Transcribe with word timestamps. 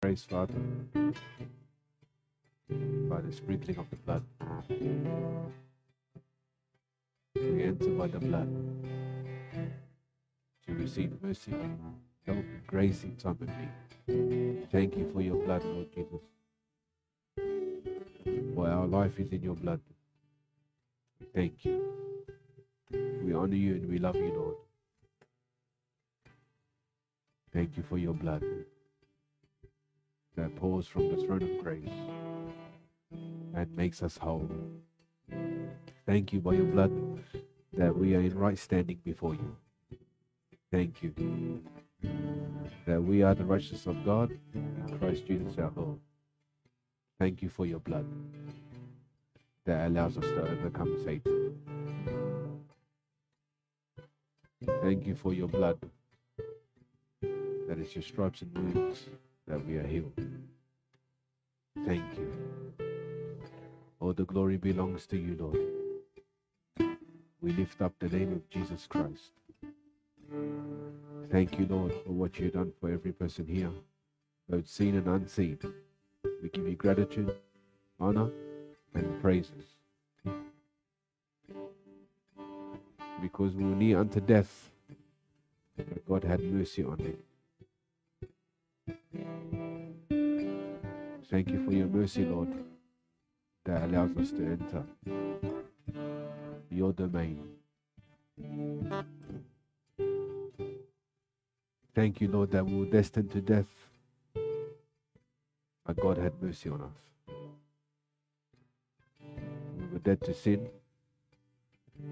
grace, 0.00 0.24
Father, 0.24 0.54
by 3.08 3.20
the 3.20 3.32
sprinkling 3.32 3.78
of 3.78 3.90
the 3.90 3.96
blood. 3.96 4.22
We 7.34 7.64
enter 7.64 7.88
by 7.90 8.06
the 8.06 8.20
blood 8.20 8.48
to 10.66 10.74
receive 10.74 11.12
mercy, 11.20 11.52
help, 12.26 12.44
grace 12.68 13.02
in 13.02 13.16
time 13.16 13.38
of 13.40 13.48
need. 13.48 14.68
Thank 14.70 14.96
you 14.96 15.10
for 15.12 15.20
your 15.20 15.36
blood, 15.36 15.64
Lord 15.64 15.92
Jesus. 15.92 16.20
For 18.54 18.68
our 18.68 18.86
life 18.86 19.18
is 19.18 19.32
in 19.32 19.42
your 19.42 19.56
blood. 19.56 19.80
We 21.20 21.26
thank 21.34 21.64
you. 21.64 21.82
We 22.92 23.32
honor 23.34 23.56
you 23.56 23.74
and 23.74 23.88
we 23.88 23.98
love 23.98 24.14
you, 24.16 24.32
Lord. 24.32 24.54
Thank 27.52 27.76
you 27.76 27.82
for 27.82 27.98
your 27.98 28.14
blood 28.14 28.44
that 30.38 30.54
pours 30.54 30.86
from 30.86 31.08
the 31.08 31.16
throne 31.26 31.42
of 31.42 31.64
grace 31.64 31.90
and 33.54 33.76
makes 33.76 34.04
us 34.04 34.16
whole. 34.16 34.48
Thank 36.06 36.32
you 36.32 36.38
by 36.38 36.52
your 36.52 36.66
blood 36.66 36.92
that 37.72 37.96
we 37.96 38.14
are 38.14 38.20
in 38.20 38.38
right 38.38 38.56
standing 38.56 38.98
before 39.04 39.34
you. 39.34 39.56
Thank 40.70 41.02
you 41.02 41.60
that 42.86 43.02
we 43.02 43.22
are 43.24 43.34
the 43.34 43.44
righteousness 43.44 43.86
of 43.86 44.04
God 44.04 44.30
in 44.54 44.98
Christ 45.00 45.26
Jesus 45.26 45.58
our 45.58 45.72
Lord. 45.74 45.98
Thank 47.18 47.42
you 47.42 47.48
for 47.48 47.66
your 47.66 47.80
blood 47.80 48.06
that 49.66 49.88
allows 49.88 50.16
us 50.18 50.24
to 50.24 50.42
overcome 50.42 51.02
Satan. 51.04 51.58
Thank 54.82 55.04
you 55.04 55.16
for 55.16 55.34
your 55.34 55.48
blood 55.48 55.78
that 57.20 57.78
is 57.78 57.94
your 57.96 58.02
stripes 58.02 58.42
and 58.42 58.56
wounds 58.56 59.08
that 59.48 59.66
we 59.66 59.76
are 59.76 59.86
healed. 59.86 60.12
Thank 61.86 62.04
you. 62.18 62.32
All 63.98 64.12
the 64.12 64.24
glory 64.24 64.58
belongs 64.58 65.06
to 65.06 65.16
you, 65.16 65.36
Lord. 65.38 66.88
We 67.40 67.52
lift 67.52 67.80
up 67.80 67.94
the 67.98 68.08
name 68.08 68.32
of 68.32 68.48
Jesus 68.50 68.86
Christ. 68.86 69.32
Thank 71.30 71.58
you, 71.58 71.66
Lord, 71.66 71.92
for 72.04 72.12
what 72.12 72.38
you've 72.38 72.52
done 72.52 72.72
for 72.80 72.90
every 72.90 73.12
person 73.12 73.46
here, 73.46 73.70
both 74.48 74.68
seen 74.68 74.96
and 74.96 75.06
unseen. 75.06 75.58
We 76.42 76.48
give 76.50 76.68
you 76.68 76.74
gratitude, 76.74 77.34
honor, 77.98 78.30
and 78.94 79.22
praises. 79.22 79.64
Because 83.22 83.54
we 83.54 83.64
were 83.64 83.74
near 83.74 83.98
unto 83.98 84.20
death, 84.20 84.70
but 85.76 86.06
God 86.06 86.24
had 86.24 86.40
mercy 86.40 86.84
on 86.84 86.98
me. 86.98 87.14
Thank 91.30 91.50
you 91.50 91.64
for 91.64 91.72
your 91.72 91.86
mercy, 91.86 92.24
Lord, 92.24 92.48
that 93.64 93.82
allows 93.84 94.16
us 94.16 94.30
to 94.30 94.44
enter 94.44 94.84
your 96.70 96.92
domain. 96.92 97.42
Thank 101.94 102.20
you, 102.20 102.28
Lord, 102.28 102.50
that 102.52 102.64
we 102.64 102.78
were 102.78 102.86
destined 102.86 103.30
to 103.32 103.40
death, 103.40 103.66
but 105.84 105.96
God 106.00 106.16
had 106.16 106.32
mercy 106.40 106.70
on 106.70 106.82
us. 106.82 106.98
We 109.78 109.86
were 109.92 109.98
dead 109.98 110.20
to 110.22 110.34
sin 110.34 110.68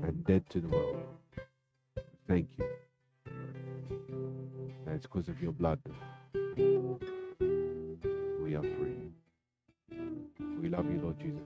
and 0.03 0.25
dead 0.25 0.49
to 0.51 0.61
the 0.61 0.69
world. 0.69 1.03
Thank 2.27 2.49
you. 2.59 2.65
That's 4.85 5.03
because 5.03 5.29
of 5.29 5.41
your 5.41 5.53
blood. 5.53 5.79
We 8.43 8.55
are 8.55 8.63
free. 8.63 9.13
We 10.61 10.69
love 10.69 10.91
you, 10.91 11.01
Lord 11.03 11.19
Jesus. 11.19 11.43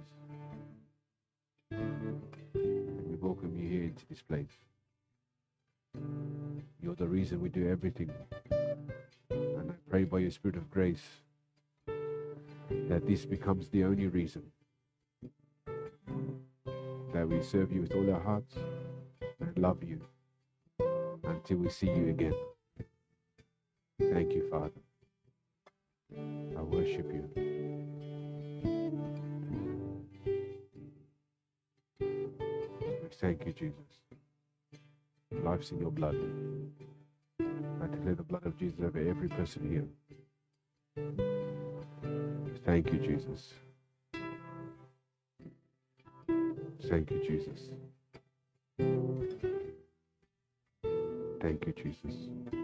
We 1.70 3.16
welcome 3.20 3.56
you 3.56 3.68
here 3.68 3.84
into 3.84 4.06
this 4.08 4.22
place. 4.22 4.50
You're 6.82 6.94
the 6.94 7.08
reason 7.08 7.40
we 7.40 7.48
do 7.48 7.68
everything. 7.68 8.10
And 9.30 9.70
I 9.70 9.74
pray 9.88 10.04
by 10.04 10.18
your 10.18 10.30
Spirit 10.30 10.56
of 10.56 10.70
grace 10.70 11.02
that 12.88 13.06
this 13.06 13.24
becomes 13.24 13.68
the 13.68 13.84
only 13.84 14.06
reason 14.08 14.42
that 17.12 17.28
we 17.28 17.42
serve 17.42 17.72
you 17.72 17.82
with 17.82 17.94
all 17.94 18.12
our 18.12 18.20
hearts 18.20 18.56
and 19.40 19.58
love 19.58 19.82
you 19.82 20.00
until 21.24 21.58
we 21.58 21.68
see 21.68 21.86
you 21.86 22.08
again. 22.08 22.34
Thank 24.12 24.32
you, 24.32 24.48
Father. 24.50 24.70
I 26.58 26.62
worship 26.62 27.10
you. 27.12 27.28
Thank 33.20 33.46
you, 33.46 33.52
Jesus. 33.52 34.00
Life's 35.44 35.70
in 35.70 35.78
your 35.78 35.90
blood. 35.90 36.16
I 37.82 37.86
declare 37.86 38.14
the 38.14 38.22
blood 38.22 38.46
of 38.46 38.58
Jesus 38.58 38.80
over 38.82 38.98
every 38.98 39.28
person 39.28 39.70
here. 39.70 39.86
Thank 42.64 42.92
you, 42.92 42.98
Jesus. 42.98 43.54
Thank 46.88 47.10
you, 47.10 47.20
Jesus. 47.26 47.70
Thank 51.40 51.66
you, 51.66 51.72
Jesus. 51.72 52.59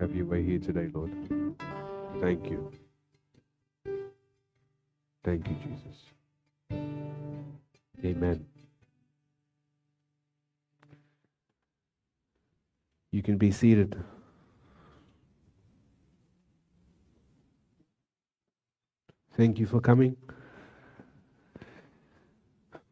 Have 0.00 0.14
your 0.14 0.26
way 0.26 0.44
here 0.44 0.60
today, 0.60 0.88
Lord. 0.94 1.10
Thank 2.20 2.48
you. 2.50 2.70
Thank 5.24 5.48
you, 5.48 5.56
Jesus. 5.56 5.98
Amen. 8.04 8.46
You 13.10 13.22
can 13.22 13.38
be 13.38 13.50
seated. 13.50 13.96
Thank 19.36 19.58
you 19.58 19.66
for 19.66 19.80
coming. 19.80 20.16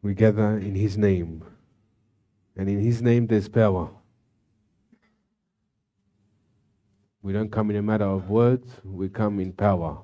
We 0.01 0.13
gather 0.13 0.57
in 0.57 0.75
His 0.75 0.97
name, 0.97 1.43
and 2.57 2.69
in 2.69 2.79
His 2.79 3.01
name 3.01 3.27
there's 3.27 3.47
power. 3.47 3.89
We 7.27 7.33
don't 7.33 7.51
come 7.51 7.69
in 7.71 7.75
a 7.75 7.81
matter 7.81 8.05
of 8.05 8.29
words, 8.29 8.79
we 8.85 9.09
come 9.09 9.41
in 9.41 9.51
power. 9.51 9.97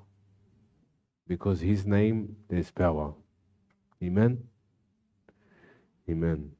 Because 1.25 1.61
His 1.61 1.85
name 1.85 2.35
there's 2.49 2.69
power. 2.69 3.13
Amen. 4.03 4.43
Amen. 6.09 6.51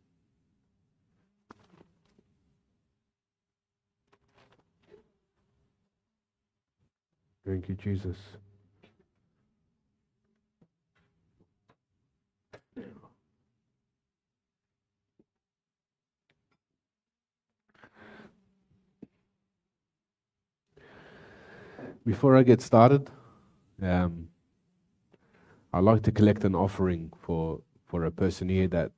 Thank 7.46 7.68
you, 7.68 7.76
Jesus. 7.76 8.16
Before 22.06 22.36
I 22.36 22.44
get 22.44 22.62
started, 22.62 23.10
um, 23.82 24.28
I'd 25.72 25.86
like 25.86 26.04
to 26.04 26.12
collect 26.12 26.44
an 26.44 26.54
offering 26.54 27.14
for, 27.18 27.62
for 27.86 28.04
a 28.04 28.12
person 28.12 28.50
here 28.50 28.68
that 28.68 28.92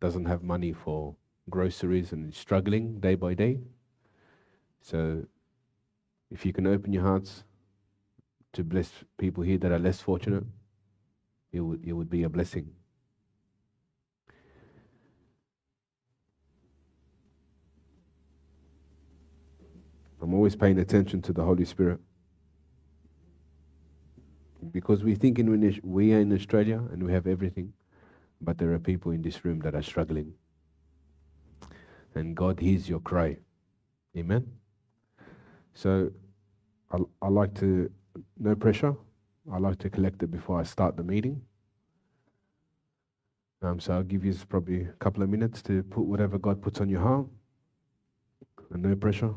doesn't 0.00 0.24
have 0.24 0.42
money 0.42 0.72
for 0.72 1.14
groceries 1.50 2.12
and 2.12 2.32
is 2.32 2.36
struggling 2.36 2.98
day 2.98 3.14
by 3.14 3.34
day. 3.34 3.58
So, 4.80 5.26
if 6.30 6.46
you 6.46 6.54
can 6.54 6.66
open 6.66 6.94
your 6.94 7.02
hearts 7.02 7.44
to 8.54 8.64
bless 8.64 8.90
people 9.18 9.42
here 9.42 9.58
that 9.58 9.70
are 9.70 9.78
less 9.78 10.00
fortunate, 10.00 10.44
it 11.52 11.60
would, 11.60 11.84
it 11.84 11.92
would 11.92 12.08
be 12.08 12.22
a 12.22 12.28
blessing. 12.28 12.70
I'm 20.22 20.32
always 20.32 20.56
paying 20.56 20.78
attention 20.78 21.20
to 21.22 21.34
the 21.34 21.44
Holy 21.44 21.66
Spirit. 21.66 22.00
Because 24.72 25.04
we 25.04 25.14
think 25.14 25.38
in, 25.38 25.80
we 25.82 26.12
are 26.14 26.20
in 26.20 26.32
Australia 26.32 26.82
and 26.92 27.02
we 27.02 27.12
have 27.12 27.26
everything, 27.26 27.72
but 28.40 28.58
there 28.58 28.72
are 28.72 28.78
people 28.78 29.12
in 29.12 29.22
this 29.22 29.44
room 29.44 29.60
that 29.60 29.74
are 29.74 29.82
struggling. 29.82 30.32
And 32.14 32.36
God 32.36 32.60
hears 32.60 32.88
your 32.88 33.00
cry. 33.00 33.36
Amen? 34.16 34.46
So 35.74 36.10
I, 36.90 36.98
I 37.20 37.28
like 37.28 37.54
to, 37.60 37.90
no 38.38 38.54
pressure, 38.54 38.94
I 39.52 39.58
like 39.58 39.78
to 39.80 39.90
collect 39.90 40.22
it 40.22 40.30
before 40.30 40.58
I 40.58 40.64
start 40.64 40.96
the 40.96 41.02
meeting. 41.02 41.42
Um, 43.62 43.80
so 43.80 43.94
I'll 43.94 44.02
give 44.02 44.24
you 44.24 44.34
probably 44.48 44.82
a 44.82 44.92
couple 44.98 45.22
of 45.22 45.28
minutes 45.28 45.62
to 45.62 45.82
put 45.84 46.04
whatever 46.04 46.38
God 46.38 46.62
puts 46.62 46.80
on 46.80 46.88
your 46.88 47.00
heart. 47.00 47.26
And 48.72 48.82
no 48.82 48.94
pressure. 48.96 49.34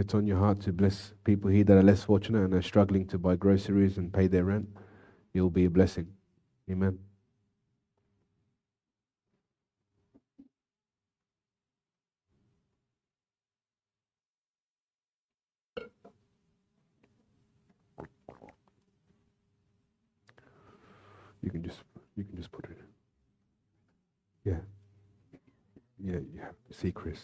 It's 0.00 0.14
on 0.14 0.26
your 0.26 0.38
heart 0.38 0.60
to 0.62 0.72
bless 0.72 1.12
people 1.24 1.50
here 1.50 1.64
that 1.64 1.76
are 1.76 1.82
less 1.82 2.02
fortunate 2.04 2.42
and 2.44 2.54
are 2.54 2.62
struggling 2.62 3.06
to 3.08 3.18
buy 3.18 3.36
groceries 3.36 3.98
and 3.98 4.12
pay 4.12 4.26
their 4.26 4.44
rent, 4.44 4.68
you'll 5.34 5.50
be 5.50 5.66
a 5.66 5.70
blessing. 5.70 6.08
Amen. 6.70 6.98
You 21.42 21.50
can 21.50 21.62
just 21.62 21.78
you 22.16 22.24
can 22.24 22.36
just 22.36 22.52
put 22.52 22.66
it. 22.66 22.78
Yeah. 24.44 24.60
Yeah, 26.02 26.20
to 26.68 26.74
see 26.74 26.92
Chris. 26.92 27.20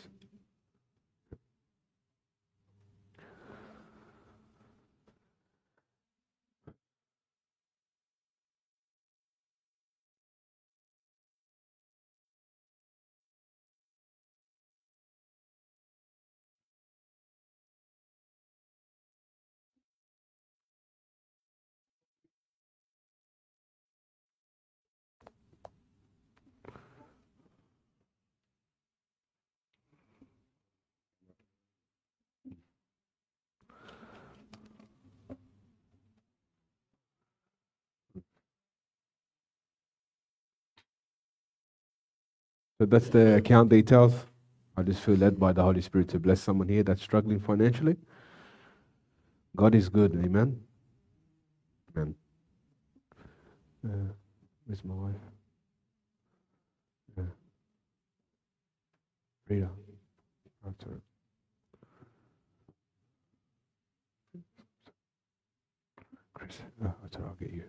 So 42.78 42.87
that's 42.87 43.08
the 43.08 43.37
account 43.37 43.70
details. 43.70 44.14
I 44.76 44.82
just 44.82 45.00
feel 45.00 45.17
led 45.17 45.40
by 45.40 45.52
the 45.52 45.62
Holy 45.62 45.81
Spirit 45.82 46.08
to 46.11 46.20
bless 46.20 46.40
someone 46.43 46.69
here 46.69 46.82
that's 46.82 47.02
struggling 47.02 47.40
financially. 47.40 47.96
God 49.56 49.75
is 49.75 49.88
good. 49.88 50.12
Amen. 50.25 50.61
Amen. 51.96 52.14
Uh, 53.84 54.12
where's 54.67 54.84
my 54.84 54.94
wife? 54.94 55.14
Yeah. 57.19 57.25
Rita. 59.49 59.69
That's 60.64 60.84
her. 60.84 61.00
Chris. 66.34 66.58
Oh, 66.84 66.94
that's. 67.02 67.17
I'll 67.17 67.37
get 67.40 67.50
you. 67.52 67.64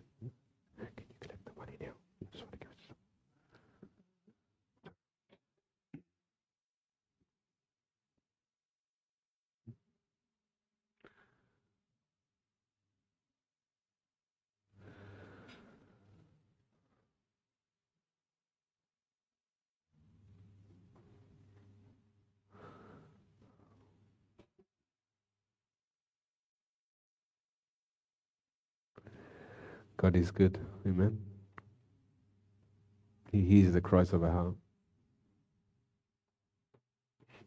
Can 0.79 1.05
you 1.09 1.15
collect 1.21 1.45
the 1.45 1.51
money 1.57 1.77
now? 1.81 1.87
I 2.21 2.25
just 2.31 2.43
want 2.43 2.53
to 2.53 2.59
give 2.59 2.69
it 2.69 2.89
to 2.89 2.95
God 29.97 30.15
is 30.15 30.31
good. 30.31 30.59
Amen. 30.87 31.19
He 33.31 33.61
is 33.61 33.73
the 33.73 33.81
Christ 33.81 34.13
of 34.13 34.23
our 34.23 34.31
heart. 34.31 34.55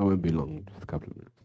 I 0.03 0.05
won't 0.05 0.21
be 0.21 0.31
long, 0.31 0.67
just 0.69 0.83
a 0.83 0.85
couple 0.85 1.11
of 1.11 1.15
minutes. 1.15 1.39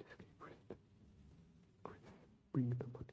Just 0.00 0.16
keep 0.18 0.28
breathing. 0.38 0.78
Bring 2.52 2.70
the 2.70 2.76
money. 2.94 3.06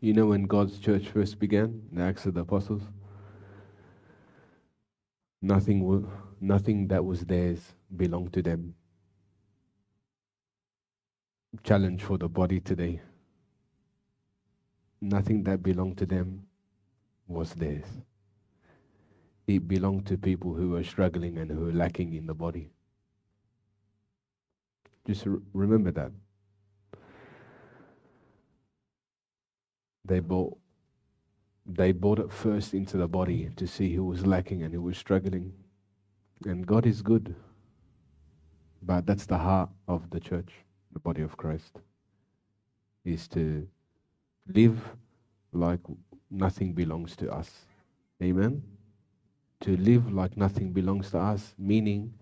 You 0.00 0.14
know 0.14 0.24
when 0.28 0.44
God's 0.44 0.78
church 0.78 1.08
first 1.08 1.38
began, 1.38 1.82
the 1.92 2.00
Acts 2.02 2.24
of 2.24 2.32
the 2.32 2.40
Apostles? 2.40 2.82
Nothing, 5.40 6.08
nothing 6.40 6.88
that 6.88 7.04
was 7.04 7.20
theirs 7.20 7.74
belonged 7.96 8.32
to 8.34 8.42
them. 8.42 8.74
Challenge 11.62 12.02
for 12.02 12.18
the 12.18 12.28
body 12.28 12.60
today. 12.60 13.00
Nothing 15.00 15.44
that 15.44 15.62
belonged 15.62 15.98
to 15.98 16.06
them 16.06 16.46
was 17.28 17.54
theirs. 17.54 17.86
It 19.46 19.66
belonged 19.68 20.06
to 20.06 20.18
people 20.18 20.54
who 20.54 20.70
were 20.70 20.84
struggling 20.84 21.38
and 21.38 21.50
who 21.50 21.60
were 21.60 21.72
lacking 21.72 22.14
in 22.14 22.26
the 22.26 22.34
body. 22.34 22.70
Just 25.06 25.26
remember 25.54 25.90
that. 25.92 26.12
They 30.04 30.20
bought 30.20 30.58
they 31.68 31.92
brought 31.92 32.18
it 32.18 32.32
first 32.32 32.72
into 32.72 32.96
the 32.96 33.06
body 33.06 33.50
to 33.56 33.66
see 33.66 33.94
who 33.94 34.04
was 34.04 34.26
lacking 34.26 34.62
and 34.62 34.72
who 34.72 34.80
was 34.80 34.96
struggling. 34.96 35.52
And 36.46 36.66
God 36.66 36.86
is 36.86 37.02
good. 37.02 37.34
But 38.82 39.06
that's 39.06 39.26
the 39.26 39.36
heart 39.36 39.68
of 39.86 40.08
the 40.10 40.18
church, 40.18 40.50
the 40.92 40.98
body 40.98 41.20
of 41.22 41.36
Christ, 41.36 41.80
is 43.04 43.28
to 43.28 43.68
live 44.46 44.80
like 45.52 45.80
nothing 46.30 46.72
belongs 46.72 47.16
to 47.16 47.30
us. 47.30 47.50
Amen? 48.22 48.62
To 49.60 49.76
live 49.76 50.10
like 50.12 50.36
nothing 50.36 50.72
belongs 50.72 51.10
to 51.10 51.18
us, 51.18 51.54
meaning 51.58 52.14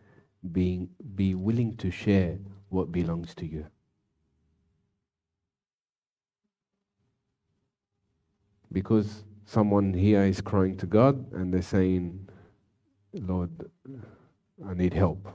being 0.53 0.89
be 1.15 1.35
willing 1.35 1.77
to 1.77 1.91
share 1.91 2.39
what 2.71 2.91
belongs 2.91 3.35
to 3.37 3.47
you. 3.47 3.67
Because 8.73 9.23
someone 9.47 9.95
here 9.95 10.23
is 10.23 10.41
crying 10.41 10.77
to 10.77 10.87
God 10.87 11.33
and 11.33 11.55
they're 11.55 11.63
saying, 11.63 12.29
Lord, 13.15 13.51
I 14.69 14.75
need 14.75 14.93
help. 14.93 15.29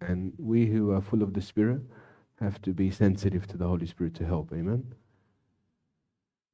And 0.00 0.32
we 0.38 0.66
who 0.66 0.90
are 0.92 1.00
full 1.00 1.22
of 1.22 1.34
the 1.34 1.40
Spirit 1.42 1.82
have 2.40 2.60
to 2.62 2.72
be 2.72 2.90
sensitive 2.90 3.46
to 3.48 3.56
the 3.56 3.66
Holy 3.66 3.86
Spirit 3.86 4.14
to 4.14 4.26
help. 4.26 4.50
Amen. 4.52 4.94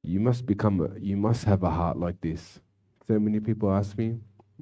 You 0.03 0.19
must 0.19 0.45
become, 0.45 0.81
a, 0.81 0.99
you 0.99 1.17
must 1.17 1.45
have 1.45 1.63
a 1.63 1.69
heart 1.69 1.97
like 1.97 2.21
this. 2.21 2.59
So 3.07 3.17
many 3.19 3.39
people 3.39 3.71
ask 3.71 3.97
me, 3.97 4.17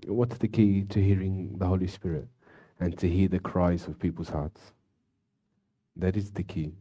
what's 0.05 0.37
the 0.37 0.47
key 0.47 0.83
to 0.83 1.03
hearing 1.03 1.57
the 1.57 1.65
Holy 1.65 1.87
Spirit 1.87 2.27
and 2.79 2.97
to 2.99 3.09
hear 3.09 3.27
the 3.27 3.39
cries 3.39 3.87
of 3.87 3.99
people's 3.99 4.29
hearts? 4.29 4.61
That 5.95 6.15
is 6.15 6.31
the 6.31 6.43
key. 6.43 6.73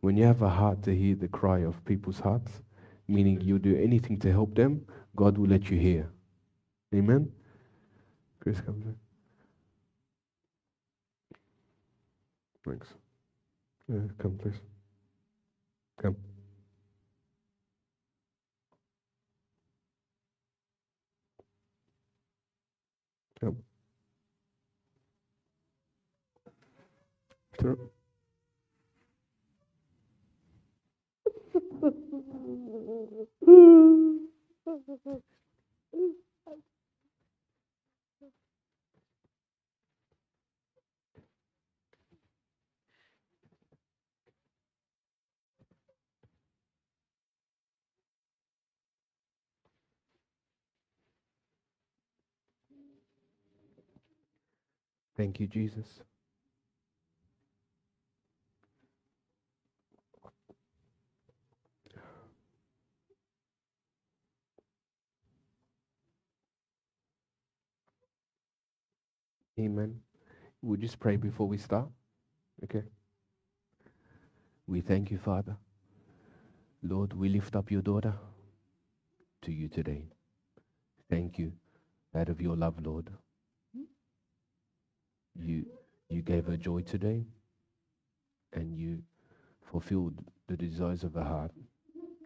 When 0.00 0.16
you 0.16 0.24
have 0.24 0.42
a 0.42 0.48
heart 0.48 0.82
to 0.84 0.96
hear 0.96 1.16
the 1.16 1.28
cry 1.28 1.58
of 1.58 1.84
people's 1.84 2.20
hearts, 2.20 2.62
meaning 3.08 3.40
you 3.40 3.58
do 3.58 3.76
anything 3.76 4.18
to 4.20 4.32
help 4.32 4.54
them, 4.54 4.86
God 5.16 5.38
will 5.38 5.48
let 5.48 5.70
you 5.70 5.78
hear. 5.78 6.10
Amen? 6.94 7.32
Chris 8.40 8.60
comes 8.60 8.86
in. 8.86 8.96
Thanks. 12.66 12.88
Yeah, 13.88 14.00
come, 14.18 14.38
please. 14.38 14.60
Come. 16.02 16.16
Come. 23.40 23.56
Through. 27.58 27.90
Thank 55.16 55.40
you, 55.40 55.46
Jesus. 55.48 56.00
Amen. 69.66 70.00
We 70.62 70.78
just 70.78 71.00
pray 71.00 71.16
before 71.16 71.48
we 71.48 71.58
start. 71.58 71.88
Okay. 72.64 72.84
We 74.66 74.80
thank 74.80 75.10
you, 75.10 75.18
Father. 75.18 75.56
Lord, 76.82 77.12
we 77.14 77.28
lift 77.28 77.56
up 77.56 77.70
your 77.70 77.82
daughter 77.82 78.14
to 79.42 79.52
you 79.52 79.68
today. 79.68 80.04
Thank 81.10 81.38
you 81.38 81.52
out 82.16 82.28
of 82.28 82.40
your 82.40 82.56
love, 82.56 82.76
Lord. 82.84 83.10
You 85.34 85.66
you 86.10 86.22
gave 86.22 86.46
her 86.46 86.56
joy 86.56 86.82
today 86.82 87.26
and 88.52 88.76
you 88.76 89.02
fulfilled 89.72 90.14
the 90.48 90.56
desires 90.56 91.04
of 91.04 91.14
her 91.14 91.24
heart. 91.24 91.52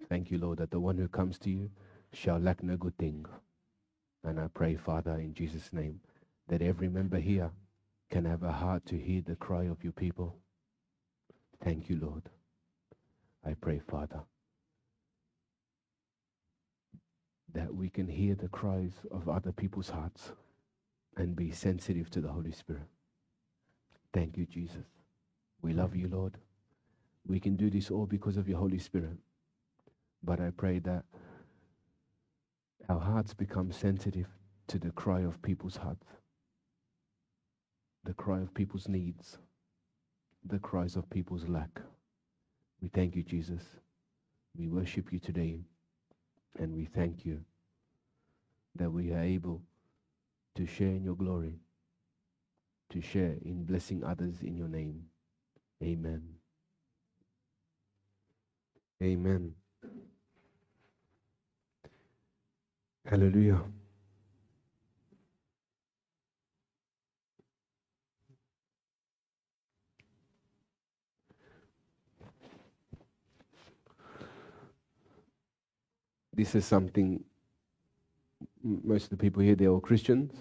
Thank 0.09 0.30
you, 0.30 0.38
Lord, 0.38 0.59
that 0.59 0.70
the 0.70 0.80
one 0.80 0.99
who 0.99 1.09
comes 1.09 1.38
to 1.40 1.50
you 1.50 1.70
shall 2.12 2.38
lack 2.38 2.62
no 2.62 2.76
good 2.76 2.99
thing. 2.99 3.26
And 4.25 4.40
I 4.40 4.49
pray, 4.49 4.76
Father, 4.76 5.14
in 5.18 5.35
Jesus' 5.35 5.73
name, 5.73 6.00
that 6.50 6.62
every 6.62 6.88
member 6.88 7.19
here 7.21 7.50
can 8.11 8.26
have 8.26 8.42
a 8.42 8.52
heart 8.52 8.85
to 8.87 8.99
hear 8.99 9.23
the 9.23 9.37
cry 9.37 9.64
of 9.64 9.85
your 9.85 9.92
people. 9.92 10.37
Thank 11.64 11.88
you, 11.88 11.99
Lord. 12.02 12.25
I 13.47 13.54
pray, 13.54 13.78
Father, 13.78 14.21
that 17.54 17.75
we 17.75 17.88
can 17.88 18.09
hear 18.09 18.35
the 18.35 18.49
cries 18.49 18.92
of 19.12 19.28
other 19.28 19.52
people's 19.52 19.90
hearts 19.90 20.33
and 21.16 21.37
be 21.37 21.52
sensitive 21.52 22.11
to 22.11 22.21
the 22.21 22.28
Holy 22.28 22.52
Spirit. 22.52 22.88
Thank 24.12 24.37
you, 24.37 24.45
Jesus. 24.45 24.87
We 25.62 25.73
love 25.73 25.95
you, 25.95 26.09
Lord. 26.09 26.37
We 27.26 27.38
can 27.38 27.57
do 27.57 27.71
this 27.71 27.92
all 27.92 28.07
because 28.07 28.37
of 28.37 28.49
your 28.49 28.59
Holy 28.59 28.78
Spirit. 28.78 29.19
But 30.25 30.40
I 30.40 30.50
pray 30.50 30.80
that 30.80 31.04
our 32.88 33.00
hearts 33.00 33.35
become 33.35 33.71
sensitive 33.71 34.26
to 34.66 34.78
the 34.80 34.90
cry 34.90 35.21
of 35.21 35.40
people's 35.42 35.76
hearts, 35.76 36.07
the 38.04 38.14
cry 38.14 38.40
of 38.40 38.54
people's 38.54 38.88
needs, 38.88 39.38
the 40.45 40.59
cries 40.59 40.97
of 40.97 41.09
people's 41.11 41.49
lack. 41.49 41.80
We 42.80 42.88
thank 42.88 43.14
you, 43.14 43.23
Jesus. 43.23 43.62
We 44.57 44.69
worship 44.69 45.12
you 45.12 45.19
today, 45.19 45.61
and 46.59 46.75
we 46.75 46.87
thank 46.87 47.25
you 47.25 47.40
that 48.76 48.90
we 48.90 49.12
are 49.12 49.23
able 49.23 49.62
to 50.57 50.66
share 50.66 50.88
in 50.88 51.04
your 51.04 51.14
glory, 51.14 51.61
to 52.90 53.00
share 53.00 53.37
in 53.45 53.64
blessing 53.64 54.02
others 54.04 54.37
in 54.42 54.57
your 54.57 54.69
name. 54.69 55.04
Amen. 55.83 56.23
Amen. 59.02 59.54
Hallelujah. 63.07 63.61
This 76.40 76.54
is 76.54 76.64
something 76.64 77.23
most 78.62 79.04
of 79.04 79.11
the 79.11 79.18
people 79.18 79.42
here, 79.42 79.54
they're 79.54 79.68
all 79.68 79.78
Christians. 79.78 80.32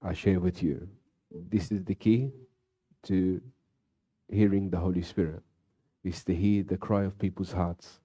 I 0.00 0.14
share 0.14 0.40
with 0.40 0.62
you. 0.62 0.88
This 1.30 1.70
is 1.70 1.84
the 1.84 1.94
key 1.94 2.30
to 3.02 3.42
hearing 4.30 4.70
the 4.70 4.78
Holy 4.78 5.02
Spirit, 5.02 5.42
is 6.04 6.24
to 6.24 6.34
hear 6.34 6.62
the 6.62 6.78
cry 6.78 7.02
of 7.04 7.18
people's 7.18 7.52
hearts. 7.52 8.00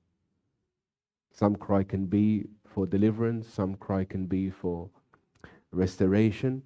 Some 1.31 1.55
cry 1.55 1.83
can 1.83 2.05
be 2.05 2.47
for 2.67 2.85
deliverance, 2.85 3.47
some 3.47 3.75
cry 3.75 4.03
can 4.03 4.25
be 4.25 4.49
for 4.49 4.89
restoration, 5.71 6.63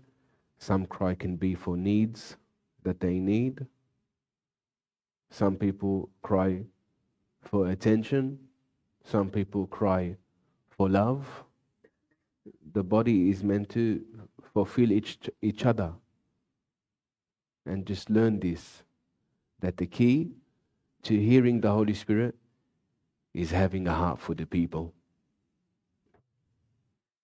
some 0.57 0.87
cry 0.87 1.13
can 1.13 1.35
be 1.35 1.53
for 1.53 1.77
needs 1.77 2.37
that 2.81 2.99
they 2.99 3.19
need. 3.19 3.67
Some 5.29 5.57
people 5.57 6.09
cry 6.23 6.63
for 7.43 7.69
attention, 7.69 8.39
some 9.03 9.29
people 9.29 9.67
cry 9.67 10.15
for 10.69 10.89
love. 10.89 11.25
The 12.73 12.83
body 12.83 13.29
is 13.29 13.43
meant 13.43 13.69
to 13.69 14.01
fulfill 14.53 14.91
each, 14.91 15.29
each 15.41 15.65
other. 15.65 15.93
And 17.65 17.85
just 17.85 18.09
learn 18.09 18.39
this 18.39 18.83
that 19.61 19.77
the 19.77 19.85
key 19.85 20.29
to 21.03 21.17
hearing 21.17 21.61
the 21.61 21.71
Holy 21.71 21.93
Spirit 21.93 22.35
is 23.33 23.51
having 23.51 23.87
a 23.87 23.93
heart 23.93 24.19
for 24.19 24.33
the 24.33 24.45
people. 24.45 24.93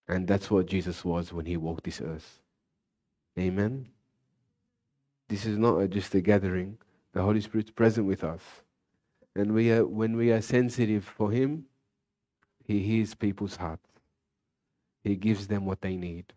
And 0.08 0.28
that's 0.28 0.50
what 0.50 0.66
Jesus 0.66 1.04
was 1.04 1.34
when 1.34 1.46
he 1.46 1.58
walked 1.58 1.84
this 1.84 2.02
earth. 2.02 2.40
Amen. 3.38 3.88
This 5.28 5.46
is 5.46 5.58
not 5.58 5.90
just 5.90 6.16
a 6.16 6.22
gathering. 6.22 6.78
The 7.14 7.22
Holy 7.22 7.42
Spirit's 7.42 7.72
present 7.72 8.08
with 8.08 8.24
us. 8.24 8.42
And 9.36 9.54
we 9.54 9.72
are, 9.72 9.86
when 9.86 10.16
we 10.16 10.32
are 10.32 10.42
sensitive 10.42 11.06
for 11.06 11.30
him, 11.32 11.66
he 12.70 12.84
hears 12.84 13.16
people's 13.16 13.56
hearts. 13.56 13.90
He 15.04 15.16
gives 15.16 15.48
them 15.48 15.66
what 15.66 15.82
they 15.82 15.96
need. 15.96 16.32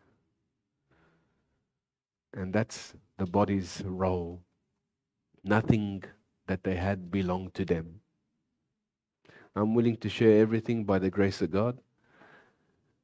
And 2.32 2.54
that's 2.54 2.94
the 3.18 3.26
body's 3.26 3.82
role. 3.84 4.40
Nothing 5.44 6.04
that 6.46 6.64
they 6.64 6.76
had 6.76 7.10
belonged 7.10 7.52
to 7.52 7.66
them. 7.66 8.00
I'm 9.54 9.74
willing 9.74 9.98
to 9.98 10.08
share 10.08 10.40
everything 10.40 10.84
by 10.84 10.98
the 10.98 11.10
grace 11.10 11.42
of 11.42 11.50
God, 11.50 11.76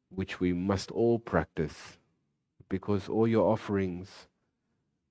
which 0.08 0.40
we 0.40 0.54
must 0.54 0.90
all 0.90 1.18
practice, 1.18 1.98
because 2.70 3.10
all 3.10 3.28
your 3.28 3.52
offerings 3.52 4.08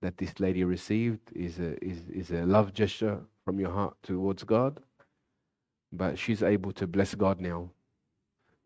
that 0.02 0.18
this 0.18 0.40
lady 0.40 0.64
received 0.64 1.22
is 1.36 1.60
a, 1.60 1.78
is, 1.86 2.00
is 2.10 2.32
a 2.32 2.48
love 2.48 2.74
gesture 2.74 3.20
from 3.46 3.60
your 3.60 3.72
heart 3.72 3.96
towards 4.02 4.44
God. 4.44 4.80
But 5.92 6.18
she's 6.18 6.42
able 6.42 6.72
to 6.72 6.88
bless 6.88 7.14
God 7.14 7.40
now 7.40 7.70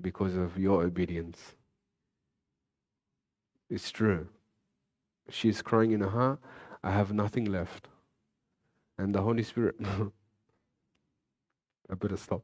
because 0.02 0.36
of 0.36 0.58
your 0.58 0.84
obedience. 0.84 1.56
It's 3.70 3.92
true. 3.92 4.28
She's 5.30 5.62
crying 5.62 5.92
in 5.92 6.02
her 6.02 6.10
heart, 6.10 6.40
I 6.84 6.92
have 6.92 7.14
nothing 7.14 7.46
left. 7.46 7.88
And 8.98 9.16
the 9.16 9.22
Holy 9.22 9.44
Spirit, 9.44 9.76
I 11.90 11.94
better 11.96 12.18
stop. 12.18 12.44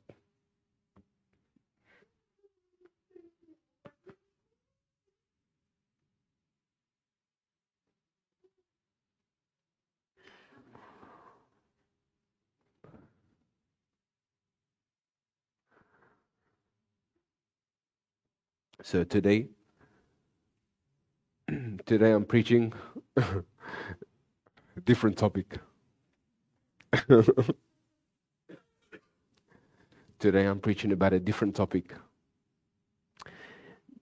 So 18.87 19.01
uh, 19.01 19.03
today, 19.03 19.49
today 21.85 22.11
I'm 22.13 22.23
preaching 22.23 22.71
different 24.85 25.17
topic. 25.17 25.57
today 30.19 30.45
I'm 30.45 30.61
preaching 30.61 30.93
about 30.93 31.11
a 31.11 31.19
different 31.19 31.53
topic. 31.53 31.95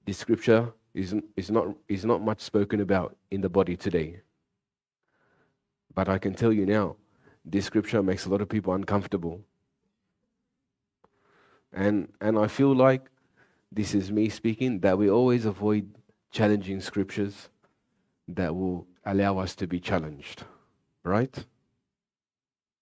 The 0.05 0.13
scripture 0.13 0.71
is, 0.93 1.15
is, 1.35 1.49
not, 1.49 1.65
is 1.87 2.05
not 2.05 2.21
much 2.21 2.41
spoken 2.41 2.81
about 2.81 3.15
in 3.31 3.41
the 3.41 3.49
body 3.49 3.75
today. 3.75 4.21
But 5.95 6.09
I 6.09 6.19
can 6.19 6.35
tell 6.35 6.53
you 6.53 6.67
now, 6.67 6.95
this 7.43 7.65
scripture 7.65 8.03
makes 8.03 8.27
a 8.27 8.29
lot 8.29 8.41
of 8.41 8.49
people 8.49 8.75
uncomfortable. 8.75 9.41
And, 11.73 12.13
and 12.21 12.37
I 12.37 12.45
feel 12.45 12.75
like 12.75 13.09
this 13.75 13.93
is 13.93 14.09
me 14.09 14.29
speaking 14.29 14.79
that 14.79 14.97
we 14.97 15.09
always 15.09 15.45
avoid 15.45 15.93
challenging 16.31 16.79
scriptures 16.79 17.49
that 18.29 18.55
will 18.55 18.87
allow 19.05 19.37
us 19.37 19.53
to 19.55 19.67
be 19.67 19.81
challenged, 19.81 20.43
right? 21.03 21.45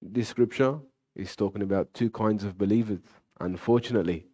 This 0.01 0.29
scripture 0.29 0.77
is 1.15 1.35
talking 1.35 1.63
about 1.63 1.91
two 1.95 2.11
kinds 2.11 2.43
of 2.43 2.59
believers, 2.59 2.99
unfortunately. 3.39 4.27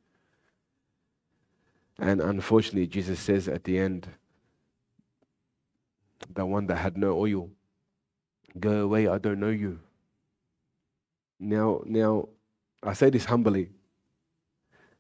And 1.97 2.19
unfortunately, 2.19 2.87
Jesus 2.87 3.21
says 3.21 3.47
at 3.47 3.63
the 3.63 3.79
end, 3.79 4.07
the 6.33 6.45
one 6.45 6.67
that 6.67 6.75
had 6.75 6.97
no 6.97 7.17
oil, 7.17 7.49
go 8.59 8.81
away, 8.81 9.07
I 9.07 9.17
don't 9.17 9.39
know 9.39 9.49
you. 9.49 9.79
Now, 11.39 11.81
now, 11.85 12.27
I 12.83 12.91
say 12.93 13.09
this 13.09 13.23
humbly. 13.23 13.69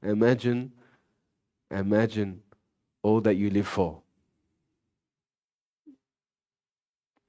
Imagine, 0.01 0.71
imagine 1.71 2.41
all 3.01 3.21
that 3.21 3.35
you 3.35 3.49
live 3.49 3.67
for. 3.67 4.01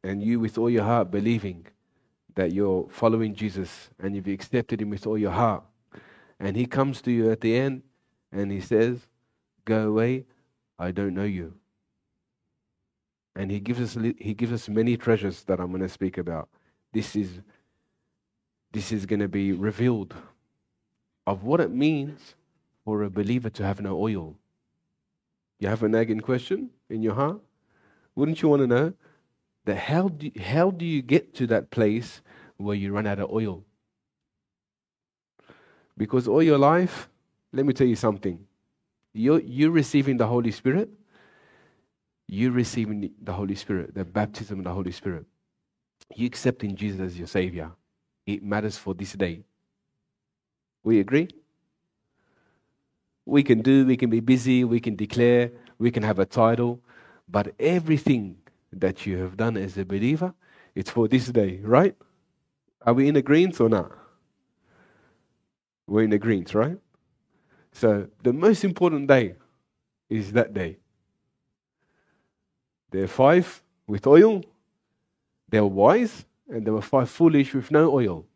And 0.02 0.22
you, 0.22 0.40
with 0.40 0.56
all 0.56 0.70
your 0.70 0.84
heart, 0.84 1.10
believing 1.10 1.66
that 2.34 2.52
you're 2.52 2.88
following 2.90 3.34
Jesus 3.34 3.90
and 3.98 4.14
you've 4.14 4.28
accepted 4.28 4.80
Him 4.80 4.90
with 4.90 5.06
all 5.06 5.18
your 5.18 5.30
heart. 5.30 5.62
And 6.38 6.56
He 6.56 6.66
comes 6.66 7.02
to 7.02 7.10
you 7.10 7.30
at 7.30 7.40
the 7.40 7.54
end 7.56 7.82
and 8.32 8.50
He 8.50 8.60
says, 8.60 8.98
Go 9.64 9.88
away, 9.88 10.24
I 10.78 10.90
don't 10.90 11.14
know 11.14 11.24
you. 11.24 11.54
And 13.36 13.50
He 13.50 13.60
gives 13.60 13.80
us, 13.80 14.02
he 14.18 14.34
gives 14.34 14.52
us 14.52 14.68
many 14.68 14.96
treasures 14.96 15.44
that 15.44 15.60
I'm 15.60 15.68
going 15.68 15.82
to 15.82 15.88
speak 15.88 16.18
about. 16.18 16.48
This 16.92 17.14
is, 17.14 17.40
this 18.72 18.90
is 18.90 19.06
going 19.06 19.20
to 19.20 19.28
be 19.28 19.52
revealed 19.52 20.14
of 21.26 21.44
what 21.44 21.60
it 21.60 21.70
means 21.70 22.34
for 22.84 23.02
a 23.02 23.10
believer 23.10 23.50
to 23.50 23.64
have 23.64 23.80
no 23.80 24.00
oil. 24.00 24.36
You 25.58 25.68
have 25.68 25.82
a 25.82 25.88
nagging 25.88 26.20
question 26.20 26.70
in 26.88 27.02
your 27.02 27.14
heart? 27.14 27.40
Wouldn't 28.14 28.42
you 28.42 28.48
want 28.48 28.62
to 28.62 28.66
know 28.66 28.92
that 29.64 29.76
how 29.76 30.08
do, 30.08 30.30
how 30.40 30.70
do 30.70 30.84
you 30.84 31.02
get 31.02 31.34
to 31.34 31.46
that 31.48 31.70
place 31.70 32.22
where 32.56 32.74
you 32.74 32.92
run 32.92 33.06
out 33.06 33.18
of 33.18 33.30
oil? 33.30 33.64
Because 35.96 36.26
all 36.26 36.42
your 36.42 36.58
life, 36.58 37.08
let 37.52 37.66
me 37.66 37.74
tell 37.74 37.86
you 37.86 37.96
something. 37.96 38.38
You're, 39.12 39.40
you're 39.40 39.70
receiving 39.70 40.16
the 40.16 40.26
Holy 40.26 40.50
Spirit. 40.50 40.88
You're 42.26 42.52
receiving 42.52 43.10
the 43.20 43.32
Holy 43.32 43.54
Spirit, 43.54 43.94
the 43.94 44.04
baptism 44.04 44.60
of 44.60 44.64
the 44.64 44.72
Holy 44.72 44.92
Spirit. 44.92 45.26
You 46.14 46.26
accepting 46.26 46.74
Jesus 46.76 47.00
as 47.00 47.18
your 47.18 47.26
Savior. 47.26 47.72
It 48.26 48.42
matters 48.42 48.78
for 48.78 48.94
this 48.94 49.12
day. 49.12 49.42
We 50.82 51.00
agree? 51.00 51.28
We 53.30 53.44
can 53.44 53.62
do, 53.62 53.86
we 53.86 53.96
can 53.96 54.10
be 54.10 54.18
busy, 54.18 54.64
we 54.64 54.80
can 54.80 54.96
declare, 54.96 55.52
we 55.78 55.92
can 55.92 56.02
have 56.02 56.18
a 56.18 56.26
title, 56.26 56.80
but 57.28 57.54
everything 57.60 58.38
that 58.72 59.06
you 59.06 59.18
have 59.18 59.36
done 59.36 59.56
as 59.56 59.78
a 59.78 59.84
believer, 59.84 60.34
it's 60.74 60.90
for 60.90 61.06
this 61.06 61.28
day, 61.28 61.60
right? 61.62 61.94
Are 62.84 62.92
we 62.92 63.06
in 63.06 63.14
agreement 63.14 63.60
or 63.60 63.68
not? 63.68 63.92
We're 65.86 66.02
in 66.02 66.12
agreement, 66.12 66.52
right? 66.56 66.76
So 67.70 68.08
the 68.24 68.32
most 68.32 68.64
important 68.64 69.06
day 69.06 69.36
is 70.08 70.32
that 70.32 70.52
day. 70.52 70.78
There 72.90 73.04
are 73.04 73.06
five 73.06 73.62
with 73.86 74.08
oil, 74.08 74.42
they 75.48 75.60
were 75.60 75.68
wise, 75.68 76.24
and 76.48 76.66
there 76.66 76.74
were 76.74 76.82
five 76.82 77.08
foolish 77.08 77.54
with 77.54 77.70
no 77.70 77.92
oil. 77.92 78.26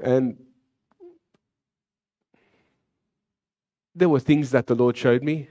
And 0.00 0.45
there 3.96 4.10
were 4.10 4.20
things 4.20 4.50
that 4.50 4.66
the 4.66 4.74
Lord 4.74 4.96
showed 4.96 5.22
me 5.22 5.48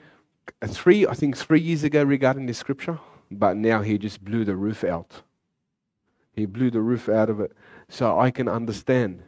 uh, 0.62 0.68
three, 0.68 1.08
I 1.08 1.14
think 1.14 1.36
three 1.36 1.60
years 1.60 1.84
ago 1.84 2.04
regarding 2.04 2.46
this 2.46 2.60
scripture, 2.60 3.00
but 3.32 3.58
now 3.58 3.82
he 3.82 3.98
just 3.98 4.24
blew 4.24 4.46
the 4.46 4.56
roof 4.56 4.84
out. 4.84 5.24
He 6.34 6.46
blew 6.46 6.70
the 6.70 6.82
roof 6.82 7.10
out 7.10 7.30
of 7.30 7.40
it. 7.40 7.52
So 7.90 8.20
I 8.20 8.30
can 8.30 8.48
understand 8.48 9.24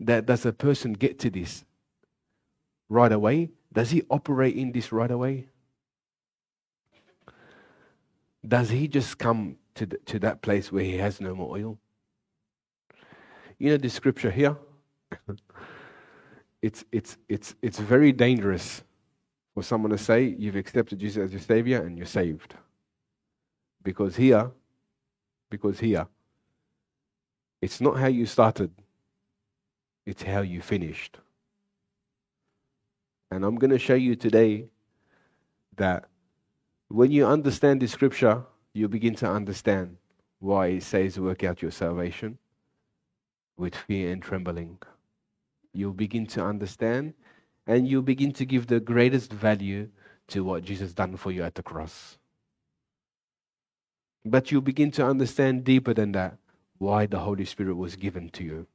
that 0.00 0.26
does 0.26 0.46
a 0.46 0.52
person 0.52 0.92
get 0.92 1.18
to 1.20 1.30
this 1.30 1.64
right 2.88 3.10
away? 3.10 3.50
Does 3.72 3.90
he 3.90 4.02
operate 4.08 4.56
in 4.56 4.72
this 4.72 4.92
right 4.92 5.10
away? 5.10 5.48
Does 8.46 8.70
he 8.70 8.86
just 8.86 9.18
come 9.18 9.56
to, 9.74 9.86
the, 9.86 9.98
to 10.06 10.18
that 10.20 10.42
place 10.42 10.70
where 10.70 10.84
he 10.84 10.96
has 10.98 11.20
no 11.20 11.34
more 11.34 11.56
oil? 11.56 11.78
You 13.58 13.70
know 13.70 13.76
the 13.76 13.90
scripture 13.90 14.30
here? 14.30 14.56
it's, 16.62 16.84
it's, 16.92 17.16
it's, 17.28 17.54
it's 17.62 17.78
very 17.78 18.12
dangerous 18.12 18.82
for 19.54 19.62
someone 19.62 19.90
to 19.90 19.98
say 19.98 20.34
you've 20.38 20.56
accepted 20.56 20.98
Jesus 20.98 21.24
as 21.24 21.32
your 21.32 21.40
Savior 21.40 21.82
and 21.82 21.96
you're 21.96 22.06
saved. 22.06 22.54
Because 23.82 24.16
here, 24.16 24.50
because 25.50 25.78
here, 25.78 26.06
it's 27.60 27.80
not 27.80 27.98
how 27.98 28.06
you 28.06 28.26
started, 28.26 28.70
it's 30.06 30.22
how 30.22 30.40
you 30.42 30.60
finished. 30.60 31.18
And 33.30 33.44
I'm 33.44 33.56
going 33.56 33.70
to 33.70 33.78
show 33.78 33.94
you 33.94 34.16
today 34.16 34.66
that 35.76 36.06
when 36.88 37.10
you 37.10 37.26
understand 37.26 37.80
the 37.80 37.88
scripture, 37.88 38.42
you 38.72 38.88
begin 38.88 39.14
to 39.16 39.30
understand 39.30 39.96
why 40.40 40.68
it 40.68 40.82
says 40.82 41.18
work 41.18 41.44
out 41.44 41.62
your 41.62 41.70
salvation 41.70 42.38
with 43.56 43.74
fear 43.74 44.12
and 44.12 44.22
trembling. 44.22 44.78
You'll 45.78 45.92
begin 45.92 46.26
to 46.34 46.44
understand 46.44 47.14
and 47.64 47.86
you 47.86 48.02
begin 48.02 48.32
to 48.32 48.44
give 48.44 48.66
the 48.66 48.80
greatest 48.80 49.32
value 49.32 49.88
to 50.26 50.42
what 50.42 50.64
Jesus 50.64 50.92
done 50.92 51.16
for 51.16 51.30
you 51.30 51.44
at 51.44 51.54
the 51.54 51.62
cross. 51.62 52.18
But 54.24 54.50
you 54.50 54.60
begin 54.60 54.90
to 54.92 55.06
understand 55.06 55.62
deeper 55.62 55.94
than 55.94 56.10
that 56.12 56.36
why 56.78 57.06
the 57.06 57.20
Holy 57.20 57.44
Spirit 57.44 57.76
was 57.76 57.94
given 57.94 58.28
to 58.30 58.42
you. 58.42 58.66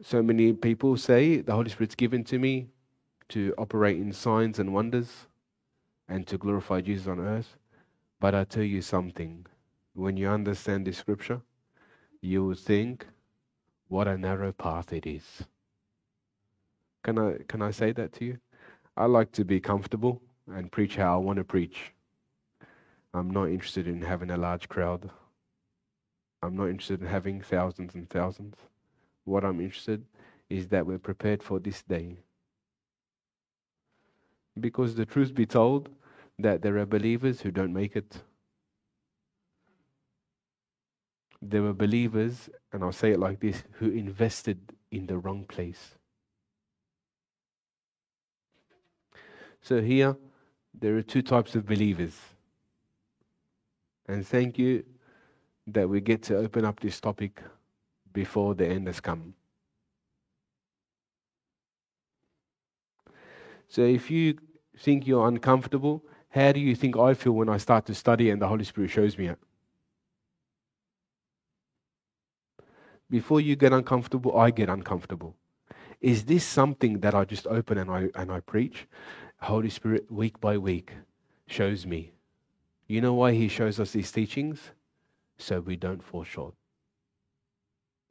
So 0.00 0.22
many 0.22 0.54
people 0.54 0.96
say 0.96 1.42
the 1.42 1.52
Holy 1.52 1.68
Spirit's 1.68 1.96
given 1.96 2.24
to 2.24 2.38
me 2.38 2.68
to 3.28 3.52
operate 3.58 3.98
in 3.98 4.10
signs 4.10 4.58
and 4.58 4.72
wonders 4.72 5.26
and 6.08 6.26
to 6.28 6.38
glorify 6.38 6.80
Jesus 6.80 7.06
on 7.06 7.20
earth. 7.20 7.58
But 8.20 8.34
I 8.34 8.44
tell 8.44 8.62
you 8.62 8.80
something 8.80 9.44
when 9.92 10.16
you 10.16 10.30
understand 10.30 10.86
the 10.86 10.94
scripture, 10.94 11.42
you 12.22 12.42
will 12.42 12.54
think 12.54 13.06
what 13.88 14.08
a 14.08 14.16
narrow 14.16 14.52
path 14.52 14.92
it 14.92 15.06
is. 15.06 15.44
Can 17.04 17.18
I, 17.18 17.38
can 17.48 17.62
I 17.62 17.70
say 17.70 17.92
that 17.92 18.12
to 18.14 18.24
you? 18.24 18.38
I 18.96 19.06
like 19.06 19.32
to 19.32 19.44
be 19.44 19.60
comfortable 19.60 20.20
and 20.52 20.70
preach 20.70 20.96
how 20.96 21.14
I 21.14 21.18
want 21.18 21.38
to 21.38 21.44
preach. 21.44 21.92
I'm 23.14 23.30
not 23.30 23.48
interested 23.48 23.86
in 23.86 24.02
having 24.02 24.30
a 24.30 24.36
large 24.36 24.68
crowd. 24.68 25.10
I'm 26.42 26.56
not 26.56 26.66
interested 26.66 27.00
in 27.00 27.06
having 27.06 27.40
thousands 27.40 27.94
and 27.94 28.08
thousands. 28.08 28.56
What 29.24 29.44
I'm 29.44 29.60
interested 29.60 30.04
is 30.48 30.68
that 30.68 30.86
we're 30.86 30.98
prepared 30.98 31.42
for 31.42 31.58
this 31.58 31.82
day. 31.82 32.18
Because 34.58 34.94
the 34.94 35.06
truth 35.06 35.34
be 35.34 35.46
told, 35.46 35.88
that 36.38 36.62
there 36.62 36.78
are 36.78 36.86
believers 36.86 37.40
who 37.40 37.50
don't 37.50 37.72
make 37.72 37.96
it 37.96 38.22
there 41.40 41.62
were 41.62 41.72
believers, 41.72 42.50
and 42.72 42.82
I'll 42.82 42.92
say 42.92 43.12
it 43.12 43.20
like 43.20 43.40
this, 43.40 43.62
who 43.72 43.90
invested 43.90 44.58
in 44.90 45.06
the 45.06 45.18
wrong 45.18 45.44
place. 45.44 45.94
So 49.60 49.80
here, 49.80 50.16
there 50.74 50.96
are 50.96 51.02
two 51.02 51.22
types 51.22 51.54
of 51.54 51.66
believers. 51.66 52.14
And 54.06 54.26
thank 54.26 54.58
you 54.58 54.84
that 55.66 55.88
we 55.88 56.00
get 56.00 56.22
to 56.24 56.38
open 56.38 56.64
up 56.64 56.80
this 56.80 57.00
topic 57.00 57.42
before 58.12 58.54
the 58.54 58.66
end 58.66 58.86
has 58.86 59.00
come. 59.00 59.34
So 63.68 63.82
if 63.82 64.10
you 64.10 64.38
think 64.78 65.06
you're 65.06 65.28
uncomfortable, 65.28 66.02
how 66.30 66.52
do 66.52 66.60
you 66.60 66.74
think 66.74 66.96
I 66.96 67.14
feel 67.14 67.32
when 67.32 67.48
I 67.50 67.58
start 67.58 67.84
to 67.86 67.94
study 67.94 68.30
and 68.30 68.40
the 68.40 68.48
Holy 68.48 68.64
Spirit 68.64 68.90
shows 68.90 69.18
me 69.18 69.28
it? 69.28 69.38
Before 73.10 73.40
you 73.40 73.56
get 73.56 73.72
uncomfortable, 73.72 74.38
I 74.38 74.50
get 74.50 74.68
uncomfortable. 74.68 75.36
Is 76.00 76.24
this 76.24 76.44
something 76.44 77.00
that 77.00 77.14
I 77.14 77.24
just 77.24 77.46
open 77.48 77.78
and 77.78 77.90
I, 77.90 78.10
and 78.14 78.32
I 78.32 78.40
preach? 78.40 78.86
Holy 79.40 79.70
Spirit, 79.70 80.10
week 80.10 80.40
by 80.40 80.58
week, 80.58 80.92
shows 81.46 81.86
me. 81.86 82.12
You 82.88 83.00
know 83.00 83.14
why 83.14 83.32
He 83.34 83.48
shows 83.48 83.80
us 83.80 83.92
these 83.92 84.12
teachings? 84.12 84.60
So 85.38 85.60
we 85.60 85.76
don't 85.76 86.02
fall 86.02 86.24
short. 86.24 86.54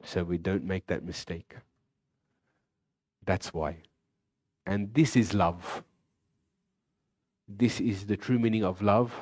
So 0.04 0.24
we 0.24 0.38
don't 0.38 0.64
make 0.64 0.86
that 0.88 1.04
mistake. 1.04 1.56
That's 3.26 3.54
why. 3.54 3.78
And 4.66 4.94
this 4.94 5.16
is 5.16 5.34
love. 5.34 5.84
this 7.48 7.80
is 7.80 8.06
the 8.06 8.16
true 8.16 8.38
meaning 8.38 8.64
of 8.64 8.82
love 8.82 9.12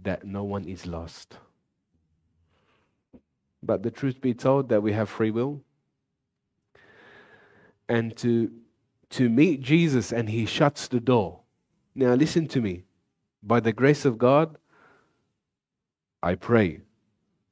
that 0.00 0.24
no 0.24 0.44
one 0.44 0.64
is 0.64 0.86
lost. 0.86 1.38
But 3.64 3.82
the 3.82 3.90
truth 3.90 4.20
be 4.20 4.34
told, 4.34 4.68
that 4.68 4.82
we 4.82 4.92
have 4.92 5.08
free 5.08 5.30
will. 5.30 5.62
And 7.88 8.16
to, 8.18 8.50
to 9.10 9.28
meet 9.28 9.60
Jesus 9.60 10.12
and 10.12 10.28
he 10.28 10.46
shuts 10.46 10.88
the 10.88 11.00
door. 11.00 11.40
Now, 11.94 12.14
listen 12.14 12.46
to 12.48 12.60
me. 12.60 12.84
By 13.42 13.60
the 13.60 13.72
grace 13.72 14.04
of 14.04 14.18
God, 14.18 14.56
I 16.22 16.34
pray 16.34 16.80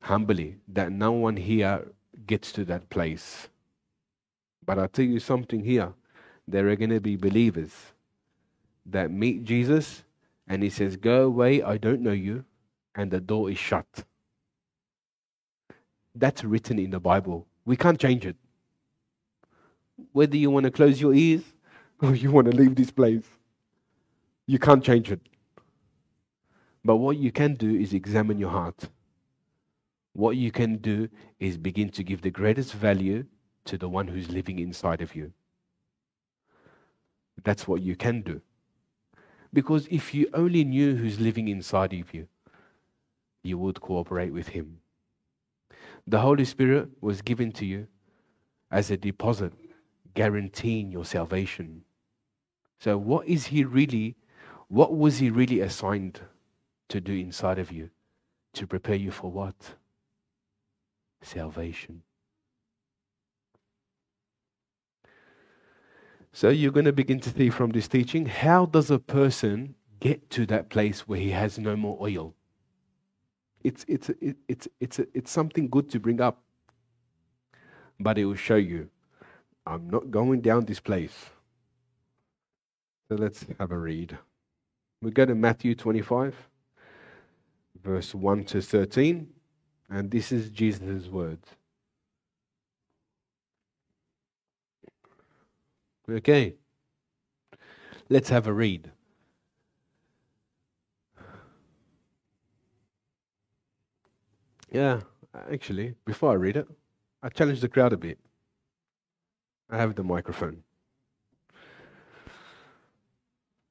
humbly 0.01 0.57
that 0.69 0.91
no 0.91 1.13
one 1.13 1.37
here 1.37 1.87
gets 2.27 2.53
to 2.53 2.65
that 2.65 2.89
place. 2.91 3.49
But 4.65 4.79
I'll 4.79 4.89
tell 4.89 5.05
you 5.05 5.21
something 5.21 5.65
here. 5.65 5.93
There 6.49 6.69
are 6.69 6.77
going 6.77 6.91
to 6.91 7.01
be 7.01 7.17
believers 7.17 7.73
that 8.87 9.11
meet 9.11 9.45
Jesus 9.45 10.03
and 10.49 10.63
he 10.63 10.71
says, 10.71 10.97
Go 10.97 11.25
away, 11.25 11.63
I 11.63 11.77
don't 11.77 12.01
know 12.01 12.13
you, 12.13 12.45
and 12.95 13.11
the 13.11 13.21
door 13.21 13.51
is 13.51 13.59
shut. 13.59 14.05
That's 16.15 16.45
written 16.45 16.79
in 16.79 16.91
the 16.91 17.01
Bible. 17.01 17.47
We 17.65 17.77
can't 17.77 17.99
change 17.99 18.27
it. 18.27 18.37
Whether 20.13 20.37
you 20.37 20.51
want 20.51 20.65
to 20.65 20.71
close 20.71 21.01
your 21.01 21.15
ears 21.15 21.43
or 22.03 22.15
you 22.15 22.31
want 22.31 22.51
to 22.51 22.57
leave 22.57 22.75
this 22.75 22.91
place, 22.91 23.25
you 24.47 24.59
can't 24.59 24.85
change 24.85 25.11
it. 25.11 25.21
But 26.85 26.97
what 26.97 27.17
you 27.17 27.33
can 27.33 27.55
do 27.55 27.75
is 27.75 27.95
examine 27.95 28.39
your 28.39 28.51
heart. 28.51 28.89
What 30.15 30.37
you 30.37 30.51
can 30.51 30.77
do 30.77 31.09
is 31.39 31.57
begin 31.57 31.89
to 31.91 32.03
give 32.05 32.23
the 32.23 32.31
greatest 32.31 32.75
value 32.75 33.25
to 33.67 33.79
the 33.79 33.89
one 33.89 34.09
who's 34.09 34.31
living 34.31 34.59
inside 34.59 35.01
of 35.01 35.15
you. 35.15 35.33
That's 37.45 37.67
what 37.67 37.83
you 37.83 37.97
can 37.97 38.23
do. 38.23 38.41
Because 39.53 39.87
if 39.91 40.15
you 40.15 40.29
only 40.35 40.65
knew 40.65 40.97
who's 40.97 41.21
living 41.21 41.49
inside 41.49 41.93
of 41.95 42.13
you, 42.13 42.27
you 43.43 43.59
would 43.59 43.81
cooperate 43.81 44.33
with 44.33 44.49
him. 44.49 44.82
The 46.07 46.21
Holy 46.21 46.45
Spirit 46.45 46.89
was 47.01 47.23
given 47.23 47.53
to 47.53 47.67
you 47.67 47.87
as 48.71 48.91
a 48.91 48.97
deposit, 48.97 49.53
guaranteeing 50.15 50.91
your 50.91 51.05
salvation. 51.05 51.83
So, 52.81 52.99
what 52.99 53.29
is 53.29 53.47
he 53.47 53.65
really, 53.65 54.17
what 54.69 54.97
was 54.97 55.19
he 55.19 55.31
really 55.31 55.61
assigned 55.61 56.21
to 56.89 57.01
do 57.01 57.13
inside 57.13 57.59
of 57.59 57.71
you? 57.71 57.91
To 58.55 58.67
prepare 58.67 58.97
you 58.97 59.11
for 59.11 59.31
what? 59.31 59.77
Salvation. 61.23 62.03
So 66.33 66.49
you're 66.49 66.73
going 66.73 66.87
to 66.87 66.93
begin 66.93 67.21
to 67.21 67.31
see 67.31 67.51
from 67.51 67.71
this 67.71 67.89
teaching 67.89 68.25
how 68.25 68.65
does 68.65 68.91
a 68.91 68.99
person 68.99 69.75
get 70.01 70.31
to 70.31 70.47
that 70.47 70.71
place 70.71 71.07
where 71.07 71.19
he 71.19 71.31
has 71.31 71.59
no 71.59 71.77
more 71.77 71.99
oil? 72.01 72.35
It's, 73.65 73.85
it's, 73.89 74.11
it's, 74.49 74.69
it's, 74.81 74.99
it's 75.15 75.31
something 75.31 75.69
good 75.69 75.91
to 75.91 76.01
bring 76.01 76.21
up, 76.21 76.43
but 78.01 78.19
it 78.19 78.25
will 78.25 78.35
show 78.35 78.57
you 78.57 78.89
I'm 79.67 79.89
not 79.89 80.11
going 80.11 80.41
down 80.41 80.65
this 80.65 80.81
place. 80.81 81.31
So 83.09 83.17
let's 83.17 83.45
have 83.59 83.71
a 83.71 83.79
read. 83.79 84.19
We 85.03 85.11
go 85.11 85.25
to 85.25 85.35
Matthew 85.35 85.75
25, 85.75 86.35
verse 87.83 88.15
1 88.15 88.45
to 88.45 88.63
13, 88.63 89.29
and 89.91 90.11
this 90.11 90.33
is 90.33 90.51
Jesus' 90.51 91.07
words. 91.09 91.47
Okay. 96.11 96.55
Let's 98.09 98.29
have 98.29 98.47
a 98.47 98.53
read. 98.53 98.91
Yeah, 104.73 105.01
actually, 105.53 105.95
before 106.07 106.31
I 106.31 106.35
read 106.35 106.57
it, 106.57 106.67
I 107.23 107.29
challenge 107.29 107.61
the 107.61 107.69
crowd 107.69 107.93
a 107.93 107.99
bit. 107.99 108.19
I 109.69 109.77
have 109.77 109.95
the 109.95 110.03
microphone. 110.03 110.63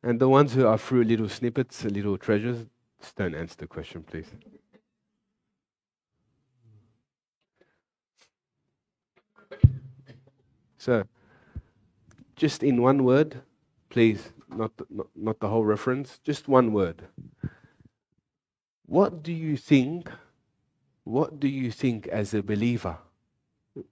And 0.04 0.20
the 0.20 0.30
ones 0.30 0.54
who 0.54 0.68
are 0.68 0.78
through 0.78 1.06
little 1.06 1.28
snippets, 1.28 1.84
little 1.86 2.20
treasures, 2.20 2.68
just 3.00 3.16
don't 3.16 3.34
answer 3.34 3.56
the 3.58 3.66
question, 3.66 4.04
please. 4.04 4.28
So, 10.78 11.04
just 12.36 12.62
in 12.62 12.80
one 12.80 13.04
word, 13.04 13.42
please, 13.90 14.30
not, 14.50 14.72
not, 14.92 15.08
not 15.16 15.40
the 15.40 15.48
whole 15.48 15.66
reference, 15.66 16.20
just 16.24 16.48
one 16.48 16.74
word. 16.74 17.04
What 18.86 19.24
do 19.24 19.32
you 19.32 19.58
think? 19.58 20.12
What 21.04 21.40
do 21.40 21.48
you 21.48 21.72
think 21.72 22.08
as 22.08 22.34
a 22.34 22.44
believer 22.44 22.98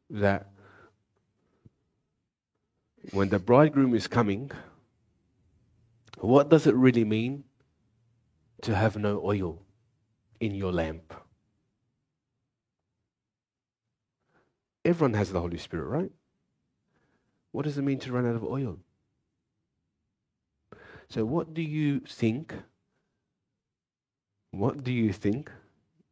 that 0.09 0.49
when 3.11 3.29
the 3.29 3.39
bridegroom 3.39 3.95
is 3.95 4.07
coming, 4.07 4.51
what 6.19 6.49
does 6.49 6.67
it 6.67 6.75
really 6.75 7.05
mean 7.05 7.45
to 8.61 8.75
have 8.75 8.97
no 8.97 9.21
oil 9.23 9.61
in 10.39 10.53
your 10.53 10.71
lamp? 10.71 11.13
Everyone 14.85 15.13
has 15.13 15.31
the 15.31 15.39
Holy 15.39 15.57
Spirit, 15.57 15.87
right? 15.87 16.11
What 17.51 17.65
does 17.65 17.77
it 17.77 17.81
mean 17.81 17.99
to 17.99 18.11
run 18.11 18.27
out 18.27 18.35
of 18.35 18.43
oil? 18.43 18.77
So, 21.09 21.25
what 21.25 21.53
do 21.53 21.61
you 21.61 22.01
think? 22.01 22.53
What 24.51 24.83
do 24.83 24.91
you 24.91 25.11
think? 25.11 25.51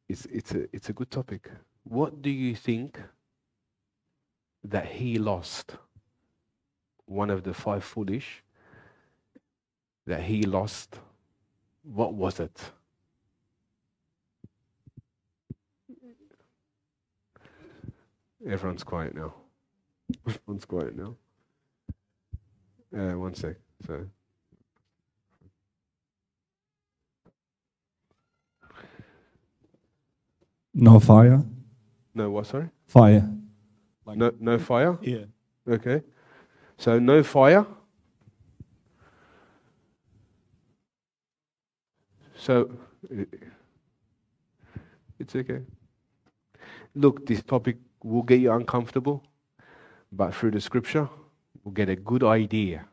It's, 0.10 0.26
it's, 0.26 0.52
a, 0.54 0.64
it's 0.74 0.90
a 0.90 0.94
good 0.94 1.12
topic. 1.12 1.50
What 1.84 2.22
do 2.22 2.30
you 2.30 2.56
think 2.56 3.00
that 4.64 4.86
he 4.86 5.18
lost? 5.18 5.76
One 7.06 7.30
of 7.30 7.44
the 7.44 7.54
five 7.54 7.84
foolish 7.84 8.44
that 10.06 10.22
he 10.22 10.44
lost. 10.44 11.00
What 11.84 12.14
was 12.14 12.40
it? 12.40 12.60
Everyone's 18.46 18.84
quiet 18.84 19.14
now. 19.16 19.34
Everyone's 20.28 20.66
quiet 20.66 20.96
now. 20.96 21.16
Uh, 22.96 23.18
one 23.18 23.34
sec. 23.34 23.56
So. 23.86 24.06
No 30.80 31.00
fire. 31.00 31.44
No 32.14 32.30
what? 32.30 32.46
Sorry. 32.46 32.70
Fire. 32.86 33.28
Like 34.06 34.18
no 34.18 34.32
no 34.40 34.60
fire. 34.60 34.96
Yeah. 35.02 35.26
Okay. 35.68 36.04
So 36.78 37.00
no 37.00 37.24
fire. 37.24 37.66
So 42.36 42.70
it's 45.20 45.36
okay. 45.36 45.62
Look, 46.94 47.26
this 47.26 47.42
topic 47.42 47.78
will 48.04 48.22
get 48.22 48.40
you 48.40 48.52
uncomfortable, 48.52 49.24
but 50.12 50.36
through 50.36 50.52
the 50.52 50.62
scripture, 50.62 51.10
we'll 51.64 51.74
get 51.74 51.90
a 51.90 51.96
good 51.96 52.24
idea. 52.24 52.86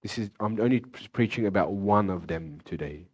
This 0.00 0.16
is, 0.18 0.30
I'm 0.40 0.58
only 0.58 0.80
preaching 1.12 1.46
about 1.46 1.72
one 1.72 2.08
of 2.08 2.26
them 2.26 2.60
today. 2.64 3.06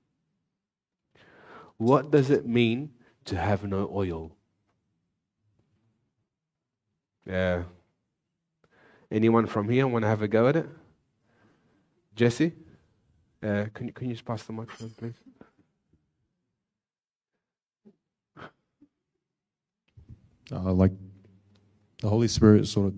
What 1.76 2.12
does 2.12 2.30
it 2.30 2.46
mean 2.46 2.90
to 3.28 3.36
have 3.36 3.64
no 3.64 3.90
oil? 3.92 4.32
Yeah. 7.26 7.64
Anyone 9.10 9.46
from 9.46 9.68
here 9.68 9.86
want 9.86 10.02
to 10.02 10.08
have 10.08 10.22
a 10.22 10.28
go 10.28 10.48
at 10.48 10.56
it? 10.56 10.68
Jesse? 12.14 12.52
Uh, 13.42 13.66
can, 13.74 13.86
you, 13.86 13.92
can 13.92 14.08
you 14.08 14.14
just 14.14 14.24
pass 14.24 14.42
the 14.42 14.52
microphone, 14.52 14.90
please? 14.98 15.14
Uh, 20.50 20.72
like 20.72 20.92
the 22.00 22.08
Holy 22.08 22.28
Spirit 22.28 22.66
sort 22.66 22.88
of 22.88 22.94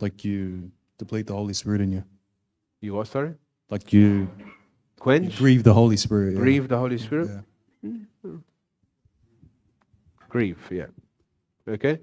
like 0.00 0.24
you 0.24 0.70
deplete 0.98 1.26
the 1.26 1.32
Holy 1.34 1.54
Spirit 1.54 1.80
in 1.80 1.92
you. 1.92 2.04
You 2.80 2.94
what, 2.94 3.06
sorry? 3.06 3.34
Like 3.70 3.92
you, 3.92 4.28
you 4.38 4.46
Quench? 5.00 5.36
grieve 5.38 5.62
the 5.62 5.72
Holy 5.72 5.96
Spirit. 5.96 6.34
yeah. 6.34 6.40
Grieve 6.40 6.68
the 6.68 6.76
Holy 6.76 6.98
Spirit? 6.98 7.28
Yeah. 7.84 8.30
Grieve, 10.36 10.68
yeah. 10.70 10.88
Okay? 11.66 11.98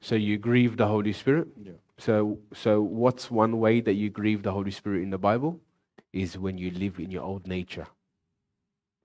So 0.00 0.14
you 0.14 0.38
grieve 0.38 0.78
the 0.78 0.86
Holy 0.86 1.12
Spirit? 1.12 1.48
Yeah. 1.62 1.72
So, 1.98 2.38
so 2.54 2.80
what's 2.80 3.30
one 3.30 3.58
way 3.58 3.82
that 3.82 3.92
you 3.92 4.08
grieve 4.08 4.42
the 4.42 4.50
Holy 4.50 4.70
Spirit 4.70 5.02
in 5.02 5.10
the 5.10 5.18
Bible? 5.18 5.60
Is 6.14 6.38
when 6.38 6.56
you 6.56 6.70
live 6.70 6.98
in 6.98 7.10
your 7.10 7.22
old 7.22 7.46
nature. 7.46 7.86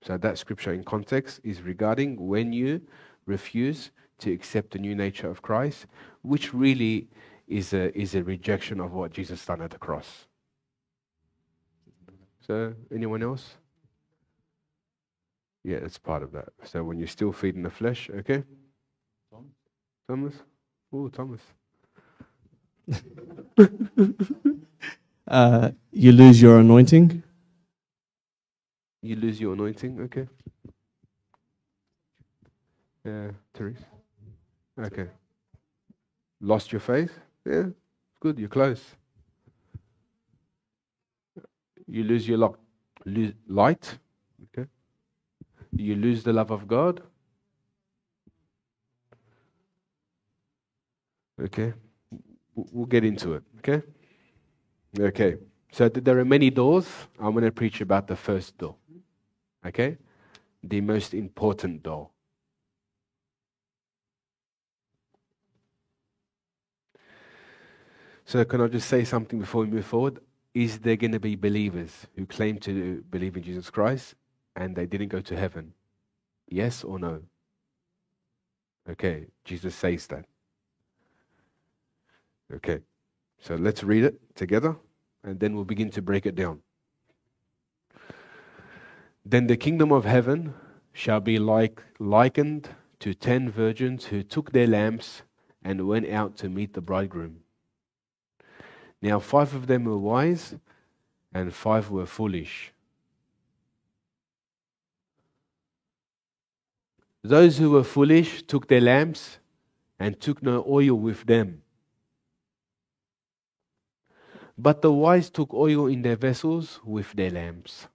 So 0.00 0.16
that 0.16 0.38
scripture 0.38 0.72
in 0.72 0.82
context 0.82 1.40
is 1.44 1.60
regarding 1.60 2.16
when 2.26 2.54
you 2.54 2.80
refuse 3.26 3.90
to 4.20 4.32
accept 4.32 4.70
the 4.70 4.78
new 4.78 4.94
nature 4.94 5.28
of 5.28 5.42
Christ, 5.42 5.84
which 6.22 6.54
really 6.54 7.08
is 7.46 7.74
a, 7.74 7.94
is 7.94 8.14
a 8.14 8.24
rejection 8.24 8.80
of 8.80 8.92
what 8.92 9.12
Jesus 9.12 9.44
done 9.44 9.60
at 9.60 9.72
the 9.72 9.78
cross. 9.78 10.26
So, 12.46 12.72
anyone 12.90 13.22
else? 13.22 13.56
Yeah, 15.66 15.78
it's 15.78 15.98
part 15.98 16.22
of 16.22 16.32
that. 16.32 16.50
So, 16.64 16.84
when 16.84 16.98
you're 17.00 17.08
still 17.08 17.32
feeding 17.32 17.64
the 17.64 17.70
flesh, 17.70 18.10
okay? 18.10 18.44
Thomas? 20.08 20.34
Oh, 20.92 21.08
Thomas. 21.08 21.42
Uh, 25.28 25.72
you 25.92 26.12
lose 26.12 26.40
your 26.40 26.60
anointing. 26.60 27.22
You 29.02 29.16
lose 29.16 29.40
your 29.40 29.54
anointing, 29.54 30.00
okay? 30.02 30.28
Yeah, 33.04 33.32
Therese? 33.54 33.84
Okay. 34.80 35.08
Lost 36.40 36.72
your 36.72 36.80
faith? 36.80 37.12
Yeah, 37.46 37.66
good, 38.20 38.38
you're 38.38 38.48
close. 38.48 38.82
You 41.88 42.04
lose 42.04 42.28
your 42.28 42.38
lo- 42.38 42.56
lose 43.04 43.34
light? 43.48 43.98
You 45.78 45.94
lose 45.94 46.22
the 46.22 46.32
love 46.32 46.50
of 46.50 46.66
God. 46.66 47.02
Okay, 51.40 51.74
we'll 52.54 52.86
get 52.86 53.04
into 53.04 53.34
it, 53.34 53.42
okay? 53.58 53.82
Okay, 54.98 55.36
so 55.70 55.88
there 55.88 56.18
are 56.18 56.24
many 56.24 56.48
doors. 56.48 56.88
I'm 57.18 57.32
going 57.32 57.44
to 57.44 57.52
preach 57.52 57.82
about 57.82 58.06
the 58.06 58.16
first 58.16 58.56
door, 58.56 58.76
okay? 59.66 59.98
The 60.62 60.80
most 60.80 61.12
important 61.12 61.82
door. 61.82 62.08
So, 68.24 68.42
can 68.44 68.62
I 68.62 68.68
just 68.68 68.88
say 68.88 69.04
something 69.04 69.38
before 69.38 69.60
we 69.60 69.66
move 69.68 69.84
forward? 69.84 70.20
Is 70.54 70.78
there 70.78 70.96
going 70.96 71.12
to 71.12 71.20
be 71.20 71.36
believers 71.36 72.06
who 72.16 72.24
claim 72.24 72.58
to 72.60 73.04
believe 73.10 73.36
in 73.36 73.42
Jesus 73.42 73.68
Christ 73.68 74.14
and 74.56 74.74
they 74.74 74.86
didn't 74.86 75.08
go 75.08 75.20
to 75.20 75.36
heaven? 75.36 75.72
Yes 76.48 76.82
or 76.82 76.98
no? 76.98 77.22
Okay, 78.88 79.26
Jesus 79.44 79.74
says 79.74 80.06
that. 80.08 80.24
Okay, 82.54 82.80
so 83.38 83.56
let's 83.56 83.82
read 83.82 84.04
it 84.04 84.20
together 84.34 84.76
and 85.24 85.38
then 85.40 85.54
we'll 85.54 85.64
begin 85.64 85.90
to 85.90 86.02
break 86.02 86.26
it 86.26 86.36
down. 86.36 86.60
Then 89.24 89.48
the 89.48 89.56
kingdom 89.56 89.90
of 89.90 90.04
heaven 90.04 90.54
shall 90.92 91.20
be 91.20 91.38
like 91.38 91.82
likened 91.98 92.68
to 93.00 93.12
ten 93.12 93.50
virgins 93.50 94.06
who 94.06 94.22
took 94.22 94.52
their 94.52 94.68
lamps 94.68 95.22
and 95.64 95.88
went 95.88 96.08
out 96.08 96.36
to 96.36 96.48
meet 96.48 96.72
the 96.74 96.80
bridegroom. 96.80 97.40
Now 99.02 99.18
five 99.18 99.52
of 99.54 99.66
them 99.66 99.84
were 99.84 99.98
wise 99.98 100.54
and 101.34 101.52
five 101.52 101.90
were 101.90 102.06
foolish. 102.06 102.72
Those 107.28 107.58
who 107.58 107.72
were 107.72 107.82
foolish 107.82 108.44
took 108.44 108.68
their 108.68 108.80
lamps 108.80 109.38
and 109.98 110.20
took 110.20 110.44
no 110.44 110.64
oil 110.68 110.94
with 110.94 111.26
them. 111.26 111.62
But 114.56 114.80
the 114.80 114.92
wise 114.92 115.28
took 115.28 115.52
oil 115.52 115.88
in 115.88 116.02
their 116.02 116.14
vessels 116.14 116.78
with 116.84 117.12
their 117.14 117.32
lamps. 117.32 117.88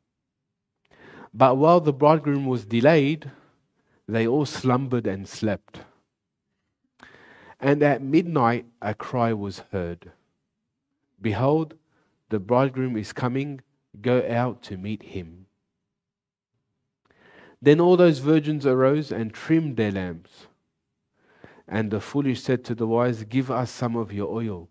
But 1.34 1.56
while 1.56 1.80
the 1.80 1.94
bridegroom 1.94 2.46
was 2.46 2.66
delayed, 2.66 3.32
they 4.06 4.28
all 4.28 4.46
slumbered 4.46 5.08
and 5.08 5.26
slept. 5.26 5.80
And 7.58 7.82
at 7.84 8.02
midnight 8.02 8.66
a 8.82 8.94
cry 8.94 9.32
was 9.32 9.60
heard 9.72 10.12
Behold, 11.22 11.76
the 12.28 12.40
bridegroom 12.40 12.98
is 12.98 13.14
coming, 13.14 13.62
go 14.02 14.26
out 14.30 14.62
to 14.64 14.76
meet 14.76 15.04
him. 15.04 15.41
Then 17.62 17.80
all 17.80 17.96
those 17.96 18.20
virgins 18.20 18.66
arose 18.66 19.12
and 19.12 19.34
trimmed 19.34 19.78
their 19.78 19.92
lamps. 19.92 20.48
And 21.68 21.92
the 21.92 22.02
foolish 22.02 22.42
said 22.42 22.64
to 22.66 22.76
the 22.76 22.88
wise, 22.88 23.24
Give 23.24 23.52
us 23.52 23.70
some 23.70 23.96
of 23.96 24.12
your 24.12 24.34
oil, 24.34 24.70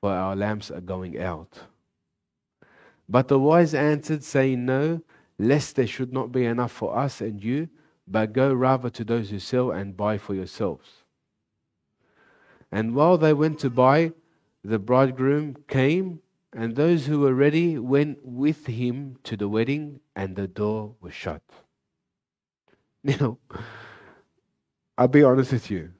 for 0.00 0.10
our 0.10 0.34
lamps 0.34 0.70
are 0.70 0.80
going 0.80 1.20
out. 1.20 1.58
But 3.08 3.28
the 3.28 3.38
wise 3.38 3.74
answered, 3.74 4.24
saying, 4.24 4.64
No, 4.64 5.02
lest 5.38 5.76
there 5.76 5.86
should 5.86 6.12
not 6.12 6.32
be 6.32 6.44
enough 6.44 6.72
for 6.72 6.96
us 6.96 7.20
and 7.20 7.42
you, 7.42 7.68
but 8.06 8.32
go 8.32 8.52
rather 8.54 8.90
to 8.90 9.04
those 9.04 9.30
who 9.30 9.38
sell 9.38 9.70
and 9.70 9.96
buy 9.96 10.16
for 10.18 10.34
yourselves. 10.34 10.88
And 12.72 12.94
while 12.94 13.18
they 13.18 13.34
went 13.34 13.58
to 13.60 13.70
buy, 13.70 14.12
the 14.64 14.78
bridegroom 14.78 15.56
came, 15.68 16.20
and 16.52 16.74
those 16.74 17.06
who 17.06 17.20
were 17.20 17.34
ready 17.34 17.78
went 17.78 18.18
with 18.24 18.66
him 18.66 19.16
to 19.24 19.36
the 19.36 19.48
wedding, 19.48 20.00
and 20.16 20.36
the 20.36 20.48
door 20.48 20.94
was 21.00 21.14
shut. 21.14 21.42
Now, 23.02 23.38
I'll 24.96 25.08
be 25.08 25.22
honest 25.22 25.52
with 25.52 25.70
you. 25.70 25.90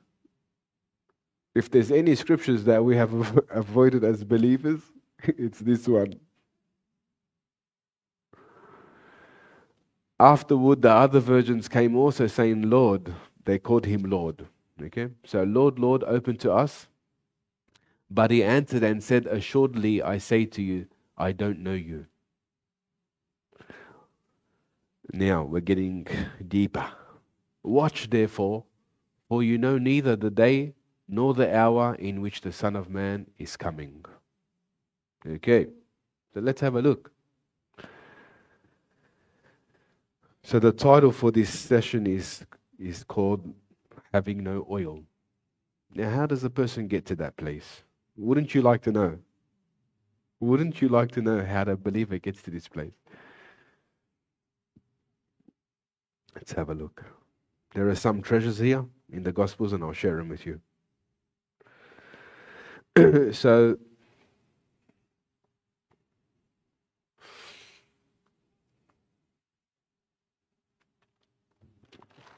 If 1.54 1.70
there's 1.70 1.90
any 1.90 2.14
scriptures 2.14 2.64
that 2.64 2.84
we 2.84 2.96
have 2.96 3.12
avoided 3.50 4.04
as 4.04 4.24
believers, 4.24 4.80
it's 5.24 5.60
this 5.60 5.86
one. 5.88 6.14
Afterward, 10.20 10.82
the 10.82 10.90
other 10.90 11.20
virgins 11.20 11.68
came 11.68 11.96
also 11.96 12.26
saying, 12.26 12.62
Lord. 12.62 13.14
They 13.44 13.58
called 13.58 13.86
him 13.86 14.02
Lord. 14.02 14.46
Okay? 14.82 15.08
So, 15.24 15.42
Lord, 15.42 15.78
Lord, 15.78 16.04
open 16.04 16.36
to 16.38 16.52
us. 16.52 16.86
But 18.10 18.30
he 18.30 18.42
answered 18.42 18.82
and 18.82 19.02
said, 19.02 19.26
Assuredly, 19.26 20.02
I 20.02 20.18
say 20.18 20.44
to 20.44 20.62
you, 20.62 20.86
I 21.16 21.32
don't 21.32 21.60
know 21.60 21.72
you. 21.72 22.06
Now 25.12 25.44
we're 25.44 25.60
getting 25.60 26.06
deeper. 26.46 26.86
Watch 27.62 28.10
therefore, 28.10 28.64
for 29.28 29.42
you 29.42 29.58
know 29.58 29.78
neither 29.78 30.16
the 30.16 30.30
day 30.30 30.74
nor 31.08 31.34
the 31.34 31.54
hour 31.56 31.94
in 31.94 32.20
which 32.20 32.42
the 32.42 32.52
Son 32.52 32.76
of 32.76 32.90
Man 32.90 33.26
is 33.38 33.56
coming. 33.56 34.04
Okay, 35.26 35.66
so 36.32 36.40
let's 36.40 36.60
have 36.60 36.76
a 36.76 36.82
look. 36.82 37.10
So 40.42 40.58
the 40.58 40.72
title 40.72 41.12
for 41.12 41.30
this 41.30 41.50
session 41.50 42.06
is 42.06 42.44
is 42.78 43.04
called 43.04 43.54
Having 44.12 44.44
No 44.44 44.66
Oil. 44.70 45.02
Now, 45.94 46.10
how 46.10 46.26
does 46.26 46.44
a 46.44 46.50
person 46.50 46.86
get 46.86 47.06
to 47.06 47.16
that 47.16 47.36
place? 47.36 47.82
Wouldn't 48.16 48.54
you 48.54 48.62
like 48.62 48.82
to 48.82 48.92
know? 48.92 49.18
Wouldn't 50.40 50.80
you 50.80 50.88
like 50.88 51.10
to 51.12 51.22
know 51.22 51.44
how 51.44 51.64
the 51.64 51.76
believer 51.76 52.18
gets 52.18 52.42
to 52.42 52.50
this 52.50 52.68
place? 52.68 52.92
Let's 56.38 56.52
have 56.52 56.70
a 56.70 56.74
look. 56.74 57.04
There 57.74 57.88
are 57.88 57.96
some 57.96 58.22
treasures 58.22 58.58
here 58.58 58.84
in 59.12 59.24
the 59.24 59.32
Gospels, 59.32 59.72
and 59.72 59.82
I'll 59.82 59.92
share 59.92 60.16
them 60.16 60.28
with 60.28 60.46
you. 60.46 60.60
so, 63.32 63.76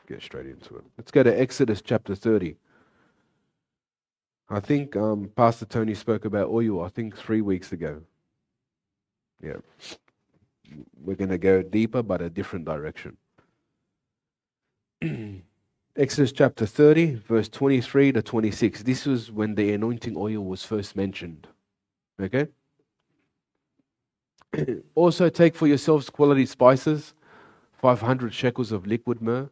get 0.09 0.23
straight 0.23 0.47
into 0.47 0.77
it. 0.77 0.85
Let's 0.97 1.11
go 1.11 1.23
to 1.23 1.39
Exodus 1.39 1.83
chapter 1.83 2.15
30. 2.15 2.57
I 4.49 4.61
think 4.61 4.97
um, 4.97 5.31
Pastor 5.37 5.67
Tony 5.67 5.95
spoke 5.95 6.25
about 6.25 6.49
oil, 6.49 6.83
I 6.83 6.89
think 6.89 7.19
three 7.19 7.43
weeks 7.43 7.73
ago. 7.73 8.01
Yeah. 9.43 9.59
We're 10.99 11.17
going 11.17 11.29
to 11.31 11.39
go 11.39 11.63
deeper, 11.63 12.03
but 12.03 12.23
a 12.23 12.31
different 12.31 12.65
direction. 12.65 13.19
Exodus 15.97 16.33
chapter 16.33 16.67
30, 16.67 17.15
verse 17.15 17.49
23 17.49 18.13
to 18.13 18.23
26. 18.23 18.83
This 18.83 19.07
was 19.07 19.31
when 19.31 19.55
the 19.55 19.73
anointing 19.73 20.15
oil 20.17 20.45
was 20.45 20.63
first 20.63 20.95
mentioned. 20.95 21.47
Okay? 22.21 22.49
also, 24.95 25.31
take 25.31 25.55
for 25.55 25.67
yourselves 25.67 26.11
quality 26.11 26.45
spices 26.45 27.15
500 27.79 28.35
shekels 28.35 28.73
of 28.73 28.87
liquid 28.87 29.23
myrrh, 29.23 29.49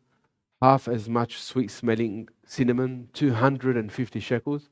half 0.60 0.86
as 0.86 1.08
much 1.08 1.40
sweet 1.40 1.70
smelling 1.70 2.28
cinnamon, 2.44 3.08
250 3.14 4.20
shekels, 4.20 4.68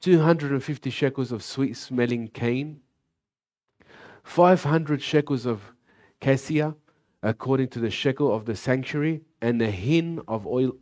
250 0.00 0.90
shekels 0.90 1.32
of 1.32 1.42
sweet 1.42 1.76
smelling 1.76 2.28
cane, 2.28 2.80
500 4.22 5.02
shekels 5.02 5.44
of 5.44 5.60
cassia, 6.20 6.76
according 7.22 7.68
to 7.68 7.78
the 7.78 7.90
shekel 7.90 8.34
of 8.34 8.44
the 8.46 8.56
sanctuary, 8.56 9.22
and 9.42 9.60
a 9.62 9.70
hin 9.70 10.20
of 10.28 10.46
oil, 10.46 10.72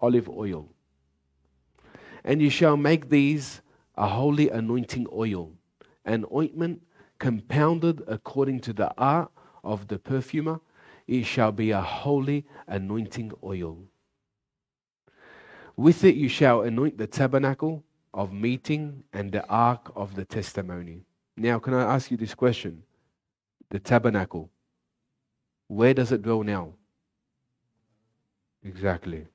olive 0.00 0.28
oil. 0.28 0.68
And 2.24 2.42
you 2.42 2.50
shall 2.50 2.76
make 2.76 3.08
these 3.08 3.60
a 3.96 4.06
holy 4.06 4.50
anointing 4.50 5.06
oil, 5.12 5.52
an 6.04 6.24
ointment 6.34 6.82
compounded 7.18 8.02
according 8.06 8.60
to 8.60 8.72
the 8.72 8.92
art 8.98 9.30
of 9.64 9.88
the 9.88 9.98
perfumer. 9.98 10.60
It 11.06 11.24
shall 11.24 11.52
be 11.52 11.70
a 11.70 11.80
holy 11.80 12.44
anointing 12.66 13.32
oil. 13.42 13.78
With 15.76 16.04
it 16.04 16.16
you 16.16 16.28
shall 16.28 16.62
anoint 16.62 16.98
the 16.98 17.06
tabernacle 17.06 17.84
of 18.12 18.32
meeting 18.32 19.04
and 19.12 19.30
the 19.30 19.46
ark 19.46 19.92
of 19.94 20.14
the 20.14 20.24
testimony. 20.24 21.04
Now, 21.36 21.58
can 21.58 21.74
I 21.74 21.94
ask 21.94 22.10
you 22.10 22.16
this 22.16 22.34
question? 22.34 22.82
The 23.68 23.78
tabernacle, 23.78 24.50
Where 25.68 25.94
does 25.94 26.12
it 26.12 26.22
dwell 26.22 26.42
now? 26.42 26.74
Exactly. 28.64 29.26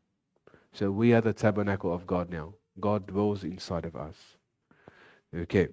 So 0.73 0.91
we 0.91 1.13
are 1.13 1.21
the 1.21 1.33
tabernacle 1.33 1.93
of 1.93 2.07
God 2.07 2.29
now. 2.29 2.53
God 2.79 3.07
dwells 3.07 3.43
inside 3.43 3.85
of 3.85 3.95
us. 3.95 4.15
Okay. 5.35 5.67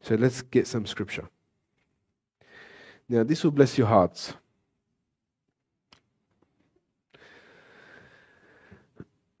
So 0.00 0.14
let's 0.14 0.42
get 0.42 0.66
some 0.66 0.86
scripture. 0.86 1.28
Now, 3.08 3.24
this 3.24 3.42
will 3.42 3.50
bless 3.50 3.78
your 3.78 3.86
hearts. 3.86 4.34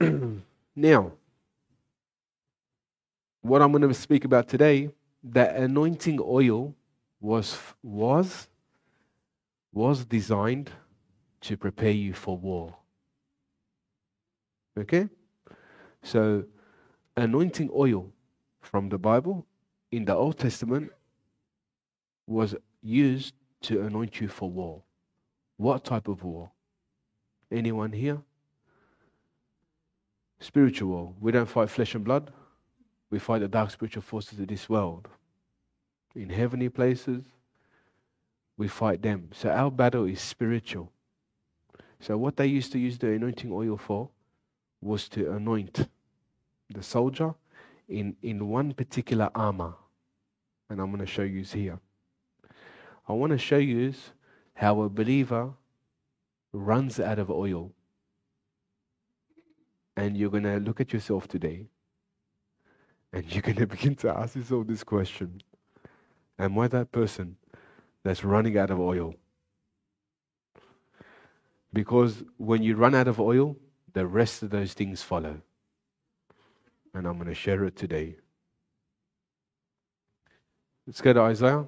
now, 0.76 1.12
what 3.42 3.62
I'm 3.62 3.72
going 3.72 3.86
to 3.86 3.94
speak 3.94 4.24
about 4.24 4.48
today, 4.48 4.90
that 5.24 5.56
anointing 5.56 6.18
oil 6.22 6.74
was 7.20 7.58
was 7.82 8.48
was 9.78 10.04
designed 10.04 10.72
to 11.40 11.56
prepare 11.56 11.92
you 11.92 12.12
for 12.12 12.36
war. 12.36 12.76
Okay? 14.76 15.08
So 16.02 16.42
anointing 17.16 17.70
oil 17.72 18.10
from 18.60 18.88
the 18.88 18.98
Bible 18.98 19.46
in 19.92 20.04
the 20.04 20.16
Old 20.16 20.36
Testament 20.36 20.90
was 22.26 22.56
used 22.82 23.34
to 23.62 23.82
anoint 23.82 24.20
you 24.20 24.26
for 24.26 24.50
war. 24.50 24.82
What 25.58 25.84
type 25.84 26.08
of 26.08 26.24
war? 26.24 26.50
Anyone 27.52 27.92
here? 27.92 28.18
Spiritual 30.40 30.88
war. 30.88 31.14
We 31.20 31.30
don't 31.30 31.48
fight 31.48 31.70
flesh 31.70 31.94
and 31.94 32.04
blood. 32.04 32.32
We 33.10 33.20
fight 33.20 33.42
the 33.42 33.48
dark 33.48 33.70
spiritual 33.70 34.02
forces 34.02 34.40
of 34.40 34.48
this 34.48 34.68
world. 34.68 35.06
In 36.16 36.28
heavenly 36.28 36.68
places, 36.68 37.22
we 38.58 38.68
fight 38.68 39.00
them. 39.00 39.30
So 39.32 39.48
our 39.48 39.70
battle 39.70 40.04
is 40.04 40.20
spiritual. 40.20 40.92
So 42.00 42.18
what 42.18 42.36
they 42.36 42.46
used 42.46 42.72
to 42.72 42.78
use 42.78 42.98
the 42.98 43.12
anointing 43.12 43.50
oil 43.50 43.78
for 43.78 44.10
was 44.82 45.08
to 45.10 45.32
anoint 45.32 45.88
the 46.68 46.82
soldier 46.82 47.34
in, 47.88 48.16
in 48.22 48.48
one 48.48 48.74
particular 48.74 49.30
armor. 49.34 49.74
And 50.68 50.80
I'm 50.80 50.88
going 50.88 51.00
to 51.00 51.06
show 51.06 51.22
you 51.22 51.42
here. 51.42 51.78
I 53.08 53.12
want 53.12 53.32
to 53.32 53.38
show 53.38 53.56
you 53.56 53.94
how 54.54 54.82
a 54.82 54.88
believer 54.88 55.50
runs 56.52 57.00
out 57.00 57.18
of 57.18 57.30
oil. 57.30 57.72
And 59.96 60.16
you're 60.16 60.30
going 60.30 60.42
to 60.42 60.58
look 60.58 60.80
at 60.80 60.92
yourself 60.92 61.26
today 61.26 61.66
and 63.12 63.32
you're 63.32 63.42
going 63.42 63.56
to 63.56 63.66
begin 63.66 63.94
to 63.96 64.10
ask 64.10 64.36
yourself 64.36 64.66
this 64.66 64.84
question 64.84 65.42
Am 66.38 66.56
I 66.58 66.68
that 66.68 66.92
person 66.92 67.36
that's 68.08 68.24
running 68.24 68.56
out 68.56 68.70
of 68.70 68.80
oil? 68.80 69.14
Because 71.74 72.22
when 72.38 72.62
you 72.62 72.74
run 72.74 72.94
out 72.94 73.06
of 73.06 73.20
oil, 73.20 73.54
the 73.92 74.06
rest 74.06 74.42
of 74.42 74.48
those 74.48 74.72
things 74.72 75.02
follow. 75.02 75.42
And 76.94 77.06
I'm 77.06 77.16
going 77.16 77.28
to 77.28 77.34
share 77.34 77.64
it 77.64 77.76
today. 77.76 78.16
Let's 80.86 81.02
go 81.02 81.12
to 81.12 81.20
Isaiah. 81.20 81.66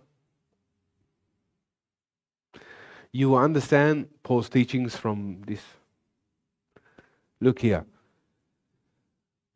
You 3.12 3.28
will 3.28 3.38
understand 3.38 4.08
Paul's 4.22 4.48
teachings 4.48 4.96
from 4.96 5.42
this. 5.46 5.60
Look 7.38 7.58
here. 7.58 7.84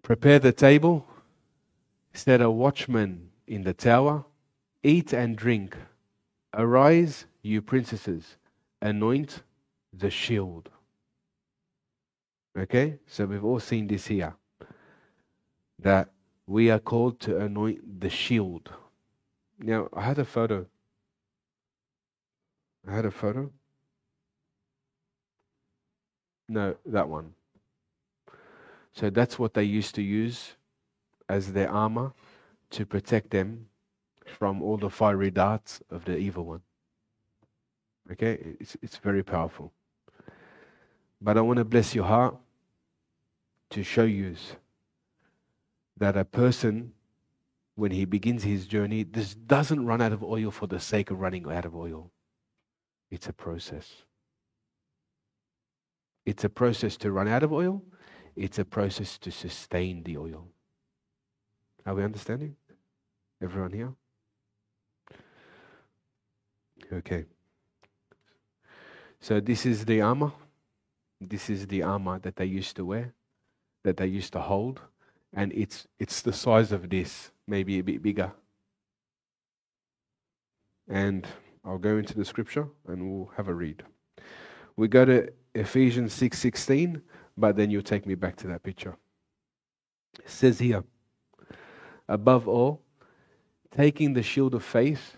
Prepare 0.03 0.39
the 0.39 0.53
table, 0.53 1.07
set 2.13 2.43
a 2.43 2.51
watchman 2.51 3.31
in 3.47 3.63
the 3.63 3.73
tower, 3.73 4.27
eat 4.83 5.15
and 5.15 5.35
drink. 5.35 5.79
Arise, 6.57 7.27
you 7.43 7.61
princesses, 7.61 8.37
anoint 8.81 9.43
the 9.93 10.11
shield. 10.11 10.71
Okay? 12.57 12.99
So 13.07 13.27
we've 13.27 13.45
all 13.45 13.61
seen 13.61 13.87
this 13.87 14.07
here. 14.07 14.35
That 15.81 16.11
we 16.47 16.71
are 16.71 16.79
called 16.79 17.21
to 17.21 17.39
anoint 17.39 18.01
the 18.01 18.11
shield. 18.11 18.71
Now, 19.59 19.89
I 19.93 20.03
had 20.03 20.19
a 20.19 20.25
photo. 20.25 20.67
I 22.87 22.95
had 22.95 23.05
a 23.05 23.11
photo. 23.11 23.51
No, 26.49 26.77
that 26.87 27.09
one. 27.09 27.35
So 28.93 29.11
that's 29.11 29.39
what 29.39 29.55
they 29.55 29.65
used 29.65 29.95
to 29.97 30.03
use 30.03 30.53
as 31.29 31.53
their 31.53 31.71
armor 31.71 32.13
to 32.71 32.87
protect 32.87 33.31
them 33.31 33.67
from 34.35 34.63
all 34.63 34.77
the 34.77 34.91
fiery 34.91 35.31
darts 35.31 35.81
of 35.91 36.05
the 36.05 36.17
evil 36.17 36.45
one. 36.45 36.61
Okay? 38.13 38.57
It's, 38.61 38.77
it's 38.83 38.97
very 38.99 39.23
powerful. 39.23 39.73
But 41.21 41.39
I 41.39 41.41
want 41.41 41.59
to 41.59 41.65
bless 41.65 41.95
your 41.95 42.05
heart 42.05 42.37
to 43.71 43.83
show 43.83 44.05
you 44.05 44.37
that 45.97 46.17
a 46.17 46.25
person, 46.25 46.93
when 47.77 47.93
he 47.93 48.05
begins 48.05 48.43
his 48.43 48.67
journey, 48.67 49.05
this 49.05 49.35
doesn't 49.35 49.87
run 49.87 50.03
out 50.03 50.13
of 50.13 50.23
oil 50.23 50.51
for 50.51 50.67
the 50.67 50.81
sake 50.81 51.11
of 51.11 51.21
running 51.21 51.51
out 51.51 51.65
of 51.65 51.75
oil. 51.75 52.11
It's 53.11 53.29
a 53.29 53.33
process. 53.33 53.91
It's 56.27 56.45
a 56.45 56.49
process 56.49 56.97
to 56.99 57.13
run 57.13 57.29
out 57.29 57.43
of 57.43 57.53
oil. 57.53 57.83
It's 58.37 58.59
a 58.59 58.65
process 58.65 59.19
to 59.19 59.31
sustain 59.31 60.03
the 60.03 60.17
oil. 60.17 60.49
Are 61.87 61.95
we 61.95 62.03
understanding? 62.03 62.57
Everyone 63.43 63.73
here? 63.73 63.95
Okay. 66.93 67.25
So 69.21 69.41
this 69.41 69.65
is 69.65 69.85
the 69.85 70.01
armor. 70.01 70.33
This 71.21 71.49
is 71.49 71.67
the 71.67 71.83
armor 71.83 72.19
that 72.19 72.37
they 72.37 72.45
used 72.45 72.77
to 72.77 72.85
wear, 72.85 73.15
that 73.83 73.97
they 73.97 74.07
used 74.07 74.33
to 74.35 74.41
hold, 74.41 74.81
and 75.33 75.53
it's 75.53 75.87
it's 75.99 76.21
the 76.21 76.33
size 76.33 76.73
of 76.73 76.91
this, 76.91 77.31
maybe 77.47 77.79
a 77.79 77.83
bit 77.83 78.03
bigger. 78.03 78.33
And 80.89 81.27
I'll 81.65 81.79
go 81.79 81.97
into 81.97 82.15
the 82.15 82.25
scripture 82.25 82.69
and 82.87 83.11
we'll 83.11 83.31
have 83.37 83.49
a 83.49 83.55
read. 83.55 83.83
We 84.77 84.89
go 84.89 85.05
to 85.07 85.33
Ephesians 85.55 86.13
6:16, 86.13 87.01
but 87.39 87.57
then 87.57 87.71
you'll 87.71 87.83
take 87.83 88.07
me 88.07 88.15
back 88.15 88.37
to 88.37 88.47
that 88.49 88.63
picture. 88.63 88.97
It 90.19 90.29
says 90.29 90.59
here, 90.59 90.85
above 92.09 92.47
all, 92.47 92.83
taking 93.71 94.13
the 94.13 94.23
shield 94.23 94.55
of 94.55 94.63
faith 94.63 95.17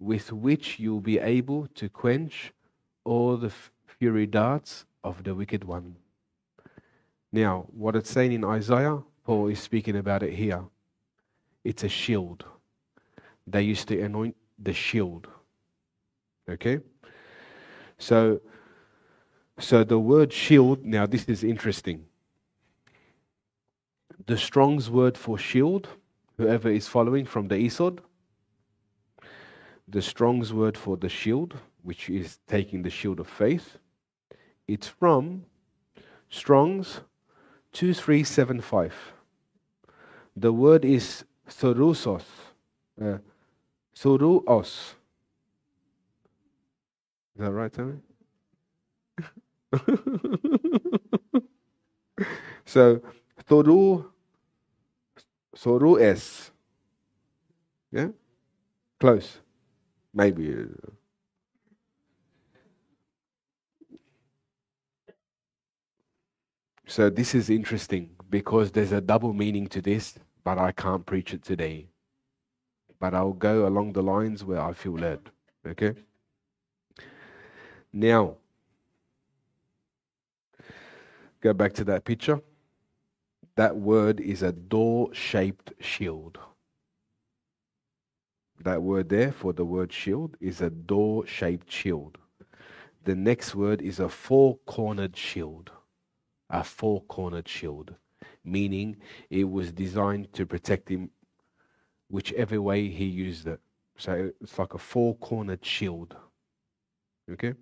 with 0.00 0.32
which 0.32 0.80
you'll 0.80 1.00
be 1.00 1.18
able 1.18 1.68
to 1.74 1.88
quench 1.88 2.52
all 3.04 3.36
the 3.36 3.52
fury 3.86 4.26
darts 4.26 4.86
of 5.04 5.22
the 5.22 5.34
wicked 5.34 5.62
one. 5.62 5.94
Now, 7.32 7.66
what 7.70 7.94
it's 7.94 8.10
saying 8.10 8.32
in 8.32 8.44
Isaiah, 8.44 8.98
Paul 9.24 9.48
is 9.48 9.60
speaking 9.60 9.96
about 9.96 10.22
it 10.22 10.32
here. 10.32 10.64
It's 11.64 11.84
a 11.84 11.88
shield. 11.88 12.44
They 13.46 13.62
used 13.62 13.88
to 13.88 14.00
anoint 14.00 14.34
the 14.58 14.72
shield. 14.72 15.28
Okay? 16.48 16.80
So, 17.98 18.40
so 19.58 19.84
the 19.84 19.98
word 19.98 20.32
shield, 20.32 20.84
now 20.84 21.06
this 21.06 21.24
is 21.26 21.44
interesting. 21.44 22.06
The 24.26 24.36
Strong's 24.36 24.88
word 24.90 25.16
for 25.16 25.36
shield, 25.38 25.88
whoever 26.38 26.70
is 26.70 26.88
following 26.88 27.26
from 27.26 27.48
the 27.48 27.56
Easod, 27.56 28.00
the 29.90 30.02
Strong's 30.02 30.52
word 30.52 30.76
for 30.76 30.96
the 30.96 31.08
shield, 31.08 31.56
which 31.82 32.08
is 32.08 32.38
taking 32.46 32.82
the 32.82 32.90
shield 32.90 33.18
of 33.18 33.26
faith, 33.26 33.78
it's 34.68 34.86
from 34.86 35.44
Strong's 36.28 37.00
2375. 37.72 38.94
The 40.36 40.52
word 40.52 40.84
is 40.84 41.24
thorusos, 41.48 42.22
uh, 43.02 43.18
thoruos. 43.96 44.94
Is 47.34 47.38
that 47.38 47.50
right, 47.50 47.72
Tommy? 47.72 47.98
so, 52.64 53.00
thoru, 53.48 54.04
thorues. 55.56 56.50
Yeah? 57.90 58.08
Close. 59.00 59.40
Maybe. 60.12 60.52
uh, 60.54 60.90
So 66.90 67.08
this 67.08 67.36
is 67.36 67.50
interesting 67.50 68.10
because 68.30 68.72
there's 68.72 68.90
a 68.90 69.00
double 69.00 69.32
meaning 69.32 69.68
to 69.68 69.80
this, 69.80 70.18
but 70.42 70.58
I 70.58 70.72
can't 70.72 71.06
preach 71.06 71.32
it 71.32 71.44
today. 71.44 71.86
But 72.98 73.14
I'll 73.14 73.32
go 73.32 73.68
along 73.68 73.92
the 73.92 74.02
lines 74.02 74.44
where 74.44 74.60
I 74.60 74.72
feel 74.72 74.94
led. 74.94 75.20
Okay? 75.64 75.94
Now, 77.92 78.38
go 81.40 81.52
back 81.52 81.74
to 81.74 81.84
that 81.84 82.04
picture. 82.04 82.40
That 83.54 83.76
word 83.76 84.18
is 84.18 84.42
a 84.42 84.50
door 84.50 85.14
shaped 85.14 85.72
shield. 85.78 86.40
That 88.62 88.82
word 88.82 89.08
there 89.08 89.32
for 89.32 89.52
the 89.52 89.64
word 89.64 89.92
shield 89.92 90.36
is 90.40 90.60
a 90.60 90.70
door 90.70 91.26
shaped 91.26 91.70
shield. 91.70 92.18
the 93.04 93.14
next 93.14 93.54
word 93.54 93.80
is 93.80 94.00
a 94.00 94.08
four 94.08 94.58
cornered 94.66 95.16
shield. 95.16 95.70
A 96.50 96.62
four 96.62 97.02
cornered 97.04 97.48
shield, 97.48 97.94
meaning 98.44 98.96
it 99.30 99.44
was 99.44 99.72
designed 99.72 100.32
to 100.34 100.44
protect 100.44 100.88
him 100.90 101.10
whichever 102.08 102.60
way 102.60 102.88
he 102.88 103.04
used 103.06 103.46
it. 103.46 103.60
So 103.96 104.30
it's 104.40 104.58
like 104.58 104.74
a 104.74 104.78
four 104.78 105.16
cornered 105.16 105.64
shield. 105.64 106.16
Okay? 107.30 107.54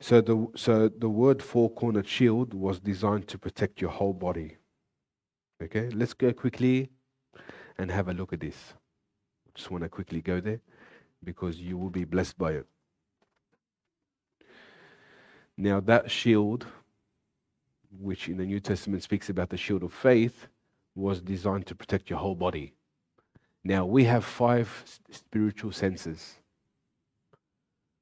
So 0.00 0.20
the 0.20 0.46
so 0.54 0.88
the 0.88 1.08
word 1.08 1.42
four 1.42 1.70
cornered 1.70 2.06
shield 2.06 2.54
was 2.54 2.78
designed 2.78 3.26
to 3.28 3.38
protect 3.38 3.80
your 3.80 3.90
whole 3.90 4.12
body. 4.12 4.56
Okay, 5.60 5.88
let's 5.90 6.14
go 6.14 6.32
quickly 6.32 6.90
and 7.78 7.90
have 7.90 8.08
a 8.08 8.12
look 8.12 8.32
at 8.32 8.40
this. 8.40 8.74
Just 9.54 9.70
want 9.70 9.82
to 9.82 9.88
quickly 9.88 10.20
go 10.20 10.40
there 10.40 10.60
because 11.24 11.56
you 11.56 11.76
will 11.76 11.90
be 11.90 12.04
blessed 12.04 12.38
by 12.38 12.52
it. 12.52 12.66
Now 15.56 15.80
that 15.80 16.10
shield, 16.10 16.66
which 17.98 18.28
in 18.28 18.36
the 18.36 18.46
New 18.46 18.60
Testament 18.60 19.02
speaks 19.02 19.28
about 19.28 19.50
the 19.50 19.56
shield 19.56 19.82
of 19.82 19.92
faith, 19.92 20.46
was 20.94 21.20
designed 21.20 21.66
to 21.66 21.74
protect 21.74 22.10
your 22.10 22.18
whole 22.18 22.34
body. 22.34 22.74
Now 23.64 23.84
we 23.86 24.04
have 24.04 24.24
five 24.24 24.84
spiritual 25.10 25.72
senses 25.72 26.38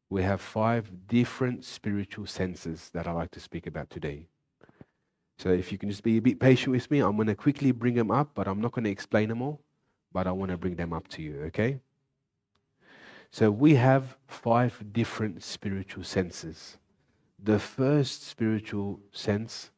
we 0.09 0.23
have 0.23 0.41
five 0.41 0.91
different 1.09 1.65
spiritual 1.65 2.27
senses 2.27 2.91
that 2.91 3.07
I 3.09 3.13
like 3.13 3.33
to 3.33 3.41
speak 3.41 3.67
about 3.67 3.91
today. 3.91 4.29
So 5.39 5.51
if 5.51 5.73
you 5.73 5.79
can 5.79 5.91
just 5.91 6.03
be 6.03 6.17
a 6.17 6.23
bit 6.23 6.39
patient 6.39 6.73
with 6.73 6.91
me, 6.91 7.01
I'm 7.01 7.17
going 7.17 7.27
to 7.27 7.35
quickly 7.35 7.73
bring 7.73 7.95
them 7.95 8.11
up, 8.11 8.31
but 8.35 8.47
I'm 8.47 8.61
not 8.61 8.73
going 8.73 8.85
to 8.85 8.91
explain 8.91 9.29
them 9.29 9.43
all, 9.43 9.61
but 10.13 10.27
I 10.27 10.33
want 10.33 10.51
to 10.51 10.57
bring 10.57 10.77
them 10.77 10.93
up 10.93 11.09
to 11.09 11.23
you, 11.23 11.43
okay? 11.47 11.81
So 13.31 13.51
we 13.51 13.75
have 13.75 14.17
five 14.29 14.83
different 14.93 15.43
spiritual 15.43 16.05
senses. 16.05 16.79
The 17.43 17.59
first 17.59 18.27
spiritual 18.27 19.01
sense 19.13 19.71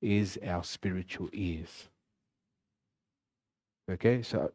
is 0.00 0.38
our 0.46 0.62
spiritual 0.62 1.28
ears. 1.32 1.88
Okay, 3.90 4.22
so 4.22 4.50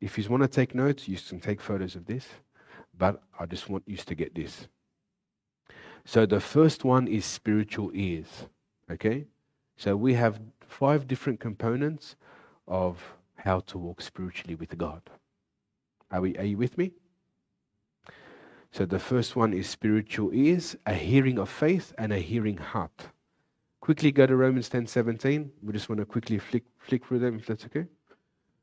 if 0.00 0.18
you 0.18 0.28
want 0.28 0.42
to 0.42 0.48
take 0.48 0.74
notes, 0.74 1.08
you 1.08 1.16
can 1.16 1.40
take 1.40 1.60
photos 1.60 1.96
of 1.96 2.04
this. 2.06 2.26
But 2.98 3.22
I 3.38 3.46
just 3.46 3.68
want 3.68 3.84
you 3.86 3.96
to 3.96 4.14
get 4.14 4.34
this. 4.34 4.68
So 6.04 6.24
the 6.24 6.40
first 6.40 6.84
one 6.84 7.08
is 7.08 7.24
spiritual 7.24 7.90
ears. 7.92 8.46
Okay? 8.90 9.26
So 9.76 9.96
we 9.96 10.14
have 10.14 10.40
five 10.60 11.06
different 11.06 11.40
components 11.40 12.16
of 12.66 13.02
how 13.46 13.60
to 13.60 13.78
walk 13.78 14.02
spiritually 14.02 14.56
with 14.56 14.76
God. 14.76 15.00
Are, 16.10 16.20
we, 16.20 16.36
are 16.36 16.44
you 16.44 16.58
with 16.58 16.76
me? 16.76 16.90
So 18.72 18.84
the 18.84 18.98
first 18.98 19.36
one 19.36 19.54
is 19.54 19.68
spiritual 19.68 20.34
ears, 20.34 20.76
a 20.84 20.92
hearing 20.92 21.38
of 21.38 21.48
faith, 21.48 21.94
and 21.96 22.12
a 22.12 22.18
hearing 22.18 22.56
heart. 22.56 23.06
Quickly 23.80 24.10
go 24.10 24.26
to 24.26 24.34
Romans 24.34 24.68
10 24.68 24.88
17. 24.88 25.50
We 25.62 25.72
just 25.72 25.88
want 25.88 26.00
to 26.00 26.04
quickly 26.04 26.38
flick, 26.38 26.64
flick 26.78 27.06
through 27.06 27.20
them 27.20 27.36
if 27.36 27.46
that's 27.46 27.64
okay. 27.66 27.86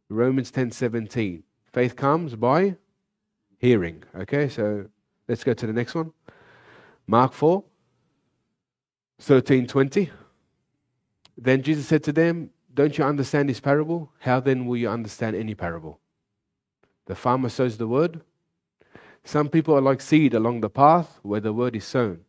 Romans 0.09 0.51
10 0.51 0.69
17. 0.71 1.41
Faith 1.71 1.95
comes 1.95 2.35
by 2.35 2.75
hearing. 3.57 4.03
Okay, 4.15 4.49
so 4.49 4.85
let's 5.29 5.45
go 5.45 5.53
to 5.53 5.65
the 5.65 5.73
next 5.73 5.95
one. 5.95 6.11
Mark 7.07 7.31
4, 7.31 7.63
13, 9.19 9.65
20. 9.65 10.09
Then 11.37 11.63
Jesus 11.63 11.87
said 11.87 12.03
to 12.03 12.11
them, 12.11 12.49
Don't 12.73 12.97
you 12.97 13.03
understand 13.03 13.49
this 13.49 13.59
parable? 13.59 14.11
How 14.19 14.39
then 14.39 14.65
will 14.65 14.77
you 14.77 14.89
understand 14.89 15.35
any 15.35 15.53
parable? 15.53 15.99
The 17.05 17.15
farmer 17.15 17.49
sows 17.49 17.77
the 17.77 17.87
word. 17.87 18.21
Some 19.23 19.49
people 19.49 19.75
are 19.75 19.81
like 19.81 20.01
seed 20.01 20.33
along 20.33 20.61
the 20.61 20.69
path 20.69 21.19
where 21.21 21.39
the 21.39 21.53
word 21.53 21.75
is 21.75 21.85
sown. 21.85 22.21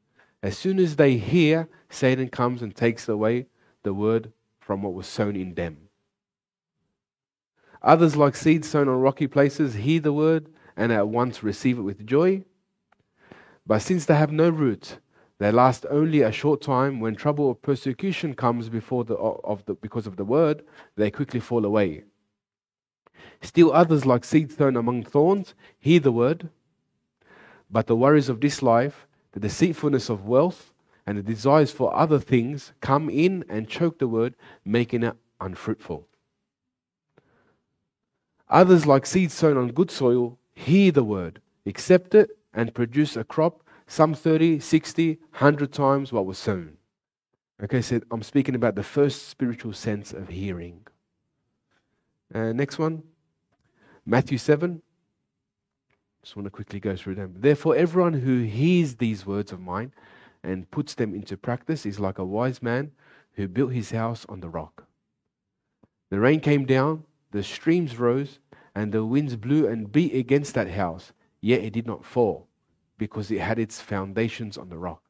As 0.43 0.59
soon 0.59 0.79
as 0.79 0.97
they 0.97 1.17
hear, 1.17 1.69
Satan 1.89 2.29
comes 2.29 2.61
and 2.61 2.75
takes 2.75 3.09
away 3.09 3.47
the 3.83 3.95
word 3.95 4.33
from 4.61 4.83
what 4.83 4.95
was 4.95 5.07
sown 5.07 5.37
in 5.37 5.55
them. 5.55 5.89
Others, 7.83 8.17
like 8.17 8.35
seeds 8.35 8.69
sown 8.69 8.89
on 8.89 9.01
rocky 9.01 9.27
places, 9.27 9.75
hear 9.75 10.01
the 10.01 10.13
word 10.13 10.49
and 10.77 10.93
at 10.93 11.09
once 11.09 11.43
receive 11.43 11.79
it 11.79 11.83
with 11.83 12.07
joy. 12.07 12.45
But 13.67 13.81
since 13.81 14.07
they 14.07 14.15
have 14.15 14.33
no 14.33 14.51
root, 14.51 14.99
they 15.39 15.51
last 15.51 15.85
only 15.91 16.23
a 16.23 16.33
short 16.33 16.63
time. 16.63 17.01
When 17.01 17.15
trouble 17.15 17.47
or 17.47 17.55
persecution 17.55 18.35
comes 18.35 18.69
before 18.69 19.05
the, 19.05 19.15
of 19.15 19.65
the, 19.67 19.75
because 19.75 20.07
of 20.07 20.17
the 20.17 20.25
word, 20.25 20.63
they 20.97 21.11
quickly 21.11 21.41
fall 21.41 21.65
away. 21.65 22.05
Still 23.43 23.73
others, 23.73 24.07
like 24.07 24.25
seeds 24.25 24.57
sown 24.57 24.77
among 24.77 25.05
thorns, 25.05 25.55
hear 25.79 26.01
the 26.01 26.13
word, 26.13 26.49
but 27.71 27.87
the 27.87 27.97
worries 27.97 28.29
of 28.29 28.41
this 28.41 28.63
life, 28.63 29.07
the 29.33 29.41
deceitfulness 29.41 30.09
of 30.09 30.27
wealth, 30.27 30.73
and 31.07 31.19
the 31.19 31.23
desires 31.23 31.71
for 31.71 31.95
other 31.95 32.19
things 32.19 32.73
come 32.81 33.11
in 33.11 33.45
and 33.49 33.69
choke 33.69 33.99
the 33.99 34.09
word, 34.09 34.35
making 34.65 35.03
it 35.03 35.17
unfruitful. 35.41 36.07
Others, 38.49 38.87
like 38.87 39.05
seeds 39.05 39.35
sown 39.35 39.57
on 39.57 39.73
good 39.73 39.91
soil, 39.91 40.39
hear 40.55 40.93
the 40.93 41.05
word, 41.05 41.41
accept 41.67 42.15
it, 42.15 42.31
and 42.55 42.73
produce 42.73 43.17
a 43.17 43.25
crop 43.25 43.64
some 43.95 44.13
30, 44.13 44.59
60, 44.59 45.21
100 45.31 45.73
times 45.73 46.13
what 46.13 46.27
was 46.27 46.37
sown. 46.37 46.77
Okay, 47.63 47.81
so 47.81 48.01
I'm 48.11 48.25
speaking 48.25 48.57
about 48.57 48.75
the 48.75 48.83
first 48.83 49.29
spiritual 49.29 49.73
sense 49.73 50.13
of 50.13 50.29
hearing. 50.29 50.85
Uh, 52.35 52.53
next 52.53 52.77
one, 52.77 53.05
Matthew 54.05 54.37
7. 54.37 54.83
Just 56.25 56.35
want 56.35 56.47
to 56.47 56.51
quickly 56.51 56.81
go 56.81 56.97
through 56.97 57.15
them. 57.15 57.37
Therefore, 57.39 57.77
everyone 57.77 58.15
who 58.15 58.43
hears 58.43 58.97
these 58.97 59.25
words 59.25 59.53
of 59.53 59.61
mine 59.61 59.93
and 60.43 60.69
puts 60.73 60.95
them 60.95 61.15
into 61.15 61.37
practice 61.37 61.87
is 61.87 62.01
like 62.01 62.19
a 62.19 62.25
wise 62.25 62.61
man 62.61 62.91
who 63.35 63.47
built 63.47 63.73
his 63.73 63.93
house 63.93 64.27
on 64.29 64.41
the 64.41 64.49
rock. 64.49 64.89
The 66.11 66.19
rain 66.19 66.41
came 66.41 66.67
down, 66.67 67.05
the 67.31 67.45
streams 67.45 67.97
rose, 67.97 68.41
and 68.75 68.91
the 68.91 69.05
winds 69.05 69.37
blew 69.37 69.69
and 69.69 69.93
beat 69.93 70.17
against 70.17 70.55
that 70.55 70.71
house, 70.71 71.13
yet 71.41 71.63
it 71.63 71.73
did 71.73 71.87
not 71.87 72.05
fall, 72.05 72.49
because 72.99 73.31
it 73.31 73.41
had 73.41 73.59
its 73.59 73.81
foundations 73.81 74.57
on 74.57 74.69
the 74.69 74.79
rock. 74.79 75.03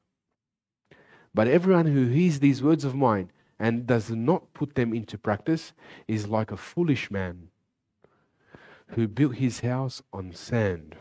But 1.35 1.49
everyone 1.49 1.87
who 1.87 2.07
hears 2.07 2.39
these 2.39 2.63
words 2.63 2.85
of 2.85 2.95
mine 2.95 3.31
and 3.59 3.87
does 3.87 4.11
not 4.11 4.53
put 4.55 4.75
them 4.75 4.95
into 4.95 5.19
practice 5.19 5.73
is 6.07 6.29
like 6.29 6.53
a 6.53 6.57
foolish 6.57 7.11
man 7.11 7.49
who 8.89 9.09
built 9.09 9.37
his 9.37 9.61
house 9.61 10.03
on 10.13 10.33
sand. 10.33 10.97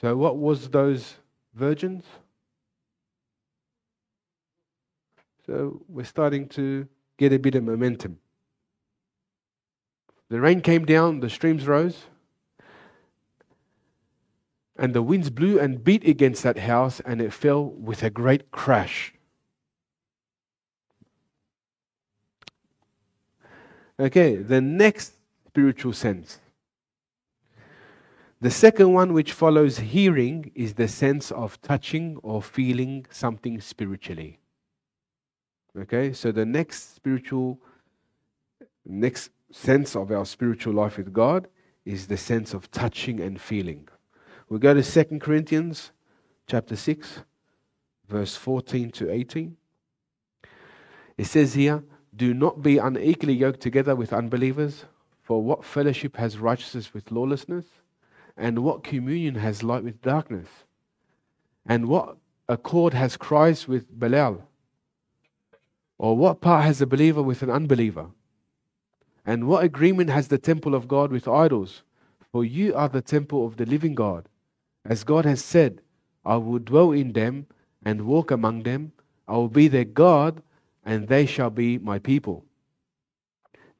So, 0.00 0.16
what 0.16 0.36
was 0.36 0.68
those 0.68 1.16
virgins? 1.54 2.04
So, 5.46 5.82
we're 5.88 6.04
starting 6.04 6.48
to 6.50 6.86
get 7.18 7.32
a 7.32 7.38
bit 7.38 7.54
of 7.54 7.64
momentum. 7.64 8.18
The 10.28 10.40
rain 10.40 10.60
came 10.60 10.84
down, 10.84 11.20
the 11.20 11.30
streams 11.30 11.66
rose, 11.66 12.06
and 14.78 14.94
the 14.94 15.02
winds 15.02 15.30
blew 15.30 15.58
and 15.58 15.82
beat 15.82 16.06
against 16.06 16.42
that 16.42 16.58
house, 16.58 17.00
and 17.00 17.20
it 17.20 17.32
fell 17.32 17.64
with 17.64 18.02
a 18.02 18.10
great 18.10 18.50
crash. 18.50 19.12
Okay, 23.98 24.36
the 24.36 24.60
next 24.60 25.14
spiritual 25.46 25.92
sense. 25.92 26.38
The 28.42 28.50
second 28.50 28.92
one, 28.92 29.14
which 29.14 29.32
follows 29.32 29.78
hearing, 29.78 30.52
is 30.54 30.74
the 30.74 30.88
sense 30.88 31.32
of 31.32 31.60
touching 31.62 32.18
or 32.22 32.42
feeling 32.42 33.06
something 33.10 33.60
spiritually. 33.62 34.38
Okay, 35.78 36.12
so 36.12 36.30
the 36.30 36.44
next 36.44 36.94
spiritual, 36.94 37.58
next 38.84 39.30
sense 39.50 39.96
of 39.96 40.10
our 40.10 40.26
spiritual 40.26 40.74
life 40.74 40.98
with 40.98 41.12
God 41.12 41.48
is 41.86 42.06
the 42.06 42.16
sense 42.16 42.52
of 42.52 42.70
touching 42.70 43.20
and 43.20 43.40
feeling. 43.40 43.88
We 44.48 44.60
go 44.60 44.74
to 44.74 45.04
2 45.04 45.18
Corinthians 45.18 45.90
chapter 46.46 46.76
6, 46.76 47.20
verse 48.08 48.36
14 48.36 48.92
to 48.92 49.10
18. 49.10 49.56
It 51.18 51.24
says 51.24 51.54
here, 51.54 51.82
Do 52.14 52.32
not 52.32 52.62
be 52.62 52.78
unequally 52.78 53.34
yoked 53.34 53.58
together 53.58 53.96
with 53.96 54.12
unbelievers, 54.12 54.84
for 55.22 55.42
what 55.42 55.64
fellowship 55.64 56.16
has 56.16 56.38
righteousness 56.38 56.94
with 56.94 57.10
lawlessness? 57.10 57.64
And 58.36 58.60
what 58.60 58.84
communion 58.84 59.34
has 59.34 59.64
light 59.64 59.82
with 59.82 60.00
darkness? 60.00 60.46
And 61.66 61.88
what 61.88 62.16
accord 62.48 62.94
has 62.94 63.16
Christ 63.16 63.66
with 63.66 63.98
Belial? 63.98 64.46
Or 65.98 66.16
what 66.16 66.40
part 66.40 66.64
has 66.64 66.80
a 66.80 66.86
believer 66.86 67.22
with 67.22 67.42
an 67.42 67.50
unbeliever? 67.50 68.06
And 69.24 69.48
what 69.48 69.64
agreement 69.64 70.10
has 70.10 70.28
the 70.28 70.38
temple 70.38 70.76
of 70.76 70.86
God 70.86 71.10
with 71.10 71.26
idols? 71.26 71.82
For 72.30 72.44
you 72.44 72.76
are 72.76 72.88
the 72.88 73.02
temple 73.02 73.44
of 73.44 73.56
the 73.56 73.66
living 73.66 73.96
God. 73.96 74.28
As 74.88 75.02
God 75.02 75.24
has 75.24 75.44
said, 75.44 75.82
I 76.24 76.36
will 76.36 76.58
dwell 76.58 76.92
in 76.92 77.12
them 77.12 77.46
and 77.84 78.06
walk 78.06 78.30
among 78.30 78.62
them. 78.62 78.92
I 79.26 79.32
will 79.32 79.48
be 79.48 79.68
their 79.68 79.84
God, 79.84 80.42
and 80.84 81.08
they 81.08 81.26
shall 81.26 81.50
be 81.50 81.78
my 81.78 81.98
people. 81.98 82.44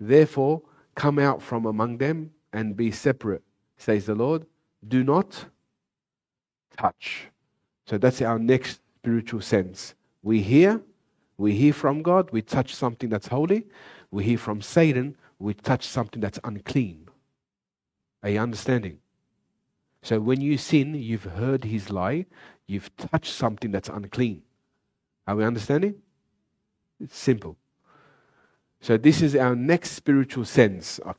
Therefore, 0.00 0.62
come 0.94 1.18
out 1.18 1.40
from 1.40 1.66
among 1.66 1.98
them 1.98 2.32
and 2.52 2.76
be 2.76 2.90
separate, 2.90 3.42
says 3.76 4.06
the 4.06 4.14
Lord. 4.14 4.46
Do 4.88 5.04
not 5.04 5.44
touch. 6.76 7.28
So 7.86 7.98
that's 7.98 8.20
our 8.22 8.38
next 8.38 8.80
spiritual 8.98 9.40
sense. 9.40 9.94
We 10.22 10.42
hear, 10.42 10.80
we 11.38 11.52
hear 11.54 11.72
from 11.72 12.02
God, 12.02 12.30
we 12.32 12.42
touch 12.42 12.74
something 12.74 13.08
that's 13.08 13.28
holy. 13.28 13.66
We 14.10 14.24
hear 14.24 14.38
from 14.38 14.60
Satan, 14.60 15.16
we 15.38 15.54
touch 15.54 15.86
something 15.86 16.20
that's 16.20 16.40
unclean. 16.42 17.08
Are 18.22 18.30
you 18.30 18.40
understanding? 18.40 18.98
So 20.02 20.20
when 20.20 20.40
you 20.40 20.56
sin, 20.58 20.94
you've 20.94 21.24
heard 21.24 21.64
his 21.64 21.90
lie, 21.90 22.26
you've 22.66 22.94
touched 22.96 23.32
something 23.32 23.70
that's 23.70 23.88
unclean. 23.88 24.42
Are 25.26 25.36
we 25.36 25.44
understanding? 25.44 25.96
It's 27.00 27.16
simple. 27.16 27.56
So 28.80 28.96
this 28.96 29.22
is 29.22 29.34
our 29.34 29.56
next 29.56 29.92
spiritual 29.92 30.44
sense. 30.44 31.00
Uh, 31.04 31.14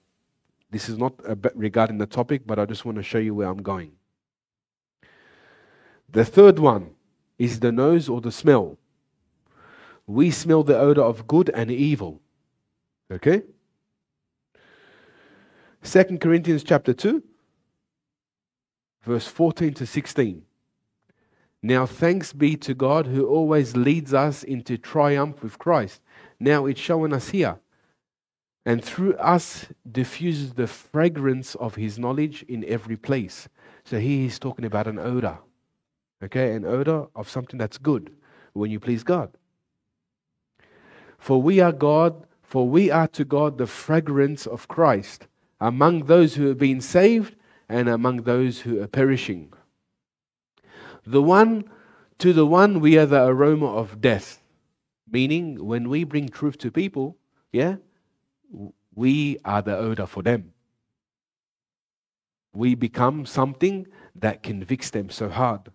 This 0.69 0.89
is 0.89 0.97
not 0.97 1.13
regarding 1.55 1.97
the 1.97 2.05
topic, 2.05 2.43
but 2.45 2.59
I 2.59 2.65
just 2.65 2.83
want 2.83 2.97
to 2.97 3.03
show 3.03 3.19
you 3.19 3.33
where 3.33 3.47
I'm 3.47 3.63
going. 3.63 3.91
The 6.11 6.25
third 6.25 6.59
one 6.59 6.91
is 7.37 7.59
the 7.59 7.71
nose 7.71 8.09
or 8.09 8.19
the 8.21 8.31
smell. 8.31 8.77
We 10.05 10.31
smell 10.31 10.63
the 10.63 10.77
odor 10.77 11.03
of 11.03 11.27
good 11.27 11.49
and 11.53 11.71
evil. 11.71 12.19
Okay? 13.11 13.43
2 15.83 16.17
Corinthians 16.19 16.63
chapter 16.63 16.93
2, 16.93 17.23
verse 19.07 19.25
14 19.25 19.73
to 19.73 19.85
16. 19.85 20.43
Now 21.63 21.85
thanks 21.85 22.33
be 22.33 22.57
to 22.57 22.73
God 22.73 23.07
who 23.07 23.25
always 23.25 23.75
leads 23.75 24.13
us 24.13 24.43
into 24.43 24.77
triumph 24.77 25.41
with 25.41 25.57
Christ. 25.57 26.01
Now 26.39 26.65
it's 26.65 26.79
showing 26.79 27.13
us 27.13 27.29
here. 27.29 27.57
And 28.65 28.83
through 28.83 29.13
us 29.15 29.67
diffuses 29.89 30.53
the 30.53 30.67
fragrance 30.67 31.55
of 31.55 31.75
his 31.75 31.97
knowledge 31.97 32.43
in 32.49 32.65
every 32.65 32.97
place. 32.97 33.47
So 33.85 33.97
here 33.97 34.23
he's 34.23 34.39
talking 34.39 34.65
about 34.65 34.87
an 34.87 34.99
odor. 34.99 35.39
Okay, 36.21 36.53
an 36.53 36.65
odor 36.65 37.05
of 37.15 37.29
something 37.29 37.57
that's 37.57 37.77
good 37.77 38.11
when 38.51 38.71
you 38.71 38.79
please 38.79 39.03
God. 39.03 39.31
For 41.17 41.41
we 41.41 41.61
are 41.61 41.71
God, 41.71 42.25
for 42.43 42.67
we 42.67 42.91
are 42.91 43.07
to 43.09 43.23
God 43.23 43.57
the 43.57 43.67
fragrance 43.67 44.45
of 44.45 44.67
Christ 44.67 45.27
among 45.61 46.05
those 46.05 46.35
who 46.35 46.47
have 46.47 46.57
been 46.57 46.81
saved 46.81 47.37
and 47.69 47.89
among 47.89 48.23
those 48.23 48.59
who 48.59 48.81
are 48.81 48.87
perishing. 48.87 49.53
The 51.05 51.21
one 51.21 51.69
to 52.19 52.33
the 52.33 52.45
one 52.45 52.79
we 52.79 52.97
are 52.97 53.05
the 53.05 53.25
aroma 53.25 53.73
of 53.75 54.01
death. 54.01 54.41
Meaning 55.09 55.63
when 55.63 55.87
we 55.89 56.03
bring 56.03 56.27
truth 56.27 56.57
to 56.59 56.71
people, 56.71 57.17
yeah, 57.51 57.75
we 58.95 59.37
are 59.45 59.61
the 59.61 59.77
odor 59.77 60.05
for 60.05 60.23
them. 60.23 60.51
We 62.53 62.75
become 62.75 63.25
something 63.25 63.87
that 64.15 64.43
convicts 64.43 64.89
them 64.89 65.09
so 65.09 65.29
hard. 65.29 65.69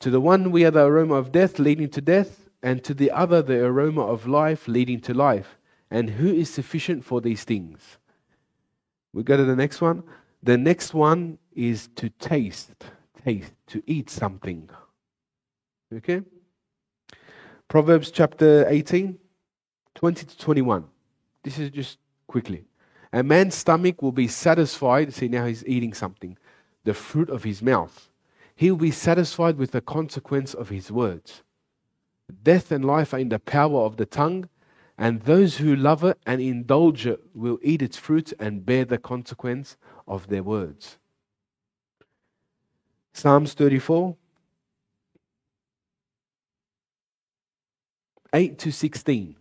To 0.00 0.10
the 0.10 0.20
one 0.20 0.50
we 0.50 0.64
are 0.64 0.70
the 0.70 0.86
aroma 0.86 1.14
of 1.14 1.30
death 1.30 1.58
leading 1.58 1.90
to 1.90 2.00
death, 2.00 2.48
and 2.62 2.82
to 2.84 2.94
the 2.94 3.10
other 3.10 3.42
the 3.42 3.64
aroma 3.64 4.04
of 4.06 4.26
life 4.26 4.66
leading 4.66 5.00
to 5.00 5.14
life. 5.14 5.58
And 5.90 6.08
who 6.08 6.32
is 6.32 6.50
sufficient 6.50 7.04
for 7.04 7.20
these 7.20 7.44
things? 7.44 7.98
We 9.12 9.22
go 9.22 9.36
to 9.36 9.44
the 9.44 9.56
next 9.56 9.80
one. 9.80 10.02
The 10.42 10.56
next 10.56 10.94
one 10.94 11.38
is 11.54 11.88
to 11.96 12.08
taste, 12.08 12.72
taste, 13.24 13.52
to 13.68 13.82
eat 13.86 14.08
something. 14.08 14.70
Okay? 15.94 16.22
Proverbs 17.68 18.10
chapter 18.10 18.66
18, 18.68 19.18
20 19.94 20.26
to 20.26 20.38
21. 20.38 20.84
This 21.42 21.58
is 21.58 21.70
just 21.70 21.98
quickly. 22.26 22.64
A 23.12 23.22
man's 23.22 23.54
stomach 23.54 24.02
will 24.02 24.12
be 24.12 24.28
satisfied. 24.28 25.12
See, 25.12 25.28
now 25.28 25.46
he's 25.46 25.66
eating 25.66 25.92
something, 25.92 26.38
the 26.84 26.94
fruit 26.94 27.28
of 27.28 27.44
his 27.44 27.60
mouth. 27.60 28.08
He 28.54 28.70
will 28.70 28.78
be 28.78 28.90
satisfied 28.90 29.56
with 29.56 29.72
the 29.72 29.80
consequence 29.80 30.54
of 30.54 30.68
his 30.68 30.90
words. 30.90 31.42
Death 32.42 32.70
and 32.70 32.84
life 32.84 33.12
are 33.12 33.18
in 33.18 33.28
the 33.28 33.38
power 33.38 33.80
of 33.80 33.96
the 33.96 34.06
tongue, 34.06 34.48
and 34.96 35.22
those 35.22 35.56
who 35.56 35.74
love 35.74 36.04
it 36.04 36.18
and 36.26 36.40
indulge 36.40 37.06
it 37.06 37.20
will 37.34 37.58
eat 37.62 37.82
its 37.82 37.96
fruit 37.96 38.32
and 38.38 38.66
bear 38.66 38.84
the 38.84 38.98
consequence 38.98 39.76
of 40.10 40.26
their 40.26 40.42
words. 40.42 40.98
Psalms 43.14 43.54
34 43.54 44.16
8 48.32 48.58
to 48.58 48.70
16. 48.70 49.36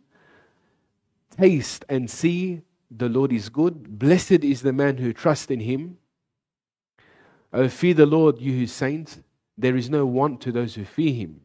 Taste 1.38 1.86
and 1.90 2.10
see 2.10 2.62
the 2.90 3.10
Lord 3.10 3.32
is 3.32 3.50
good. 3.50 4.00
Blessed 4.00 4.44
is 4.44 4.62
the 4.62 4.74
man 4.74 4.98
who 4.98 5.14
trusts 5.14 5.52
in 5.52 5.60
him. 5.60 5.98
O 7.54 7.68
fear 7.68 7.94
the 7.94 8.06
Lord, 8.06 8.40
you 8.40 8.54
his 8.54 8.72
saints. 8.72 9.20
There 9.58 9.76
is 9.76 9.90
no 9.90 10.06
want 10.06 10.42
to 10.42 10.52
those 10.52 10.76
who 10.76 10.86
fear 10.86 11.14
him. 11.14 11.42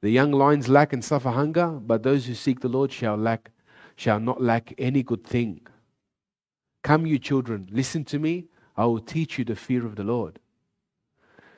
The 0.00 0.10
young 0.10 0.32
lions 0.32 0.68
lack 0.68 0.92
and 0.92 1.04
suffer 1.04 1.30
hunger, 1.30 1.68
but 1.68 2.02
those 2.02 2.26
who 2.26 2.34
seek 2.34 2.60
the 2.60 2.68
Lord 2.68 2.90
shall 2.90 3.16
lack 3.16 3.50
shall 3.94 4.18
not 4.18 4.42
lack 4.42 4.74
any 4.78 5.02
good 5.02 5.24
thing. 5.24 5.60
Come, 6.82 7.06
you 7.06 7.18
children, 7.18 7.68
listen 7.70 8.04
to 8.06 8.18
me. 8.18 8.46
I 8.76 8.84
will 8.86 9.00
teach 9.00 9.38
you 9.38 9.44
the 9.44 9.56
fear 9.56 9.86
of 9.86 9.96
the 9.96 10.04
Lord. 10.04 10.38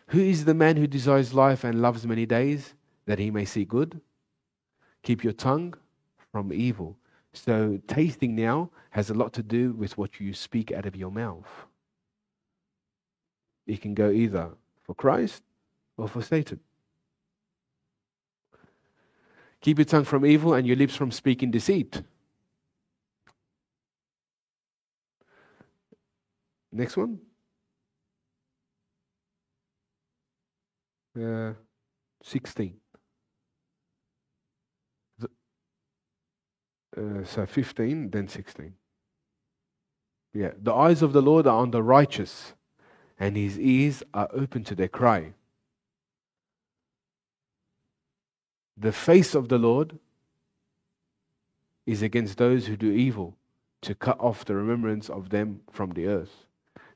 Who 0.08 0.20
is 0.20 0.44
the 0.44 0.54
man 0.54 0.76
who 0.76 0.86
desires 0.86 1.32
life 1.32 1.64
and 1.64 1.80
loves 1.80 2.06
many 2.06 2.26
days, 2.26 2.74
that 3.06 3.18
he 3.18 3.30
may 3.30 3.44
see 3.44 3.64
good? 3.64 4.00
Keep 5.02 5.24
your 5.24 5.32
tongue 5.32 5.74
from 6.30 6.52
evil. 6.52 6.96
So, 7.32 7.80
tasting 7.88 8.34
now 8.34 8.70
has 8.90 9.10
a 9.10 9.14
lot 9.14 9.32
to 9.34 9.42
do 9.42 9.72
with 9.72 9.96
what 9.96 10.20
you 10.20 10.32
speak 10.34 10.72
out 10.72 10.86
of 10.86 10.94
your 10.94 11.10
mouth. 11.10 11.48
It 13.66 13.80
can 13.80 13.94
go 13.94 14.10
either 14.10 14.50
for 14.82 14.94
Christ 14.94 15.42
or 15.96 16.06
for 16.06 16.22
Satan. 16.22 16.60
Keep 19.62 19.78
your 19.78 19.86
tongue 19.86 20.04
from 20.04 20.26
evil 20.26 20.54
and 20.54 20.66
your 20.66 20.76
lips 20.76 20.94
from 20.94 21.10
speaking 21.10 21.50
deceit. 21.50 22.02
Next 26.76 26.96
one. 26.96 27.20
Uh, 31.16 31.52
16. 32.24 32.74
The, 35.20 35.28
uh, 36.96 37.24
so 37.24 37.46
15, 37.46 38.10
then 38.10 38.26
16. 38.26 38.74
Yeah. 40.32 40.50
The 40.60 40.74
eyes 40.74 41.02
of 41.02 41.12
the 41.12 41.22
Lord 41.22 41.46
are 41.46 41.60
on 41.60 41.70
the 41.70 41.80
righteous, 41.80 42.54
and 43.20 43.36
his 43.36 43.56
ears 43.56 44.02
are 44.12 44.28
open 44.32 44.64
to 44.64 44.74
their 44.74 44.88
cry. 44.88 45.32
The 48.76 48.90
face 48.90 49.36
of 49.36 49.48
the 49.48 49.58
Lord 49.58 49.96
is 51.86 52.02
against 52.02 52.36
those 52.36 52.66
who 52.66 52.76
do 52.76 52.90
evil, 52.90 53.36
to 53.82 53.94
cut 53.94 54.18
off 54.18 54.44
the 54.44 54.56
remembrance 54.56 55.08
of 55.08 55.28
them 55.28 55.60
from 55.70 55.90
the 55.90 56.08
earth. 56.08 56.46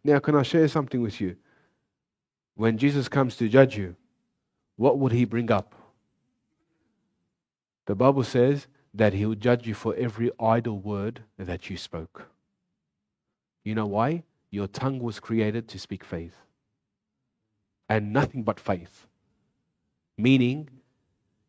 Now, 0.04 0.18
can 0.18 0.34
I 0.34 0.42
share 0.42 0.68
something 0.68 1.02
with 1.02 1.20
you? 1.20 1.36
When 2.54 2.78
Jesus 2.78 3.08
comes 3.08 3.36
to 3.36 3.48
judge 3.48 3.76
you, 3.76 3.96
what 4.76 4.98
would 4.98 5.12
he 5.12 5.24
bring 5.24 5.50
up? 5.50 5.74
The 7.86 7.94
Bible 7.94 8.24
says 8.24 8.66
that 8.94 9.12
he 9.12 9.26
will 9.26 9.34
judge 9.34 9.66
you 9.66 9.74
for 9.74 9.94
every 9.96 10.30
idle 10.40 10.78
word 10.78 11.22
that 11.38 11.70
you 11.70 11.76
spoke. 11.76 12.28
You 13.64 13.74
know 13.74 13.86
why? 13.86 14.24
Your 14.50 14.66
tongue 14.66 14.98
was 14.98 15.20
created 15.20 15.68
to 15.68 15.78
speak 15.78 16.04
faith 16.04 16.36
and 17.88 18.12
nothing 18.12 18.42
but 18.42 18.60
faith. 18.60 19.06
Meaning, 20.16 20.68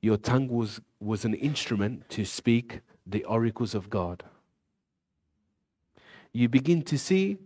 your 0.02 0.18
tongue 0.18 0.48
was, 0.48 0.80
was 1.00 1.26
an 1.26 1.34
instrument 1.34 2.08
to 2.10 2.24
speak 2.24 2.82
the 3.06 3.24
oracles 3.26 3.76
of 3.76 3.90
God. 3.90 4.24
You 6.32 6.48
begin 6.48 6.84
to 6.84 6.98
see 6.98 7.38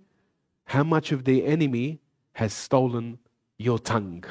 how 0.65 0.83
much 0.83 1.11
of 1.11 1.25
the 1.25 1.45
enemy 1.45 1.99
has 2.33 2.53
stolen 2.53 3.19
your 3.57 3.79
tongue. 3.79 4.23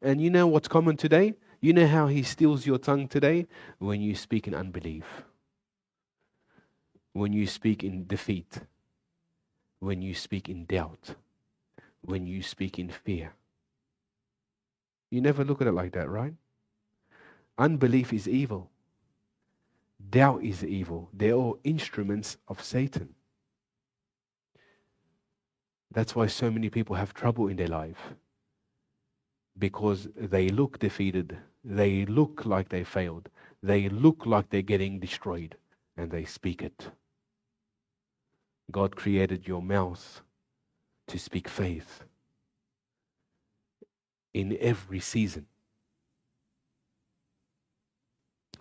And 0.00 0.20
you 0.20 0.30
know 0.30 0.46
what's 0.46 0.68
common 0.68 0.96
today? 0.96 1.34
You 1.60 1.72
know 1.72 1.86
how 1.86 2.06
he 2.06 2.22
steals 2.22 2.66
your 2.66 2.78
tongue 2.78 3.08
today? 3.08 3.46
When 3.78 4.00
you 4.00 4.14
speak 4.14 4.46
in 4.46 4.54
unbelief, 4.54 5.04
when 7.12 7.32
you 7.32 7.46
speak 7.46 7.82
in 7.82 8.06
defeat, 8.06 8.60
when 9.80 10.02
you 10.02 10.14
speak 10.14 10.48
in 10.48 10.64
doubt, 10.66 11.14
when 12.02 12.26
you 12.26 12.42
speak 12.42 12.78
in 12.78 12.88
fear. 12.88 13.32
You 15.10 15.20
never 15.20 15.44
look 15.44 15.60
at 15.60 15.66
it 15.66 15.72
like 15.72 15.92
that, 15.92 16.08
right? 16.08 16.34
Unbelief 17.58 18.12
is 18.12 18.28
evil. 18.28 18.70
Doubt 20.10 20.44
is 20.44 20.62
evil. 20.62 21.08
They're 21.12 21.32
all 21.32 21.58
instruments 21.64 22.36
of 22.48 22.62
Satan. 22.62 23.15
That's 25.96 26.16
why 26.16 26.28
so 26.28 26.52
many 26.52 26.70
people 26.70 26.96
have 26.96 27.14
trouble 27.14 27.48
in 27.48 27.56
their 27.58 27.68
life. 27.68 28.14
Because 29.58 30.08
they 30.16 30.50
look 30.50 30.78
defeated. 30.78 31.38
They 31.64 32.06
look 32.06 32.46
like 32.46 32.70
they 32.70 32.84
failed. 32.84 33.30
They 33.64 33.90
look 33.90 34.26
like 34.26 34.50
they're 34.50 34.62
getting 34.62 35.00
destroyed. 35.00 35.56
And 35.96 36.12
they 36.12 36.26
speak 36.26 36.62
it. 36.62 36.90
God 38.72 38.96
created 38.96 39.48
your 39.48 39.62
mouth 39.62 40.22
to 41.08 41.18
speak 41.18 41.48
faith. 41.48 42.02
in 44.34 44.58
every 44.60 45.00
season. 45.00 45.46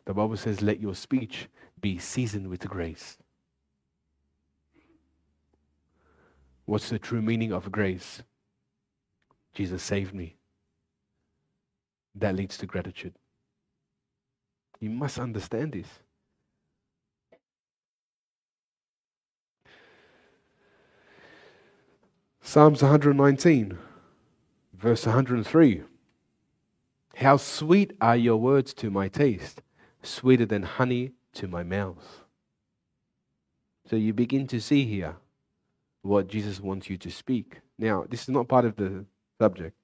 The 0.06 0.14
Bible 0.14 0.38
says, 0.38 0.62
Let 0.62 0.80
your 0.82 0.96
speech 0.96 1.48
be 1.82 2.00
seasoned 2.00 2.48
with 2.50 2.68
grace. 2.68 3.18
What's 6.66 6.90
the 6.90 7.00
true 7.00 7.22
meaning 7.22 7.54
of 7.54 7.72
grace? 7.72 8.24
Jesus 9.54 9.84
saved 9.84 10.14
me. 10.14 10.36
That 12.16 12.36
leads 12.36 12.58
to 12.58 12.66
gratitude. 12.66 13.14
You 14.80 14.90
must 14.90 15.20
understand 15.20 15.74
this. 15.74 15.88
Psalms 22.42 22.82
119, 22.82 23.78
verse 24.74 25.06
103. 25.06 25.84
How 27.16 27.38
sweet 27.38 27.94
are 28.00 28.16
your 28.16 28.38
words 28.38 28.74
to 28.76 28.90
my 28.90 29.08
taste, 29.08 29.62
sweeter 30.04 30.46
than 30.46 30.64
honey 30.64 31.12
to 31.34 31.48
my 31.48 31.64
mouth. 31.64 32.24
So 33.90 33.96
you 33.96 34.14
begin 34.14 34.48
to 34.48 34.60
see 34.60 34.86
here 34.86 35.16
what 36.06 36.28
Jesus 36.28 36.60
wants 36.60 36.90
you 36.90 36.98
to 36.98 37.10
speak. 37.10 37.60
Now, 37.80 38.06
this 38.10 38.24
is 38.24 38.30
not 38.30 38.48
part 38.48 38.66
of 38.66 38.76
the 38.76 39.06
subject, 39.40 39.76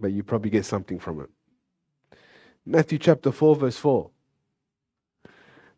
but 0.00 0.12
you 0.12 0.22
probably 0.22 0.50
get 0.50 0.64
something 0.64 0.98
from 0.98 1.20
it. 1.20 1.30
Matthew 2.64 2.98
chapter 2.98 3.30
4, 3.30 3.56
verse 3.56 3.76
4. 3.76 4.10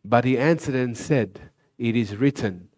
But 0.05 0.23
he 0.23 0.37
answered 0.37 0.75
and 0.75 0.97
said, 0.97 1.39
It 1.77 1.95
is 1.95 2.15
written, 2.15 2.69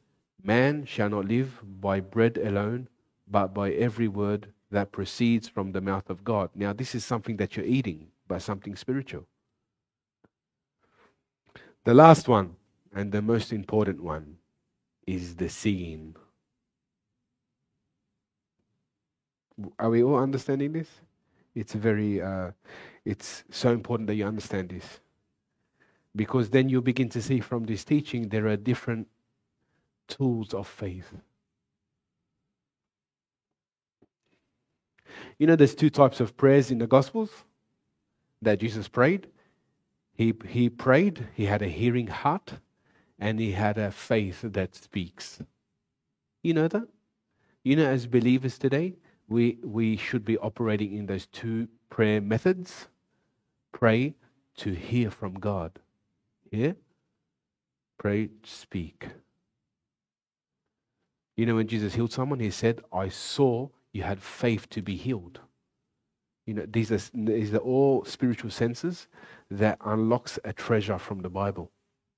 Man 0.44 0.86
shall 0.86 1.10
not 1.10 1.26
live 1.26 1.60
by 1.64 2.00
bread 2.00 2.38
alone, 2.38 2.90
but 3.28 3.54
by 3.54 3.72
every 3.72 4.08
word 4.08 4.52
that 4.72 4.92
proceeds 4.92 5.48
from 5.48 5.72
the 5.72 5.82
mouth 5.82 6.10
of 6.10 6.24
God. 6.24 6.50
Now, 6.56 6.74
this 6.74 6.96
is 6.96 7.06
something 7.06 7.38
that 7.38 7.56
you're 7.56 7.66
eating, 7.66 8.08
but 8.28 8.42
something 8.42 8.76
spiritual. 8.76 9.28
The 11.84 11.94
last 11.94 12.28
one, 12.28 12.56
and 12.94 13.12
the 13.12 13.22
most 13.22 13.54
important 13.54 14.02
one, 14.02 14.38
is 15.06 15.36
the 15.36 15.50
seeing. 15.50 16.16
Are 19.80 19.90
we 19.90 20.04
all 20.04 20.18
understanding 20.18 20.74
this? 20.74 20.88
It's 21.56 21.74
very, 21.74 22.22
uh, 22.22 22.52
it's 23.06 23.44
so 23.50 23.72
important 23.72 24.08
that 24.08 24.16
you 24.16 24.26
understand 24.26 24.70
this. 24.70 25.00
Because 26.16 26.50
then 26.50 26.70
you 26.70 26.82
begin 26.82 27.10
to 27.10 27.22
see 27.22 27.40
from 27.40 27.66
this 27.66 27.84
teaching 27.84 28.30
there 28.30 28.48
are 28.48 28.58
different 28.58 29.08
tools 30.08 30.54
of 30.54 30.68
faith. 30.68 31.12
You 35.38 35.48
know, 35.48 35.56
there's 35.56 35.76
two 35.76 35.90
types 35.90 36.20
of 36.20 36.38
prayers 36.38 36.72
in 36.72 36.78
the 36.78 36.88
Gospels 36.88 37.32
that 38.42 38.60
Jesus 38.60 38.88
prayed. 38.88 39.28
He, 40.14 40.34
he 40.48 40.70
prayed, 40.70 41.28
he 41.34 41.46
had 41.46 41.62
a 41.62 41.68
hearing 41.68 42.08
heart, 42.08 42.54
and 43.20 43.40
he 43.40 43.52
had 43.52 43.78
a 43.78 43.92
faith 43.92 44.42
that 44.44 44.76
speaks. 44.76 45.42
You 46.44 46.54
know 46.54 46.68
that? 46.68 46.88
You 47.64 47.76
know, 47.76 47.86
as 47.86 48.08
believers 48.08 48.58
today, 48.58 48.96
we, 49.32 49.58
we 49.64 49.96
should 49.96 50.26
be 50.26 50.38
operating 50.40 50.98
in 50.98 51.06
those 51.06 51.26
two 51.28 51.68
prayer 51.90 52.20
methods 52.20 52.88
pray 53.72 54.14
to 54.58 54.74
hear 54.74 55.10
from 55.10 55.36
God. 55.36 55.72
Hear? 56.52 56.76
Pray, 57.98 58.30
speak. 58.44 59.08
You 61.38 61.46
know, 61.46 61.56
when 61.56 61.68
Jesus 61.68 61.94
healed 61.94 62.12
someone, 62.12 62.42
he 62.42 62.52
said, 62.52 62.82
I 62.92 63.08
saw 63.08 63.70
you 63.94 64.04
had 64.04 64.20
faith 64.20 64.70
to 64.72 64.82
be 64.82 64.98
healed. 64.98 65.40
You 66.46 66.56
know, 66.56 66.66
these 66.70 66.92
are, 66.92 67.00
these 67.14 67.54
are 67.54 67.60
all 67.60 68.04
spiritual 68.04 68.52
senses 68.52 69.08
that 69.50 69.78
unlocks 69.86 70.40
a 70.44 70.52
treasure 70.52 70.98
from 70.98 71.22
the 71.22 71.30
Bible. 71.30 71.72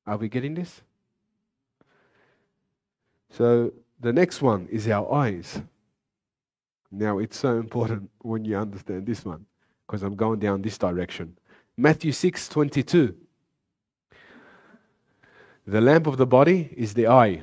Are 0.07 0.17
we 0.17 0.29
getting 0.29 0.55
this? 0.55 0.81
So 3.29 3.71
the 3.99 4.11
next 4.11 4.41
one 4.41 4.67
is 4.71 4.87
our 4.87 5.13
eyes. 5.13 5.61
Now 6.93 7.17
it's 7.17 7.37
so 7.37 7.57
important 7.57 8.09
when 8.21 8.45
you 8.45 8.55
understand 8.55 9.07
this 9.07 9.25
one, 9.25 9.45
because 9.85 10.03
I'm 10.03 10.15
going 10.15 10.39
down 10.39 10.61
this 10.61 10.77
direction. 10.77 11.37
Matthew 11.75 12.11
6 12.11 12.47
22. 12.47 13.15
The 15.65 15.81
lamp 15.81 16.07
of 16.07 16.17
the 16.17 16.27
body 16.27 16.69
is 16.77 16.93
the 16.93 17.07
eye. 17.07 17.41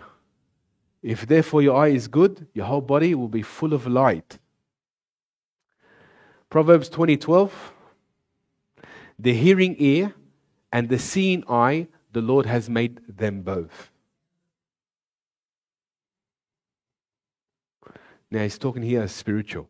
If 1.03 1.27
therefore 1.27 1.63
your 1.63 1.77
eye 1.77 1.89
is 1.89 2.07
good, 2.07 2.47
your 2.53 2.67
whole 2.67 2.83
body 2.83 3.15
will 3.15 3.29
be 3.29 3.43
full 3.43 3.73
of 3.73 3.87
light. 3.87 4.39
Proverbs 6.51 6.89
20:12 6.91 7.51
The 9.19 9.33
hearing 9.33 9.75
ear 9.79 10.15
and 10.71 10.89
the 10.89 10.99
seeing 10.99 11.43
eye, 11.49 11.89
the 12.13 12.21
Lord 12.21 12.47
has 12.47 12.69
made 12.69 13.01
them 13.09 13.43
both. 13.43 13.90
Now 18.31 18.43
he's 18.43 18.59
talking 18.59 18.83
here 18.83 19.07
spiritual. 19.09 19.69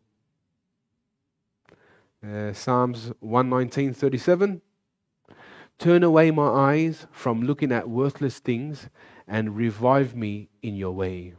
Uh, 2.23 2.53
Psalms 2.53 3.11
119:37 3.23 4.61
Turn 5.79 6.03
away 6.03 6.29
my 6.29 6.47
eyes 6.47 7.07
from 7.11 7.41
looking 7.41 7.71
at 7.71 7.89
worthless 7.89 8.37
things 8.37 8.87
and 9.27 9.55
revive 9.55 10.15
me 10.15 10.49
in 10.61 10.75
your 10.75 10.91
way. 10.91 11.33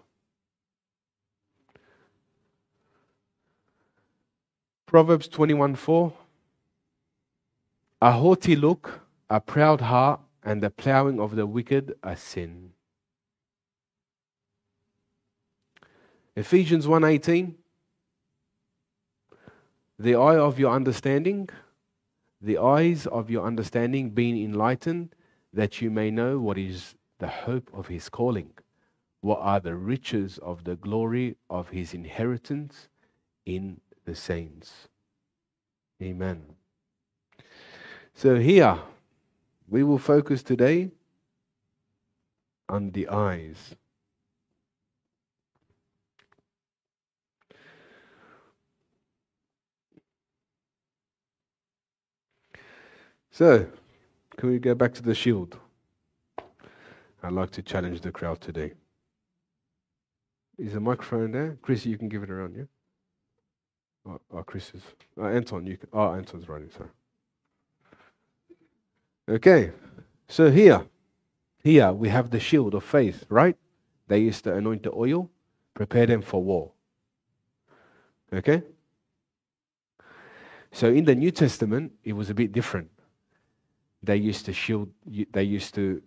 Proverbs 4.86 5.28
21 5.28 5.76
4 5.76 6.12
A 8.00 8.10
haughty 8.10 8.56
look, 8.56 9.06
a 9.30 9.40
proud 9.40 9.80
heart, 9.80 10.20
and 10.42 10.60
the 10.60 10.70
plowing 10.70 11.20
of 11.20 11.36
the 11.36 11.46
wicked 11.46 11.94
are 12.02 12.16
sin. 12.16 12.72
Ephesians 16.36 16.86
1:18 16.86 17.54
The 19.98 20.14
eye 20.14 20.36
of 20.36 20.58
your 20.58 20.72
understanding 20.72 21.48
the 22.40 22.58
eyes 22.58 23.06
of 23.06 23.30
your 23.30 23.46
understanding 23.46 24.10
being 24.10 24.42
enlightened 24.42 25.14
that 25.52 25.80
you 25.80 25.90
may 25.90 26.10
know 26.10 26.40
what 26.40 26.58
is 26.58 26.96
the 27.18 27.28
hope 27.28 27.70
of 27.72 27.86
his 27.86 28.08
calling. 28.08 28.50
What 29.20 29.38
are 29.40 29.60
the 29.60 29.76
riches 29.76 30.38
of 30.38 30.64
the 30.64 30.74
glory 30.74 31.36
of 31.48 31.68
his 31.68 31.94
inheritance 31.94 32.88
in 33.46 33.80
the 34.04 34.14
saints. 34.14 34.88
Amen. 36.02 36.42
So 38.14 38.36
here 38.38 38.78
we 39.68 39.84
will 39.84 39.98
focus 39.98 40.42
today 40.42 40.90
on 42.68 42.90
the 42.90 43.08
eyes 43.08 43.76
So, 53.32 53.66
can 54.36 54.50
we 54.50 54.58
go 54.58 54.74
back 54.74 54.92
to 54.92 55.02
the 55.02 55.14
shield? 55.14 55.58
I'd 57.22 57.32
like 57.32 57.50
to 57.52 57.62
challenge 57.62 58.02
the 58.02 58.12
crowd 58.12 58.42
today. 58.42 58.74
Is 60.58 60.74
the 60.74 60.80
microphone 60.80 61.32
there? 61.32 61.56
Chris, 61.62 61.86
you 61.86 61.96
can 61.96 62.10
give 62.10 62.22
it 62.22 62.30
around, 62.30 62.54
yeah? 62.54 62.64
Oh, 64.06 64.20
oh 64.34 64.42
Chris 64.42 64.70
is. 64.74 64.82
Oh, 65.16 65.24
Anton, 65.24 65.64
you 65.64 65.78
can. 65.78 65.88
Oh, 65.94 66.12
Anton's 66.12 66.46
running, 66.46 66.70
sorry. 66.76 66.90
Okay, 69.30 69.70
so 70.28 70.50
here, 70.50 70.84
here 71.64 71.90
we 71.90 72.10
have 72.10 72.28
the 72.28 72.40
shield 72.40 72.74
of 72.74 72.84
faith, 72.84 73.24
right? 73.30 73.56
They 74.08 74.18
used 74.18 74.44
to 74.44 74.54
anoint 74.54 74.82
the 74.82 74.92
oil, 74.92 75.30
prepare 75.72 76.04
them 76.04 76.20
for 76.20 76.42
war. 76.42 76.72
Okay? 78.30 78.62
So 80.70 80.88
in 80.88 81.06
the 81.06 81.14
New 81.14 81.30
Testament, 81.30 81.92
it 82.04 82.12
was 82.12 82.28
a 82.28 82.34
bit 82.34 82.52
different 82.52 82.91
they 84.02 84.16
used 84.16 84.44
to 84.46 84.52
shield 84.52 84.88
they 85.32 85.42
used 85.42 85.74
to 85.74 86.02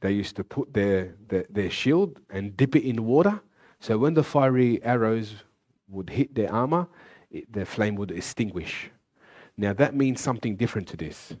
they 0.00 0.12
used 0.12 0.36
to 0.36 0.44
put 0.44 0.72
their, 0.74 1.14
their, 1.28 1.46
their 1.48 1.70
shield 1.70 2.20
and 2.28 2.54
dip 2.58 2.76
it 2.76 2.84
in 2.86 3.06
water. 3.06 3.40
So 3.80 3.96
when 3.96 4.12
the 4.12 4.22
fiery 4.22 4.82
arrows 4.84 5.34
would 5.88 6.10
hit 6.10 6.34
their 6.34 6.52
armor 6.52 6.86
it, 7.30 7.50
the 7.50 7.64
flame 7.64 7.94
would 7.94 8.10
extinguish. 8.10 8.90
Now 9.56 9.72
that 9.72 9.94
means 9.94 10.20
something 10.20 10.56
different 10.56 10.88
to 10.88 10.96
this. 10.98 11.34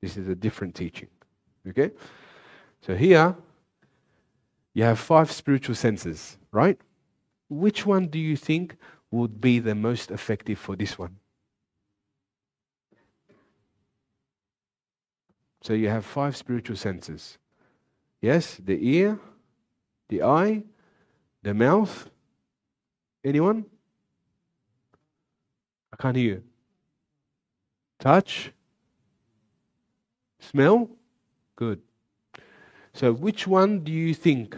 This 0.00 0.16
is 0.16 0.28
a 0.28 0.34
different 0.36 0.76
teaching. 0.76 1.08
Okay? 1.68 1.90
So 2.82 2.94
here 2.94 3.34
you 4.74 4.84
have 4.84 4.98
five 5.00 5.32
spiritual 5.32 5.74
senses 5.74 6.38
right? 6.54 6.78
Which 7.50 7.84
one 7.84 8.06
do 8.06 8.18
you 8.18 8.36
think 8.36 8.76
would 9.10 9.40
be 9.40 9.58
the 9.58 9.74
most 9.74 10.10
effective 10.10 10.58
for 10.58 10.76
this 10.76 10.98
one 10.98 11.16
So 15.64 15.72
you 15.72 15.88
have 15.88 16.04
five 16.04 16.36
spiritual 16.36 16.76
senses. 16.76 17.38
Yes, 18.20 18.60
the 18.62 18.76
ear, 18.86 19.18
the 20.10 20.22
eye, 20.22 20.62
the 21.42 21.54
mouth. 21.54 22.10
Anyone? 23.24 23.64
I 25.90 25.96
can't 25.96 26.16
hear 26.16 26.34
you. 26.34 26.42
touch, 27.98 28.52
smell. 30.38 30.90
Good. 31.56 31.80
So, 32.92 33.14
which 33.14 33.46
one 33.46 33.84
do 33.84 33.90
you 33.90 34.12
think, 34.12 34.54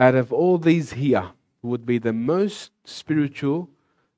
out 0.00 0.16
of 0.16 0.32
all 0.32 0.58
these 0.58 0.94
here, 0.94 1.30
would 1.62 1.86
be 1.86 1.98
the 1.98 2.12
most 2.12 2.72
spiritual 2.84 3.70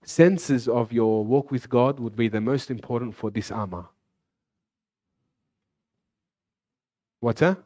senses 0.02 0.66
of 0.66 0.94
your 0.94 1.26
walk 1.26 1.50
with 1.50 1.68
God, 1.68 2.00
would 2.00 2.16
be 2.16 2.28
the 2.28 2.40
most 2.40 2.70
important 2.70 3.14
for 3.14 3.30
this 3.30 3.50
armor? 3.50 3.84
What's 7.20 7.40
that? 7.40 7.58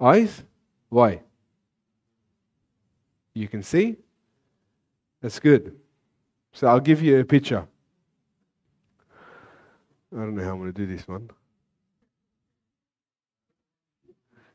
Eyes? 0.00 0.42
Why? 0.88 1.22
You 3.34 3.48
can 3.48 3.62
see? 3.62 3.96
That's 5.22 5.38
good. 5.38 5.76
So 6.52 6.66
I'll 6.66 6.80
give 6.80 7.02
you 7.02 7.20
a 7.20 7.24
picture. 7.24 7.66
I 10.12 10.20
don't 10.20 10.34
know 10.34 10.44
how 10.44 10.52
I'm 10.52 10.58
going 10.58 10.72
to 10.72 10.86
do 10.86 10.86
this 10.86 11.06
one. 11.06 11.30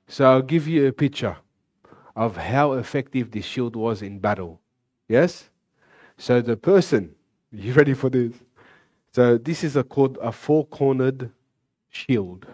So 0.08 0.26
I'll 0.26 0.42
give 0.42 0.68
you 0.68 0.88
a 0.88 0.92
picture 0.92 1.38
of 2.16 2.36
how 2.36 2.74
effective 2.74 3.32
this 3.32 3.46
shield 3.46 3.76
was 3.76 4.02
in 4.02 4.20
battle. 4.20 4.60
Yes? 5.08 5.50
So 6.18 6.42
the 6.42 6.58
person, 6.58 7.16
you 7.52 7.74
ready 7.74 7.94
for 7.94 8.10
this? 8.10 8.34
So 9.14 9.38
this 9.38 9.64
is 9.64 9.76
a 9.76 9.84
called 9.84 10.18
a 10.22 10.32
four-cornered 10.32 11.32
shield. 11.90 12.48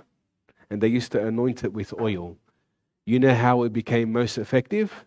And 0.70 0.82
they 0.82 0.88
used 0.88 1.12
to 1.14 1.26
anoint 1.26 1.64
it 1.64 1.74
with 1.74 1.94
oil. 2.00 2.38
You 3.06 3.20
know 3.20 3.36
how 3.36 3.64
it 3.64 3.74
became 3.74 4.12
most 4.12 4.38
effective? 4.38 5.06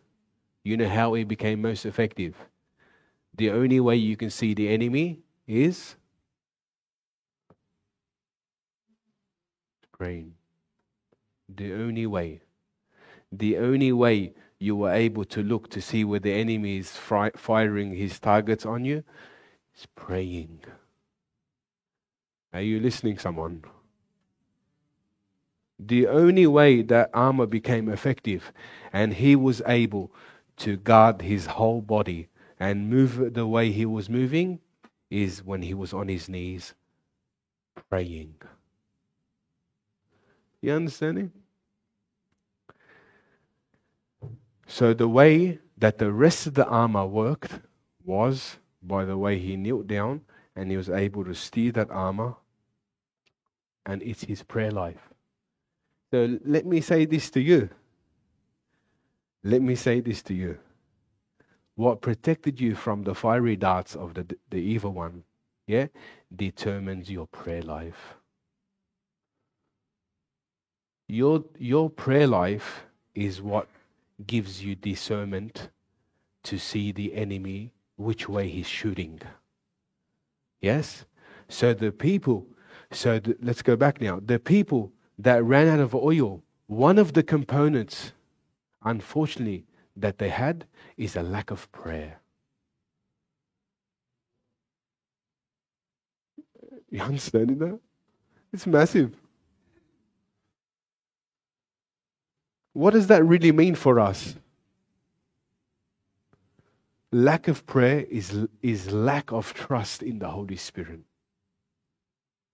You 0.65 0.77
know 0.77 0.89
how 0.89 1.15
it 1.15 1.27
became 1.29 1.63
most 1.63 1.87
effective? 1.87 2.37
The 3.37 3.51
only 3.51 3.81
way 3.81 3.97
you 3.97 4.17
can 4.17 4.31
see 4.31 4.55
the 4.55 4.69
enemy 4.69 5.21
is 5.47 5.97
praying. 9.93 10.35
The 11.49 11.75
only 11.75 12.07
way. 12.07 12.41
The 13.33 13.59
only 13.59 13.93
way 13.93 14.35
you 14.59 14.77
were 14.77 14.93
able 14.93 15.25
to 15.27 15.43
look 15.43 15.71
to 15.71 15.83
see 15.83 16.05
where 16.05 16.21
the 16.21 16.33
enemy 16.33 16.79
is 16.79 16.97
fri- 16.97 17.33
firing 17.37 17.95
his 17.95 18.19
targets 18.21 18.67
on 18.67 18.85
you 18.85 19.05
is 19.77 19.87
praying. 19.97 20.61
Are 22.53 22.61
you 22.63 22.79
listening, 22.81 23.19
someone? 23.19 23.65
The 25.87 26.07
only 26.09 26.47
way 26.47 26.83
that 26.83 27.11
armor 27.15 27.47
became 27.47 27.89
effective 27.89 28.53
and 28.93 29.15
he 29.15 29.35
was 29.35 29.63
able 29.67 30.13
to 30.59 30.77
guard 30.77 31.23
his 31.23 31.47
whole 31.47 31.81
body 31.81 32.29
and 32.59 32.91
move 32.91 33.33
the 33.33 33.47
way 33.47 33.73
he 33.73 33.87
was 33.87 34.11
moving 34.11 34.61
is 35.11 35.43
when 35.43 35.63
he 35.63 35.73
was 35.73 35.95
on 35.95 36.09
his 36.09 36.29
knees 36.29 36.75
praying. 37.89 38.35
You 40.61 40.75
understanding? 40.75 41.33
So 44.67 44.93
the 44.93 45.09
way 45.09 45.59
that 45.79 45.99
the 45.99 46.13
rest 46.13 46.47
of 46.47 46.55
the 46.55 46.67
armor 46.67 47.07
worked 47.07 47.61
was 48.05 48.59
by 48.83 49.05
the 49.05 49.17
way 49.17 49.39
he 49.39 49.57
knelt 49.57 49.87
down 49.87 50.21
and 50.55 50.71
he 50.71 50.77
was 50.77 50.91
able 50.91 51.25
to 51.25 51.35
steer 51.35 51.73
that 51.73 51.91
armor, 51.91 52.35
and 53.87 54.03
it's 54.03 54.25
his 54.25 54.43
prayer 54.43 54.71
life. 54.71 55.10
So 56.11 56.39
let 56.45 56.67
me 56.67 56.81
say 56.81 57.05
this 57.05 57.31
to 57.31 57.41
you. 57.41 57.71
Let 59.45 59.63
me 59.63 59.75
say 59.75 60.01
this 60.01 60.23
to 60.25 60.35
you. 60.35 60.59
What 61.77 62.03
protected 62.03 62.61
you 62.61 62.75
from 62.75 63.05
the 63.05 63.15
fiery 63.15 63.57
darts 63.57 63.95
of 63.95 64.15
the, 64.15 64.27
the 64.51 64.59
evil 64.59 64.93
one, 64.93 65.25
yeah, 65.67 65.87
determines 66.35 67.11
your 67.11 67.27
prayer 67.29 67.63
life. 67.63 68.15
Your, 71.09 71.45
your 71.59 71.89
prayer 71.89 72.27
life 72.27 72.85
is 73.15 73.41
what 73.41 73.69
gives 74.27 74.63
you 74.63 74.75
discernment 74.75 75.71
to 76.43 76.59
see 76.59 76.93
the 76.93 77.15
enemy 77.15 77.73
which 77.97 78.29
way 78.29 78.49
he's 78.49 78.69
shooting. 78.69 79.21
Yes? 80.61 81.05
So 81.49 81.73
the 81.73 81.93
people, 81.93 82.47
so 82.91 83.19
the, 83.19 83.37
let's 83.43 83.63
go 83.63 83.77
back 83.77 84.01
now. 84.01 84.21
The 84.25 84.39
people 84.39 84.93
that 85.23 85.45
ran 85.45 85.69
out 85.69 85.81
of 85.81 85.95
oil, 85.95 86.43
one 86.67 86.99
of 86.99 87.13
the 87.13 87.23
components, 87.23 88.13
unfortunately, 88.83 89.67
that 89.97 90.19
they 90.19 90.31
had 90.31 90.65
is 90.97 91.15
a 91.15 91.23
lack 91.23 91.51
of 91.51 91.71
prayer. 91.73 92.21
You 96.91 97.03
understanding 97.03 97.59
that? 97.59 97.79
It's 98.53 98.67
massive. 98.67 99.15
What 102.73 102.93
does 102.93 103.09
that 103.09 103.25
really 103.25 103.53
mean 103.53 103.75
for 103.75 104.01
us? 104.01 104.35
Lack 107.13 107.49
of 107.49 107.67
prayer 107.67 108.07
is, 108.09 108.47
is 108.63 108.91
lack 108.91 109.33
of 109.33 109.53
trust 109.53 110.03
in 110.03 110.19
the 110.19 110.29
Holy 110.29 110.57
Spirit 110.57 111.01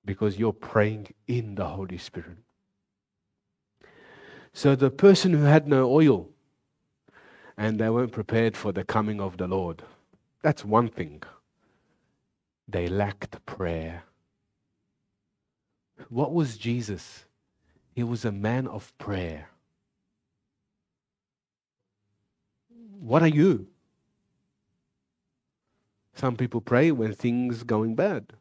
because 0.04 0.38
you're 0.38 0.52
praying 0.52 1.14
in 1.28 1.54
the 1.54 1.66
Holy 1.66 1.98
Spirit. 1.98 2.38
So 4.56 4.74
the 4.74 4.90
person 4.90 5.34
who 5.34 5.42
had 5.42 5.68
no 5.68 5.92
oil 5.92 6.30
and 7.58 7.78
they 7.78 7.90
weren't 7.90 8.12
prepared 8.12 8.56
for 8.56 8.72
the 8.72 8.84
coming 8.84 9.20
of 9.20 9.36
the 9.36 9.46
Lord, 9.46 9.82
that's 10.40 10.64
one 10.64 10.88
thing. 10.88 11.22
They 12.66 12.88
lacked 12.88 13.44
prayer. 13.44 14.04
What 16.08 16.32
was 16.32 16.56
Jesus? 16.56 17.26
He 17.94 18.02
was 18.02 18.24
a 18.24 18.32
man 18.32 18.66
of 18.66 18.96
prayer. 18.96 19.50
What 22.98 23.22
are 23.22 23.28
you? 23.28 23.66
Some 26.14 26.34
people 26.34 26.62
pray 26.62 26.92
when 26.92 27.12
things 27.12 27.62
going 27.62 27.94
bad. 27.94 28.32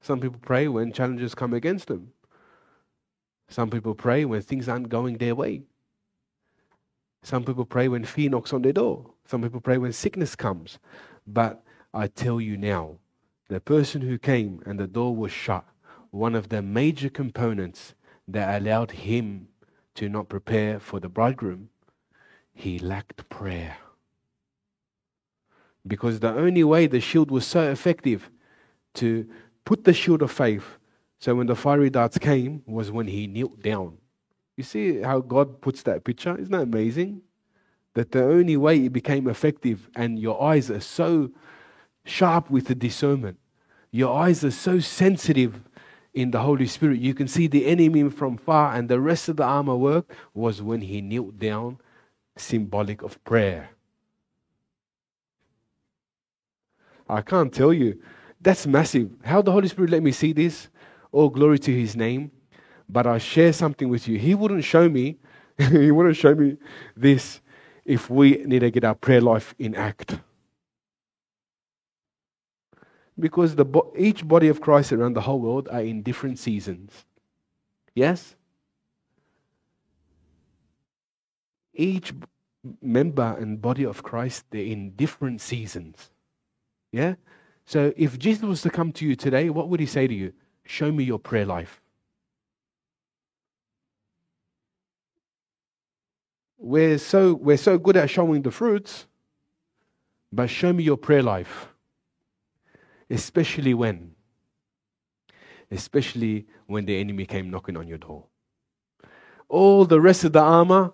Some 0.00 0.18
people 0.18 0.40
pray 0.40 0.66
when 0.66 0.94
challenges 0.94 1.34
come 1.34 1.52
against 1.52 1.88
them. 1.88 2.14
Some 3.48 3.70
people 3.70 3.94
pray 3.94 4.24
when 4.24 4.42
things 4.42 4.68
aren't 4.68 4.88
going 4.88 5.18
their 5.18 5.34
way. 5.34 5.62
Some 7.22 7.44
people 7.44 7.64
pray 7.64 7.88
when 7.88 8.04
fear 8.04 8.30
knocks 8.30 8.52
on 8.52 8.62
their 8.62 8.72
door. 8.72 9.10
Some 9.24 9.42
people 9.42 9.60
pray 9.60 9.78
when 9.78 9.92
sickness 9.92 10.36
comes. 10.36 10.78
But 11.26 11.62
I 11.92 12.06
tell 12.06 12.40
you 12.40 12.56
now, 12.56 12.98
the 13.48 13.60
person 13.60 14.02
who 14.02 14.18
came 14.18 14.62
and 14.66 14.78
the 14.78 14.86
door 14.86 15.16
was 15.16 15.32
shut, 15.32 15.64
one 16.10 16.34
of 16.34 16.48
the 16.48 16.62
major 16.62 17.08
components 17.08 17.94
that 18.28 18.60
allowed 18.60 18.90
him 18.90 19.48
to 19.94 20.08
not 20.08 20.28
prepare 20.28 20.78
for 20.78 21.00
the 21.00 21.08
bridegroom, 21.08 21.70
he 22.54 22.78
lacked 22.78 23.28
prayer. 23.28 23.76
Because 25.86 26.20
the 26.20 26.32
only 26.34 26.64
way 26.64 26.86
the 26.86 27.00
shield 27.00 27.30
was 27.30 27.46
so 27.46 27.70
effective 27.70 28.30
to 28.94 29.26
put 29.64 29.84
the 29.84 29.94
shield 29.94 30.22
of 30.22 30.30
faith, 30.30 30.78
so 31.18 31.34
when 31.34 31.46
the 31.46 31.56
fiery 31.56 31.90
darts 31.90 32.18
came, 32.18 32.62
was 32.66 32.90
when 32.90 33.06
he 33.06 33.26
knelt 33.26 33.60
down. 33.62 33.98
You 34.56 34.64
see 34.64 35.00
how 35.00 35.20
God 35.20 35.60
puts 35.60 35.82
that 35.82 36.04
picture? 36.04 36.36
Isn't 36.36 36.52
that 36.52 36.62
amazing? 36.62 37.22
That 37.94 38.12
the 38.12 38.24
only 38.24 38.56
way 38.56 38.84
it 38.84 38.92
became 38.92 39.28
effective, 39.28 39.88
and 39.96 40.18
your 40.18 40.42
eyes 40.42 40.70
are 40.70 40.80
so 40.80 41.30
sharp 42.04 42.50
with 42.50 42.66
the 42.66 42.74
discernment, 42.74 43.38
your 43.90 44.16
eyes 44.16 44.44
are 44.44 44.50
so 44.50 44.78
sensitive 44.78 45.60
in 46.14 46.30
the 46.30 46.40
Holy 46.40 46.66
Spirit, 46.66 47.00
you 47.00 47.14
can 47.14 47.28
see 47.28 47.46
the 47.46 47.66
enemy 47.66 48.08
from 48.10 48.36
far, 48.36 48.74
and 48.74 48.88
the 48.88 49.00
rest 49.00 49.28
of 49.28 49.36
the 49.36 49.44
armor 49.44 49.76
work 49.76 50.12
was 50.34 50.60
when 50.62 50.80
he 50.80 51.00
knelt 51.00 51.38
down, 51.38 51.78
symbolic 52.36 53.02
of 53.02 53.22
prayer. 53.24 53.70
I 57.08 57.22
can't 57.22 57.52
tell 57.52 57.72
you. 57.72 58.00
That's 58.40 58.66
massive. 58.66 59.10
How 59.24 59.42
the 59.42 59.52
Holy 59.52 59.68
Spirit 59.68 59.90
let 59.90 60.02
me 60.02 60.12
see 60.12 60.32
this? 60.32 60.68
All 61.12 61.28
glory 61.28 61.58
to 61.60 61.74
his 61.74 61.96
name. 61.96 62.30
But 62.88 63.06
I 63.06 63.18
share 63.18 63.52
something 63.52 63.88
with 63.88 64.08
you. 64.08 64.18
He 64.18 64.34
wouldn't 64.34 64.64
show 64.64 64.88
me, 64.88 65.18
he 65.58 65.90
wouldn't 65.90 66.16
show 66.16 66.34
me 66.34 66.56
this 66.96 67.40
if 67.84 68.10
we 68.10 68.42
need 68.44 68.60
to 68.60 68.70
get 68.70 68.84
our 68.84 68.94
prayer 68.94 69.20
life 69.20 69.54
in 69.58 69.74
act. 69.74 70.18
Because 73.18 73.56
the, 73.56 73.66
each 73.96 74.26
body 74.26 74.48
of 74.48 74.60
Christ 74.60 74.92
around 74.92 75.14
the 75.14 75.20
whole 75.20 75.40
world 75.40 75.68
are 75.70 75.80
in 75.80 76.02
different 76.02 76.38
seasons. 76.38 76.92
Yes? 77.94 78.36
Each 81.74 82.12
member 82.80 83.36
and 83.38 83.60
body 83.60 83.84
of 83.84 84.02
Christ, 84.02 84.44
they're 84.50 84.62
in 84.62 84.90
different 84.90 85.40
seasons. 85.40 86.10
Yeah? 86.92 87.14
So 87.64 87.92
if 87.96 88.18
Jesus 88.18 88.42
was 88.42 88.62
to 88.62 88.70
come 88.70 88.92
to 88.92 89.04
you 89.04 89.16
today, 89.16 89.50
what 89.50 89.68
would 89.68 89.80
he 89.80 89.86
say 89.86 90.06
to 90.06 90.14
you? 90.14 90.32
Show 90.68 90.92
me 90.92 91.02
your 91.04 91.18
prayer 91.18 91.46
life. 91.46 91.80
We're 96.58 96.98
so, 96.98 97.34
we're 97.34 97.56
so 97.56 97.78
good 97.78 97.96
at 97.96 98.10
showing 98.10 98.42
the 98.42 98.50
fruits, 98.50 99.06
but 100.30 100.50
show 100.50 100.72
me 100.72 100.84
your 100.84 100.96
prayer 100.96 101.22
life. 101.22 101.68
Especially 103.08 103.74
when? 103.74 104.14
especially 105.70 106.46
when 106.66 106.86
the 106.86 106.98
enemy 106.98 107.26
came 107.26 107.50
knocking 107.50 107.76
on 107.76 107.88
your 107.88 107.98
door. 107.98 108.24
All 109.48 109.84
the 109.84 110.00
rest 110.00 110.24
of 110.24 110.32
the 110.32 110.40
armor, 110.40 110.92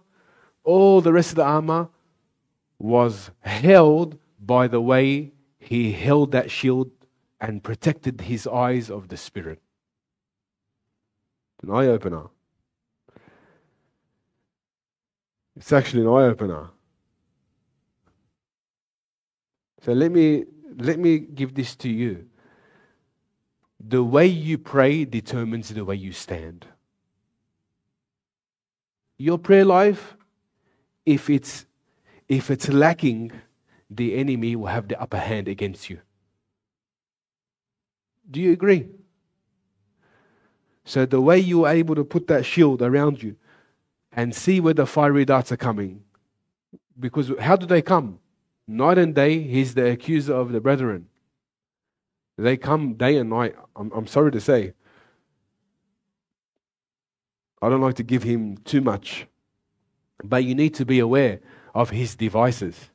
all 0.63 1.01
the 1.01 1.13
rest 1.13 1.31
of 1.31 1.37
the 1.37 1.45
armor 1.45 1.89
was 2.79 3.31
held 3.41 4.19
by 4.41 4.69
the 4.69 4.81
way 4.81 5.33
he 5.59 5.93
held 5.93 6.33
that 6.33 6.51
shield 6.51 6.91
and 7.41 7.63
protected 7.63 8.21
his 8.21 8.47
eyes 8.47 8.91
of 8.91 9.09
the 9.09 9.17
Spirit. 9.17 9.61
An 11.65 11.75
eye 11.75 11.87
opener. 11.87 12.25
It's 15.57 15.73
actually 15.73 16.03
an 16.03 16.09
eye 16.09 16.27
opener. 16.27 16.69
So 19.83 19.93
let 19.93 20.13
me 20.13 20.45
let 20.77 20.99
me 20.99 21.19
give 21.19 21.55
this 21.55 21.75
to 21.77 21.89
you. 21.89 22.27
The 23.81 24.03
way 24.03 24.27
you 24.27 24.59
pray 24.59 25.07
determines 25.07 25.71
the 25.71 25.85
way 25.85 25.97
you 25.97 26.13
stand. 26.13 26.67
Your 29.17 29.39
prayer 29.39 29.65
life, 29.65 30.17
if 31.07 31.31
it's 31.31 31.65
if 32.29 32.51
it's 32.51 32.69
lacking, 32.69 33.33
the 33.89 34.17
enemy 34.17 34.55
will 34.55 34.67
have 34.67 34.89
the 34.89 35.01
upper 35.01 35.19
hand 35.19 35.49
against 35.49 35.89
you. 35.89 36.01
Do 38.31 38.41
you 38.41 38.53
agree? 38.53 38.89
So 40.85 41.07
the 41.07 41.21
way 41.21 41.39
you 41.39 41.65
are 41.65 41.73
able 41.73 41.95
to 41.95 42.05
put 42.05 42.27
that 42.27 42.45
shield 42.45 42.83
around 42.83 43.23
you 43.23 43.37
and 44.13 44.35
see 44.35 44.61
where 44.61 44.75
the 44.75 44.87
fiery 44.87 45.25
darts 45.25 45.51
are 45.51 45.57
coming, 45.57 46.03
because 46.99 47.33
how 47.41 47.57
do 47.57 47.67
they 47.67 47.83
come? 47.83 48.19
Night 48.67 48.99
and 48.99 49.15
day, 49.15 49.41
he's 49.43 49.75
the 49.75 49.91
accuser 49.91 50.35
of 50.35 50.53
the 50.53 50.61
brethren. 50.61 51.09
They 52.37 52.57
come 52.57 52.95
day 52.95 53.17
and 53.17 53.31
night. 53.31 53.55
I'm, 53.77 53.91
I'm 53.93 54.07
sorry 54.07 54.33
to 54.33 54.41
say. 54.41 54.75
I 57.63 57.69
don't 57.69 57.81
like 57.81 57.97
to 57.97 58.03
give 58.03 58.23
him 58.23 58.59
too 58.59 58.81
much. 58.81 59.27
But 60.23 60.45
you 60.45 60.55
need 60.55 60.75
to 60.75 60.85
be 60.85 60.99
aware 60.99 61.41
of 61.75 61.91
his 61.91 62.15
devices. 62.15 62.91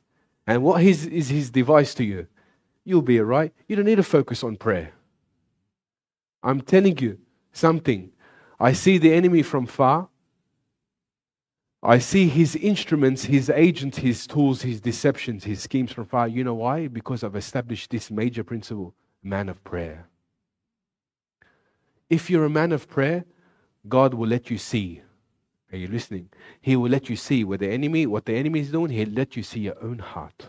And 0.46 0.62
what 0.62 0.82
his, 0.82 1.06
is 1.06 1.28
his 1.28 1.50
device 1.50 1.94
to 1.94 2.04
you? 2.04 2.26
You'll 2.84 3.02
be 3.02 3.18
all 3.18 3.26
right. 3.26 3.52
You 3.68 3.76
don't 3.76 3.84
need 3.84 3.96
to 3.96 4.02
focus 4.02 4.42
on 4.42 4.56
prayer. 4.56 4.92
I'm 6.42 6.60
telling 6.60 6.98
you 6.98 7.18
something. 7.52 8.10
I 8.58 8.72
see 8.72 8.98
the 8.98 9.12
enemy 9.12 9.42
from 9.42 9.66
far. 9.66 10.08
I 11.82 11.98
see 11.98 12.28
his 12.28 12.56
instruments, 12.56 13.24
his 13.24 13.48
agents, 13.48 13.96
his 13.96 14.26
tools, 14.26 14.60
his 14.60 14.80
deceptions, 14.80 15.44
his 15.44 15.62
schemes 15.62 15.92
from 15.92 16.04
far. 16.04 16.28
You 16.28 16.44
know 16.44 16.54
why? 16.54 16.88
Because 16.88 17.24
I've 17.24 17.36
established 17.36 17.90
this 17.90 18.10
major 18.10 18.44
principle 18.44 18.94
man 19.22 19.48
of 19.48 19.62
prayer. 19.64 20.06
If 22.10 22.28
you're 22.28 22.44
a 22.44 22.50
man 22.50 22.72
of 22.72 22.88
prayer, 22.88 23.24
God 23.88 24.12
will 24.12 24.28
let 24.28 24.50
you 24.50 24.58
see. 24.58 25.00
Are 25.72 25.78
you 25.78 25.88
listening? 25.88 26.28
He 26.60 26.76
will 26.76 26.90
let 26.90 27.08
you 27.08 27.16
see 27.16 27.44
where 27.44 27.56
the 27.56 27.70
enemy, 27.70 28.06
what 28.06 28.26
the 28.26 28.34
enemy 28.34 28.60
is 28.60 28.72
doing, 28.72 28.90
he'll 28.90 29.08
let 29.10 29.36
you 29.36 29.42
see 29.42 29.60
your 29.60 29.82
own 29.82 30.00
heart. 30.00 30.48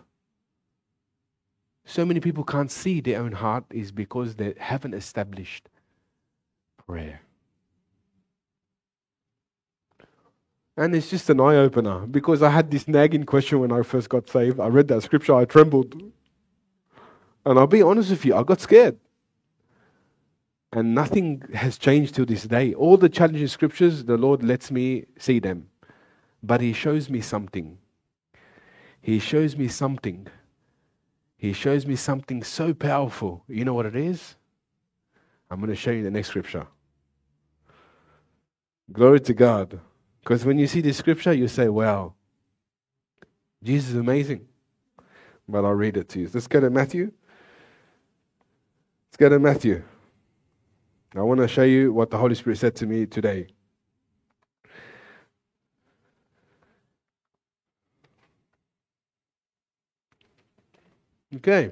So 1.86 2.06
many 2.06 2.20
people 2.20 2.44
can't 2.44 2.72
see 2.72 3.00
their 3.00 3.22
own 3.22 3.32
heart 3.32 3.66
is 3.70 3.92
because 3.92 4.36
they 4.36 4.54
haven't 4.58 4.96
established 4.96 5.70
prayer. 6.88 7.22
And 10.78 10.96
it's 10.96 11.10
just 11.10 11.30
an 11.30 11.40
eye 11.40 11.58
opener 11.58 12.08
because 12.08 12.42
I 12.42 12.50
had 12.50 12.72
this 12.72 12.88
nagging 12.88 13.26
question 13.26 13.60
when 13.60 13.72
I 13.72 13.82
first 13.84 14.10
got 14.10 14.30
saved. 14.30 14.60
I 14.60 14.68
read 14.68 14.88
that 14.88 15.04
scripture, 15.04 15.36
I 15.36 15.46
trembled. 15.46 16.02
And 17.46 17.60
I'll 17.60 17.68
be 17.68 17.82
honest 17.82 18.10
with 18.10 18.26
you, 18.26 18.36
I 18.36 18.44
got 18.44 18.62
scared. 18.62 18.98
And 20.74 20.96
nothing 20.96 21.44
has 21.54 21.78
changed 21.78 22.16
till 22.16 22.26
this 22.26 22.44
day. 22.44 22.74
All 22.74 22.96
the 22.96 23.10
challenging 23.10 23.48
scriptures, 23.48 24.06
the 24.06 24.18
Lord 24.18 24.42
lets 24.42 24.72
me 24.72 25.06
see 25.20 25.40
them. 25.40 25.68
But 26.42 26.62
He 26.62 26.72
shows 26.72 27.10
me 27.10 27.20
something. 27.20 27.78
He 29.02 29.20
shows 29.20 29.58
me 29.58 29.68
something. 29.68 30.28
He 31.38 31.54
shows 31.54 31.86
me 31.86 31.96
something 31.96 32.44
so 32.44 32.74
powerful. 32.74 33.44
You 33.48 33.66
know 33.66 33.74
what 33.74 33.86
it 33.88 33.96
is? 33.96 34.36
I'm 35.52 35.60
going 35.60 35.70
to 35.70 35.76
show 35.76 35.92
you 35.92 36.02
the 36.02 36.10
next 36.10 36.30
scripture. 36.30 36.66
Glory 38.90 39.20
to 39.20 39.34
God. 39.34 39.82
Because 40.22 40.46
when 40.46 40.58
you 40.58 40.66
see 40.66 40.80
this 40.80 40.96
scripture, 40.96 41.34
you 41.34 41.50
say, 41.50 41.68
wow, 41.68 42.14
Jesus 43.62 43.90
is 43.90 43.96
amazing. 43.98 44.48
But 45.50 45.66
I'll 45.66 45.74
read 45.74 45.98
it 45.98 46.08
to 46.10 46.22
you. 46.22 46.30
Let's 46.34 46.48
go 46.48 46.62
to 46.62 46.70
Matthew. 46.70 47.12
Let's 49.10 49.18
go 49.18 49.28
to 49.28 49.40
Matthew. 49.40 49.84
I 51.14 51.22
want 51.22 51.42
to 51.42 51.48
show 51.50 51.64
you 51.64 51.92
what 51.92 52.10
the 52.10 52.18
Holy 52.18 52.36
Spirit 52.36 52.58
said 52.58 52.76
to 52.78 52.86
me 52.86 53.06
today. 53.06 53.48
Okay. 61.36 61.72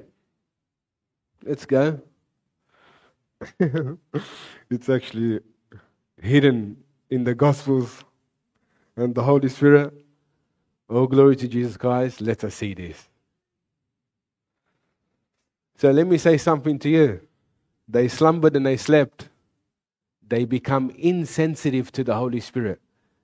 Let's 1.42 1.64
go. 1.64 2.02
it's 4.70 4.88
actually 4.88 5.40
hidden 6.20 6.76
in 7.10 7.24
the 7.24 7.34
Gospels 7.34 8.04
and 8.96 9.14
the 9.14 9.22
Holy 9.22 9.48
Spirit. 9.48 9.94
Oh, 10.88 11.06
glory 11.06 11.36
to 11.36 11.48
Jesus 11.48 11.76
Christ. 11.76 12.20
Let 12.20 12.44
us 12.44 12.54
see 12.54 12.74
this. 12.74 13.08
So 15.76 15.90
let 15.90 16.06
me 16.06 16.18
say 16.18 16.36
something 16.36 16.78
to 16.80 16.88
you. 16.90 17.20
They 17.88 18.08
slumbered 18.08 18.54
and 18.56 18.66
they 18.66 18.76
slept. 18.76 19.28
They 20.28 20.44
become 20.44 20.90
insensitive 20.98 21.90
to 21.92 22.04
the 22.04 22.14
Holy 22.14 22.40
Spirit. 22.40 22.80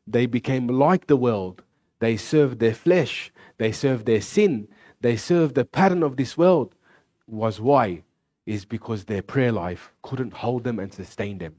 They 0.06 0.26
became 0.26 0.66
like 0.68 1.06
the 1.06 1.16
world. 1.16 1.62
They 1.98 2.16
served 2.16 2.58
their 2.58 2.74
flesh. 2.74 3.32
They 3.58 3.72
served 3.72 4.06
their 4.06 4.20
sin. 4.20 4.68
They 5.00 5.16
served 5.16 5.54
the 5.54 5.64
pattern 5.64 6.02
of 6.02 6.16
this 6.16 6.38
world. 6.38 6.74
Was 7.26 7.60
why? 7.60 8.02
Is 8.46 8.64
because 8.64 9.04
their 9.04 9.22
prayer 9.22 9.52
life 9.52 9.92
couldn't 10.02 10.32
hold 10.32 10.62
them 10.64 10.78
and 10.78 10.94
sustain 10.94 11.38
them. 11.38 11.56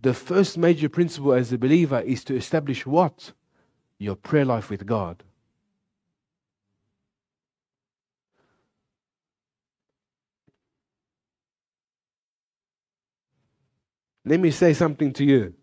the 0.00 0.14
first 0.14 0.56
major 0.56 0.88
principle 0.88 1.32
as 1.32 1.52
a 1.52 1.58
believer 1.58 2.00
is 2.00 2.22
to 2.24 2.36
establish 2.36 2.86
what? 2.86 3.32
Your 3.98 4.14
prayer 4.14 4.44
life 4.44 4.70
with 4.70 4.86
God. 4.86 5.24
Let 14.24 14.40
me 14.40 14.50
say 14.50 14.74
something 14.74 15.12
to 15.14 15.24
you. 15.24 15.54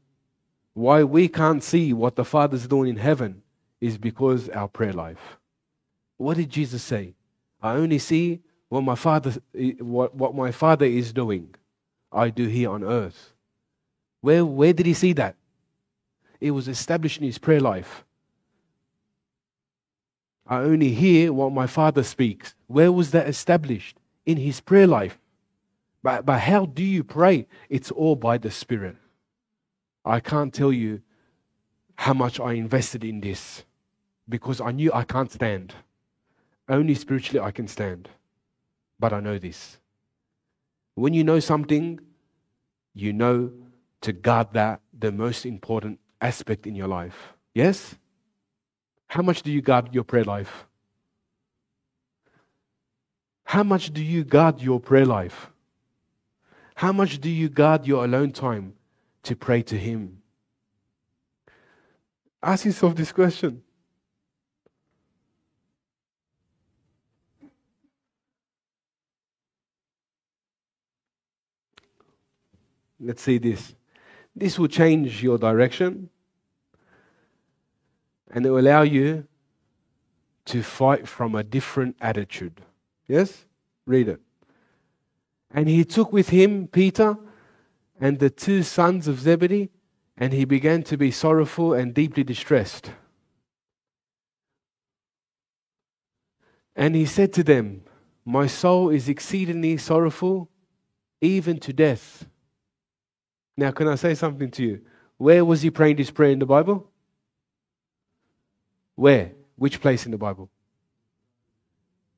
Why 0.74 1.04
we 1.04 1.28
can't 1.28 1.64
see 1.64 1.94
what 1.94 2.16
the 2.16 2.26
Father's 2.26 2.68
doing 2.68 2.90
in 2.90 2.98
heaven 2.98 3.44
is 3.80 3.98
because 3.98 4.50
our 4.50 4.68
prayer 4.68 4.92
life. 4.92 5.38
What 6.18 6.38
did 6.38 6.50
Jesus 6.50 6.84
say? 6.84 7.14
I 7.66 7.78
only 7.78 7.98
see 7.98 8.42
what 8.70 8.82
my 8.82 8.94
Father, 8.94 9.34
what, 9.80 10.14
what 10.14 10.36
my 10.36 10.52
Father 10.52 10.86
is 10.86 11.12
doing. 11.12 11.56
I 12.12 12.30
do 12.30 12.46
here 12.46 12.70
on 12.70 12.84
earth. 12.84 13.34
Where, 14.22 14.46
where 14.46 14.72
did 14.72 14.86
he 14.86 14.94
see 14.94 15.14
that? 15.14 15.36
It 16.40 16.52
was 16.52 16.68
established 16.68 17.18
in 17.18 17.24
his 17.24 17.40
prayer 17.40 17.60
life. 17.60 18.06
I 20.46 20.58
only 20.58 20.90
hear 20.90 21.34
what 21.34 21.52
my 21.54 21.66
father 21.66 22.04
speaks. 22.04 22.54
Where 22.68 22.92
was 22.92 23.10
that 23.12 23.28
established? 23.28 23.98
In 24.28 24.38
his 24.38 24.62
prayer 24.62 24.86
life. 24.86 25.18
But, 26.04 26.24
but 26.24 26.40
how 26.40 26.68
do 26.68 26.84
you 26.84 27.04
pray? 27.04 27.48
It's 27.70 27.90
all 27.90 28.16
by 28.16 28.38
the 28.38 28.52
Spirit. 28.52 28.96
I 30.04 30.20
can't 30.20 30.54
tell 30.54 30.72
you 30.72 31.02
how 31.96 32.14
much 32.14 32.40
I 32.40 32.54
invested 32.54 33.04
in 33.04 33.22
this 33.22 33.64
because 34.30 34.62
I 34.62 34.72
knew 34.72 34.92
I 34.94 35.04
can't 35.04 35.32
stand. 35.32 35.74
Only 36.68 36.96
spiritually 36.96 37.40
I 37.40 37.52
can 37.52 37.68
stand. 37.68 38.10
But 39.00 39.14
I 39.14 39.20
know 39.20 39.38
this. 39.38 39.78
When 40.96 41.14
you 41.14 41.24
know 41.24 41.40
something, 41.40 42.00
you 42.94 43.14
know 43.14 43.52
to 44.02 44.14
guard 44.14 44.54
that 44.54 44.82
the 44.98 45.12
most 45.12 45.46
important 45.46 46.00
aspect 46.22 46.66
in 46.68 46.76
your 46.76 46.88
life. 46.88 47.34
Yes? 47.54 47.96
How 49.08 49.22
much 49.22 49.42
do 49.42 49.52
you 49.52 49.62
guard 49.62 49.94
your 49.94 50.04
prayer 50.04 50.24
life? 50.24 50.66
How 53.44 53.64
much 53.64 53.94
do 53.94 54.04
you 54.04 54.24
guard 54.24 54.62
your 54.62 54.80
prayer 54.80 55.06
life? 55.06 55.50
How 56.76 56.92
much 56.92 57.20
do 57.20 57.30
you 57.30 57.50
guard 57.50 57.88
your 57.88 58.04
alone 58.04 58.32
time 58.32 58.74
to 59.24 59.36
pray 59.36 59.62
to 59.64 59.78
Him? 59.78 60.22
Ask 62.44 62.66
yourself 62.66 62.96
this 62.96 63.12
question. 63.12 63.64
Let's 73.06 73.22
say 73.22 73.38
this. 73.38 73.76
This 74.36 74.58
will 74.58 74.68
change 74.68 75.22
your 75.22 75.38
direction 75.38 76.10
and 78.32 78.46
it 78.46 78.50
will 78.50 78.60
allow 78.60 78.82
you 78.82 79.28
to 80.46 80.64
fight 80.64 81.08
from 81.08 81.36
a 81.36 81.44
different 81.44 81.96
attitude. 82.02 82.62
Yes? 83.08 83.46
Read 83.86 84.10
it. 84.10 84.20
And 85.52 85.70
he 85.70 85.86
took 85.86 86.12
with 86.12 86.30
him 86.30 86.68
Peter 86.68 87.16
and 88.00 88.20
the 88.20 88.30
two 88.30 88.64
sons 88.64 89.08
of 89.08 89.20
Zebedee, 89.20 89.70
and 90.18 90.34
he 90.34 90.44
began 90.44 90.84
to 90.84 90.98
be 90.98 91.12
sorrowful 91.12 91.74
and 91.74 91.94
deeply 91.94 92.24
distressed. 92.24 92.92
And 96.76 96.96
he 96.96 97.06
said 97.06 97.32
to 97.34 97.44
them, 97.44 97.84
My 98.26 98.48
soul 98.48 98.90
is 98.90 99.08
exceedingly 99.08 99.78
sorrowful, 99.78 100.50
even 101.22 101.60
to 101.62 101.72
death. 101.72 102.26
Now, 103.58 103.72
can 103.72 103.88
I 103.88 103.96
say 103.96 104.16
something 104.16 104.52
to 104.52 104.64
you? 104.64 104.82
Where 105.18 105.46
was 105.46 105.62
he 105.62 105.70
praying 105.70 105.98
this 105.98 106.12
prayer 106.12 106.32
in 106.32 106.40
the 106.40 106.46
Bible? 106.46 106.90
Where? 108.96 109.32
Which 109.58 109.82
place 109.82 110.06
in 110.06 110.12
the 110.12 110.18
Bible? 110.18 110.50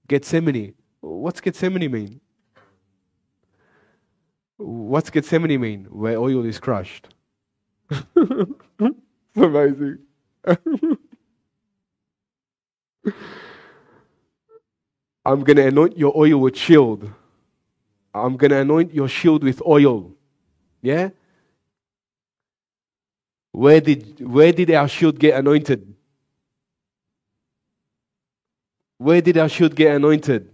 Gethsemane. 0.08 0.74
What's 1.02 1.42
Gethsemane 1.42 1.92
mean? 1.92 2.22
What's 4.58 5.10
Gethsemane 5.10 5.60
mean? 5.62 5.86
Where 5.90 6.18
oil 6.18 6.46
is 6.46 6.60
crushed. 6.60 7.10
it's 7.92 8.08
amazing. 9.36 10.00
I'm 15.26 15.44
going 15.44 15.58
to 15.58 15.68
anoint 15.68 15.98
your 15.98 16.18
oil 16.18 16.40
with 16.40 16.58
shield. 16.58 17.12
I'm 18.14 18.38
going 18.38 18.52
to 18.52 18.58
anoint 18.60 18.94
your 18.94 19.10
shield 19.10 19.44
with 19.44 19.62
oil. 19.66 20.12
Yeah? 20.82 21.10
Where 23.58 23.82
did, 23.82 24.20
where 24.22 24.51
did 24.51 24.70
our 24.70 24.88
shield 24.88 25.18
get 25.18 25.34
anointed? 25.34 25.95
Where 28.99 29.20
did 29.20 29.36
our 29.39 29.49
shield 29.49 29.76
get 29.76 29.95
anointed? 29.95 30.47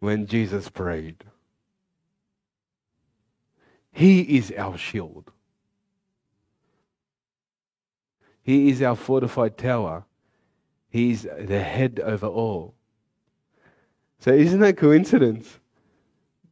When 0.00 0.26
Jesus 0.26 0.68
prayed. 0.68 1.24
He 3.92 4.36
is 4.36 4.52
our 4.58 4.76
shield. 4.76 5.30
He 8.42 8.68
is 8.68 8.82
our 8.82 8.94
fortified 8.94 9.56
tower. 9.56 10.04
He's 10.90 11.22
the 11.22 11.62
head 11.62 11.98
over 12.04 12.26
all. 12.26 12.74
So, 14.18 14.32
isn't 14.32 14.60
that 14.60 14.76
coincidence? 14.76 15.58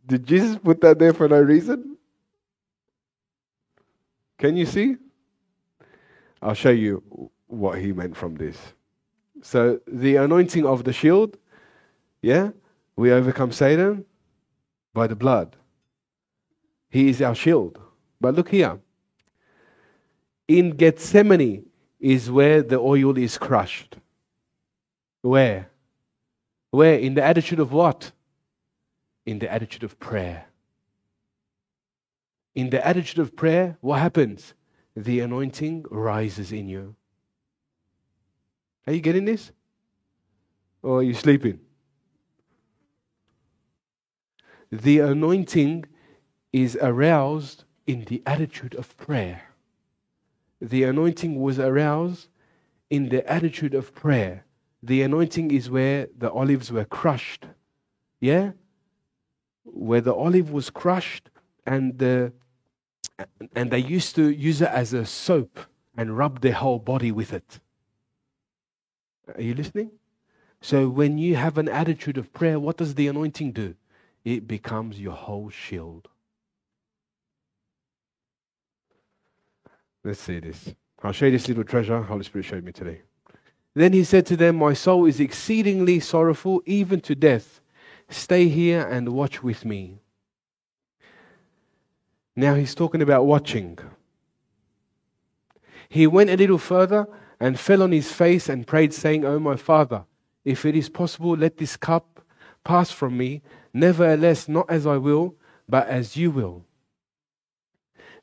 Did 0.06 0.26
Jesus 0.26 0.56
put 0.56 0.80
that 0.80 0.98
there 0.98 1.12
for 1.12 1.28
no 1.28 1.42
reason? 1.42 1.98
Can 4.38 4.56
you 4.56 4.64
see? 4.64 4.96
I'll 6.44 6.54
show 6.54 6.70
you 6.70 7.02
what 7.46 7.78
he 7.78 7.92
meant 7.92 8.14
from 8.14 8.34
this. 8.34 8.58
So, 9.42 9.80
the 9.86 10.16
anointing 10.16 10.66
of 10.66 10.84
the 10.84 10.92
shield, 10.92 11.38
yeah, 12.20 12.50
we 12.96 13.12
overcome 13.12 13.50
Satan 13.50 14.04
by 14.92 15.06
the 15.06 15.16
blood. 15.16 15.56
He 16.90 17.08
is 17.08 17.22
our 17.22 17.34
shield. 17.34 17.78
But 18.20 18.34
look 18.34 18.50
here. 18.50 18.78
In 20.46 20.76
Gethsemane 20.76 21.64
is 21.98 22.30
where 22.30 22.62
the 22.62 22.78
oil 22.78 23.16
is 23.16 23.38
crushed. 23.38 23.96
Where? 25.22 25.70
Where? 26.70 26.98
In 26.98 27.14
the 27.14 27.24
attitude 27.24 27.58
of 27.58 27.72
what? 27.72 28.12
In 29.24 29.38
the 29.38 29.50
attitude 29.50 29.82
of 29.82 29.98
prayer. 29.98 30.44
In 32.54 32.68
the 32.68 32.86
attitude 32.86 33.20
of 33.20 33.34
prayer, 33.34 33.78
what 33.80 33.98
happens? 34.00 34.52
The 34.96 35.20
anointing 35.20 35.86
rises 35.90 36.52
in 36.52 36.68
you. 36.68 36.94
Are 38.86 38.92
you 38.92 39.00
getting 39.00 39.24
this? 39.24 39.50
Or 40.82 40.98
are 40.98 41.02
you 41.02 41.14
sleeping? 41.14 41.60
The 44.70 45.00
anointing 45.00 45.86
is 46.52 46.76
aroused 46.80 47.64
in 47.86 48.04
the 48.04 48.22
attitude 48.26 48.74
of 48.74 48.96
prayer. 48.96 49.42
The 50.60 50.84
anointing 50.84 51.40
was 51.40 51.58
aroused 51.58 52.28
in 52.90 53.08
the 53.08 53.28
attitude 53.30 53.74
of 53.74 53.94
prayer. 53.94 54.44
The 54.82 55.02
anointing 55.02 55.50
is 55.50 55.70
where 55.70 56.08
the 56.16 56.30
olives 56.30 56.70
were 56.70 56.84
crushed. 56.84 57.46
Yeah? 58.20 58.52
Where 59.64 60.00
the 60.00 60.14
olive 60.14 60.50
was 60.50 60.70
crushed 60.70 61.30
and 61.66 61.98
the 61.98 62.32
and 63.54 63.70
they 63.70 63.78
used 63.78 64.16
to 64.16 64.30
use 64.30 64.60
it 64.60 64.68
as 64.68 64.92
a 64.92 65.04
soap 65.04 65.58
and 65.96 66.16
rub 66.16 66.40
their 66.40 66.52
whole 66.52 66.78
body 66.78 67.12
with 67.12 67.32
it. 67.32 67.60
Are 69.34 69.42
you 69.42 69.54
listening? 69.54 69.90
So 70.60 70.88
when 70.88 71.18
you 71.18 71.36
have 71.36 71.58
an 71.58 71.68
attitude 71.68 72.18
of 72.18 72.32
prayer, 72.32 72.58
what 72.58 72.76
does 72.76 72.94
the 72.94 73.08
anointing 73.08 73.52
do? 73.52 73.74
It 74.24 74.48
becomes 74.48 74.98
your 74.98 75.12
whole 75.12 75.50
shield. 75.50 76.08
Let's 80.02 80.20
see 80.20 80.40
this. 80.40 80.74
I'll 81.02 81.12
show 81.12 81.26
you 81.26 81.32
this 81.32 81.48
little 81.48 81.64
treasure 81.64 82.00
Holy 82.02 82.24
Spirit 82.24 82.44
showed 82.44 82.64
me 82.64 82.72
today. 82.72 83.02
Then 83.74 83.92
he 83.92 84.04
said 84.04 84.26
to 84.26 84.36
them, 84.36 84.56
My 84.56 84.72
soul 84.72 85.06
is 85.06 85.20
exceedingly 85.20 86.00
sorrowful, 86.00 86.62
even 86.64 87.00
to 87.02 87.14
death. 87.14 87.60
Stay 88.08 88.48
here 88.48 88.86
and 88.86 89.08
watch 89.10 89.42
with 89.42 89.64
me. 89.64 90.00
Now 92.36 92.54
he's 92.54 92.74
talking 92.74 93.02
about 93.02 93.26
watching. 93.26 93.78
He 95.88 96.06
went 96.06 96.30
a 96.30 96.36
little 96.36 96.58
further 96.58 97.06
and 97.38 97.58
fell 97.58 97.82
on 97.82 97.92
his 97.92 98.10
face 98.10 98.48
and 98.48 98.66
prayed, 98.66 98.92
saying, 98.92 99.24
O 99.24 99.38
my 99.38 99.56
Father, 99.56 100.04
if 100.44 100.64
it 100.64 100.74
is 100.74 100.88
possible, 100.88 101.36
let 101.36 101.56
this 101.56 101.76
cup 101.76 102.20
pass 102.64 102.90
from 102.90 103.16
me. 103.16 103.42
Nevertheless, 103.72 104.48
not 104.48 104.68
as 104.68 104.86
I 104.86 104.96
will, 104.96 105.36
but 105.68 105.88
as 105.88 106.16
you 106.16 106.30
will. 106.30 106.64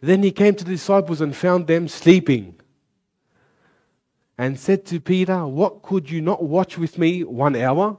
Then 0.01 0.23
he 0.23 0.31
came 0.31 0.55
to 0.55 0.65
the 0.65 0.71
disciples 0.71 1.21
and 1.21 1.35
found 1.35 1.67
them 1.67 1.87
sleeping. 1.87 2.59
And 4.37 4.59
said 4.59 4.85
to 4.87 4.99
Peter, 4.99 5.45
What 5.45 5.83
could 5.83 6.09
you 6.09 6.21
not 6.21 6.43
watch 6.43 6.77
with 6.77 6.97
me 6.97 7.23
one 7.23 7.55
hour? 7.55 7.97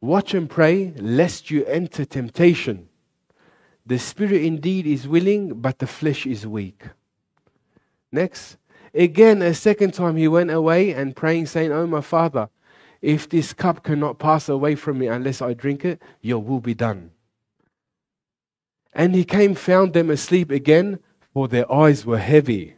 Watch 0.00 0.34
and 0.34 0.50
pray, 0.50 0.92
lest 0.96 1.50
you 1.50 1.64
enter 1.64 2.04
temptation. 2.04 2.88
The 3.84 3.98
spirit 3.98 4.42
indeed 4.42 4.86
is 4.86 5.08
willing, 5.08 5.60
but 5.60 5.78
the 5.78 5.86
flesh 5.86 6.26
is 6.26 6.46
weak. 6.46 6.84
Next. 8.10 8.56
Again, 8.94 9.40
a 9.40 9.54
second 9.54 9.94
time 9.94 10.16
he 10.16 10.28
went 10.28 10.50
away 10.50 10.92
and 10.92 11.16
praying, 11.16 11.46
saying, 11.46 11.72
Oh, 11.72 11.86
my 11.86 12.02
father, 12.02 12.50
if 13.00 13.28
this 13.28 13.52
cup 13.52 13.82
cannot 13.82 14.18
pass 14.18 14.48
away 14.48 14.74
from 14.74 14.98
me 14.98 15.08
unless 15.08 15.40
I 15.40 15.54
drink 15.54 15.84
it, 15.84 16.00
your 16.20 16.38
will 16.40 16.60
be 16.60 16.74
done. 16.74 17.10
And 18.92 19.14
he 19.14 19.24
came, 19.24 19.54
found 19.54 19.94
them 19.94 20.10
asleep 20.10 20.50
again, 20.50 20.98
for 21.32 21.48
their 21.48 21.70
eyes 21.72 22.04
were 22.04 22.18
heavy. 22.18 22.76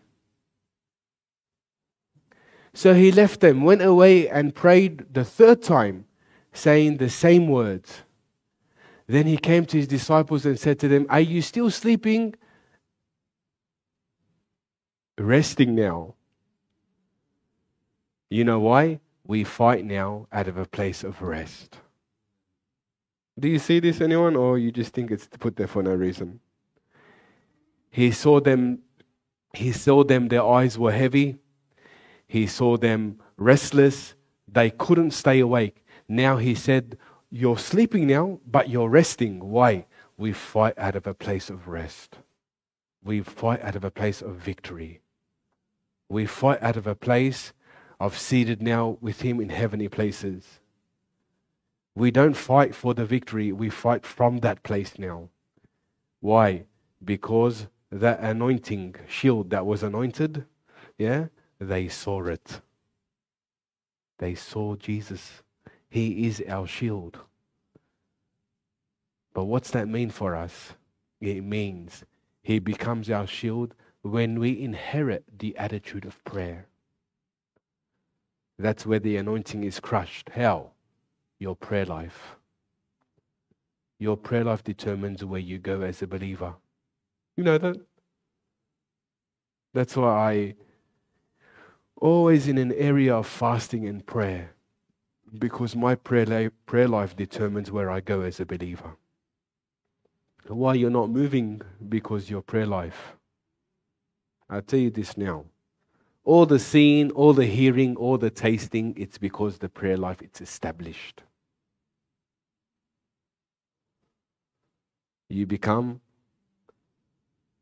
So 2.73 2.95
he 2.95 3.11
left 3.11 3.41
them, 3.41 3.63
went 3.63 3.83
away, 3.83 4.29
and 4.29 4.55
prayed 4.55 5.13
the 5.13 5.25
third 5.25 5.63
time, 5.63 6.07
saying 6.53 6.97
the 6.97 7.11
same 7.11 7.49
words. 7.49 8.04
Then 9.07 9.27
he 9.27 9.37
came 9.37 9.67
to 9.67 9.77
his 9.77 9.87
disciples 9.87 10.47
and 10.47 10.59
said 10.59 10.79
to 10.81 10.89
them, 10.89 11.07
Are 11.11 11.21
you 11.21 11.43
still 11.43 11.71
sleeping? 11.71 12.35
Resting 15.19 15.75
now. 15.75 16.15
You 18.31 18.45
know 18.45 18.61
why? 18.61 19.01
We 19.27 19.45
fight 19.45 19.85
now 19.85 20.27
out 20.33 20.49
of 20.49 20.57
a 20.57 20.67
place 20.67 21.05
of 21.05 21.23
rest. 21.23 21.79
Do 23.39 23.49
you 23.49 23.59
see 23.59 23.81
this, 23.81 24.01
anyone, 24.01 24.37
or 24.37 24.59
you 24.59 24.71
just 24.71 24.93
think 24.93 25.11
it's 25.11 25.27
put 25.27 25.57
there 25.57 25.67
for 25.67 25.83
no 25.83 25.95
reason? 25.95 26.41
He 27.91 28.11
saw 28.11 28.41
them, 28.41 28.81
he 29.55 29.73
saw 29.73 30.05
them, 30.05 30.29
their 30.29 30.45
eyes 30.45 30.79
were 30.79 30.93
heavy. 30.93 31.37
He 32.27 32.47
saw 32.47 32.77
them 32.77 33.21
restless. 33.37 34.15
They 34.49 34.71
couldn't 34.71 35.13
stay 35.13 35.41
awake. 35.41 35.85
Now 36.09 36.37
he 36.37 36.55
said, 36.55 36.97
You're 37.37 37.59
sleeping 37.59 38.07
now, 38.07 38.39
but 38.47 38.69
you're 38.69 38.89
resting. 38.89 39.41
Why? 39.41 39.87
We 40.17 40.33
fight 40.33 40.79
out 40.79 40.95
of 40.95 41.09
a 41.09 41.15
place 41.15 41.51
of 41.51 41.67
rest. 41.67 42.19
We 43.03 43.23
fight 43.23 43.61
out 43.61 43.75
of 43.75 43.83
a 43.83 43.91
place 43.91 44.23
of 44.23 44.37
victory. 44.37 45.01
We 46.09 46.27
fight 46.27 46.63
out 46.63 46.77
of 46.77 46.87
a 46.87 46.95
place 46.95 47.53
of 47.99 48.17
seated 48.17 48.63
now 48.63 48.99
with 49.01 49.23
Him 49.23 49.41
in 49.41 49.49
heavenly 49.49 49.89
places. 49.89 50.61
We 51.97 52.13
don't 52.13 52.37
fight 52.37 52.73
for 52.73 52.95
the 52.95 53.05
victory, 53.05 53.51
we 53.51 53.69
fight 53.69 54.07
from 54.07 54.39
that 54.39 54.63
place 54.63 54.97
now. 54.97 55.29
Why? 56.21 56.67
Because 57.05 57.67
that 57.91 58.21
anointing 58.21 58.95
shield 59.09 59.51
that 59.51 59.67
was 59.67 59.83
anointed, 59.83 60.45
yeah, 60.97 61.27
they 61.59 61.89
saw 61.89 62.23
it. 62.27 62.61
They 64.19 64.37
saw 64.37 64.77
Jesus. 64.77 65.43
He 65.95 66.27
is 66.27 66.43
our 66.49 66.67
shield. 66.67 67.21
But 69.33 69.45
what's 69.45 69.71
that 69.71 69.87
mean 69.87 70.11
for 70.11 70.35
us? 70.35 70.73
It 71.21 71.45
means 71.45 72.03
He 72.43 72.59
becomes 72.59 73.09
our 73.11 73.29
shield 73.29 73.77
when 74.03 74.41
we 74.41 74.61
inherit 74.61 75.23
the 75.39 75.57
attitude 75.57 76.05
of 76.05 76.25
prayer. 76.25 76.67
That's 78.59 78.85
where 78.85 78.99
the 78.99 79.19
anointing 79.19 79.63
is 79.63 79.79
crushed. 79.79 80.31
How? 80.35 80.73
Your 81.39 81.55
prayer 81.55 81.87
life. 81.87 82.35
Your 84.01 84.17
prayer 84.17 84.43
life 84.43 84.65
determines 84.65 85.25
where 85.25 85.39
you 85.39 85.59
go 85.59 85.83
as 85.83 86.03
a 86.03 86.09
believer. 86.09 86.55
You 87.37 87.45
know 87.45 87.59
that? 87.59 87.77
That's 89.75 89.97
why 89.97 90.09
I 90.09 90.55
always 91.95 92.49
in 92.49 92.59
an 92.59 92.73
area 92.73 93.15
of 93.15 93.29
fasting 93.29 93.87
and 93.87 94.05
prayer 94.05 94.54
because 95.39 95.75
my 95.75 95.95
prayer, 95.95 96.27
life, 96.27 96.53
prayer 96.67 96.89
life 96.89 97.17
determines 97.17 97.71
where 97.71 97.91
I 97.91 98.01
go 98.01 98.23
as 98.23 98.41
a 98.41 98.47
believer. 98.47 98.97
Why 100.47 100.75
you're 100.75 100.91
not 100.91 101.11
moving 101.11 101.63
because 101.89 102.31
your 102.31 102.43
prayer 102.43 102.67
life. 102.67 103.17
I'll 104.49 104.63
tell 104.63 104.79
you 104.79 104.91
this 104.91 105.17
now. 105.17 105.47
All 106.25 106.47
the 106.47 106.59
seeing, 106.59 107.11
all 107.13 107.33
the 107.33 107.47
hearing, 107.47 107.97
all 107.97 108.19
the 108.19 108.31
tasting, 108.31 108.95
it's 108.97 109.19
because 109.19 109.59
the 109.59 109.69
prayer 109.69 109.97
life 109.97 110.23
it's 110.23 110.41
established. 110.41 111.23
You 115.29 115.47
become 115.47 116.01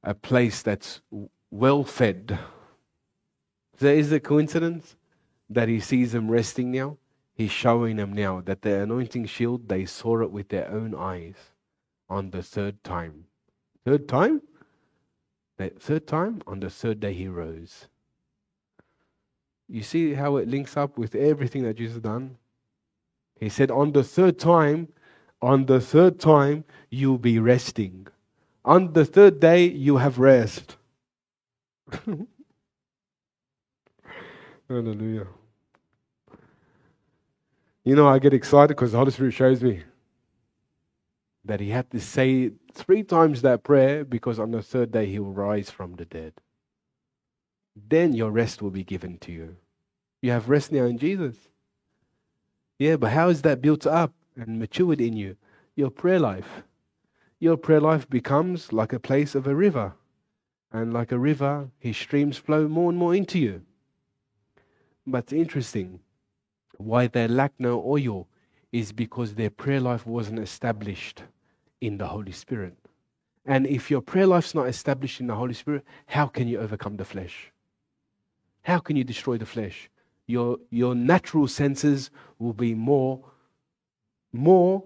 a 0.03 0.15
place 0.15 0.63
that's 0.63 1.01
well 1.51 1.85
fed. 1.85 2.39
Is 3.81 4.13
a 4.13 4.21
coincidence 4.21 4.95
that 5.51 5.69
he 5.69 5.81
sees 5.81 6.13
them 6.13 6.31
resting 6.31 6.71
now. 6.71 6.99
He's 7.35 7.51
showing 7.51 7.97
them 7.97 8.13
now 8.13 8.41
that 8.43 8.63
the 8.63 8.83
anointing 8.83 9.27
shield, 9.27 9.69
they 9.69 9.85
saw 9.87 10.23
it 10.23 10.31
with 10.31 10.49
their 10.49 10.69
own 10.71 10.95
eyes 10.95 11.37
on 12.09 12.31
the 12.31 12.43
third 12.43 12.83
time. 12.85 13.25
Third 13.85 14.07
time? 14.07 14.43
The 15.57 15.71
third 15.71 16.07
time, 16.07 16.43
on 16.47 16.61
the 16.61 16.71
third 16.71 17.01
day, 17.01 17.13
he 17.15 17.29
rose. 17.29 17.89
You 19.69 19.83
see 19.83 20.13
how 20.13 20.37
it 20.37 20.49
links 20.49 20.77
up 20.77 20.99
with 20.99 21.15
everything 21.15 21.63
that 21.63 21.75
Jesus 21.75 21.99
done? 21.99 22.37
He 23.41 23.49
said, 23.49 23.71
On 23.71 23.93
the 23.93 24.05
third 24.05 24.39
time, 24.39 24.89
on 25.41 25.67
the 25.67 25.81
third 25.81 26.21
time, 26.21 26.65
you'll 26.91 27.19
be 27.19 27.39
resting. 27.39 28.07
On 28.65 28.93
the 28.93 29.05
third 29.05 29.41
day, 29.41 29.65
you 29.65 29.97
have 29.97 30.19
rest. 30.19 30.77
Hallelujah. 34.69 35.27
You 37.85 37.97
know, 37.97 38.09
I 38.09 38.21
get 38.21 38.33
excited 38.33 38.69
because 38.69 38.93
the 38.93 38.99
Holy 38.99 39.11
Spirit 39.11 39.33
shows 39.33 39.61
me 39.63 39.83
that 41.45 41.59
he 41.59 41.71
had 41.71 41.91
to 41.91 41.99
say 41.99 42.53
three 42.73 43.03
times 43.03 43.43
that 43.43 43.65
prayer 43.65 44.05
because 44.05 44.39
on 44.39 44.53
the 44.53 44.63
third 44.63 44.93
day 44.93 45.07
he 45.07 45.19
will 45.19 45.33
rise 45.33 45.69
from 45.69 45.95
the 45.97 46.05
dead. 46.05 46.35
Then 47.75 48.13
your 48.13 48.31
rest 48.31 48.63
will 48.63 48.71
be 48.71 48.85
given 48.85 49.19
to 49.19 49.33
you. 49.33 49.57
You 50.21 50.31
have 50.31 50.49
rest 50.49 50.71
now 50.71 50.85
in 50.85 50.99
Jesus. 50.99 51.35
Yeah, 52.79 52.97
but 52.97 53.11
how 53.11 53.29
is 53.29 53.43
that 53.43 53.61
built 53.63 53.87
up 53.87 54.13
and 54.37 54.61
matured 54.61 55.01
in 55.01 55.17
you? 55.17 55.37
Your 55.75 55.91
prayer 55.91 56.21
life. 56.21 56.63
Your 57.41 57.57
prayer 57.57 57.81
life 57.81 58.09
becomes 58.09 58.73
like 58.73 58.93
a 58.93 59.01
place 59.01 59.35
of 59.35 59.49
a 59.49 59.55
river. 59.55 59.95
And 60.71 60.93
like 60.93 61.11
a 61.11 61.19
river, 61.19 61.69
his 61.81 61.97
streams 61.97 62.37
flow 62.37 62.69
more 62.69 62.91
and 62.91 62.99
more 62.99 63.15
into 63.15 63.41
you. 63.41 63.63
But 65.05 65.25
it's 65.25 65.33
interesting 65.33 65.99
why 66.85 67.07
they 67.07 67.29
lack 67.29 67.53
no 67.59 67.83
oil 67.85 68.29
is 68.73 68.93
because 68.93 69.35
their 69.35 69.51
prayer 69.51 69.81
life 69.81 70.07
wasn't 70.07 70.39
established 70.39 71.23
in 71.81 71.99
the 71.99 72.07
Holy 72.07 72.33
Spirit. 72.33 72.77
And 73.45 73.67
if 73.67 73.91
your 73.91 74.01
prayer 74.01 74.27
life's 74.27 74.55
not 74.55 74.69
established 74.69 75.21
in 75.21 75.27
the 75.27 75.35
Holy 75.35 75.55
Spirit, 75.55 75.85
how 76.07 76.27
can 76.27 76.49
you 76.49 76.59
overcome 76.59 76.97
the 76.97 77.05
flesh? 77.05 77.53
How 78.63 78.79
can 78.79 78.97
you 78.97 79.05
destroy 79.05 79.37
the 79.37 79.47
flesh? 79.47 79.91
Your, 80.27 80.59
your 80.71 80.95
natural 80.95 81.49
senses 81.49 82.11
will 82.39 82.53
be 82.53 82.75
more, 82.75 83.21
more 84.33 84.85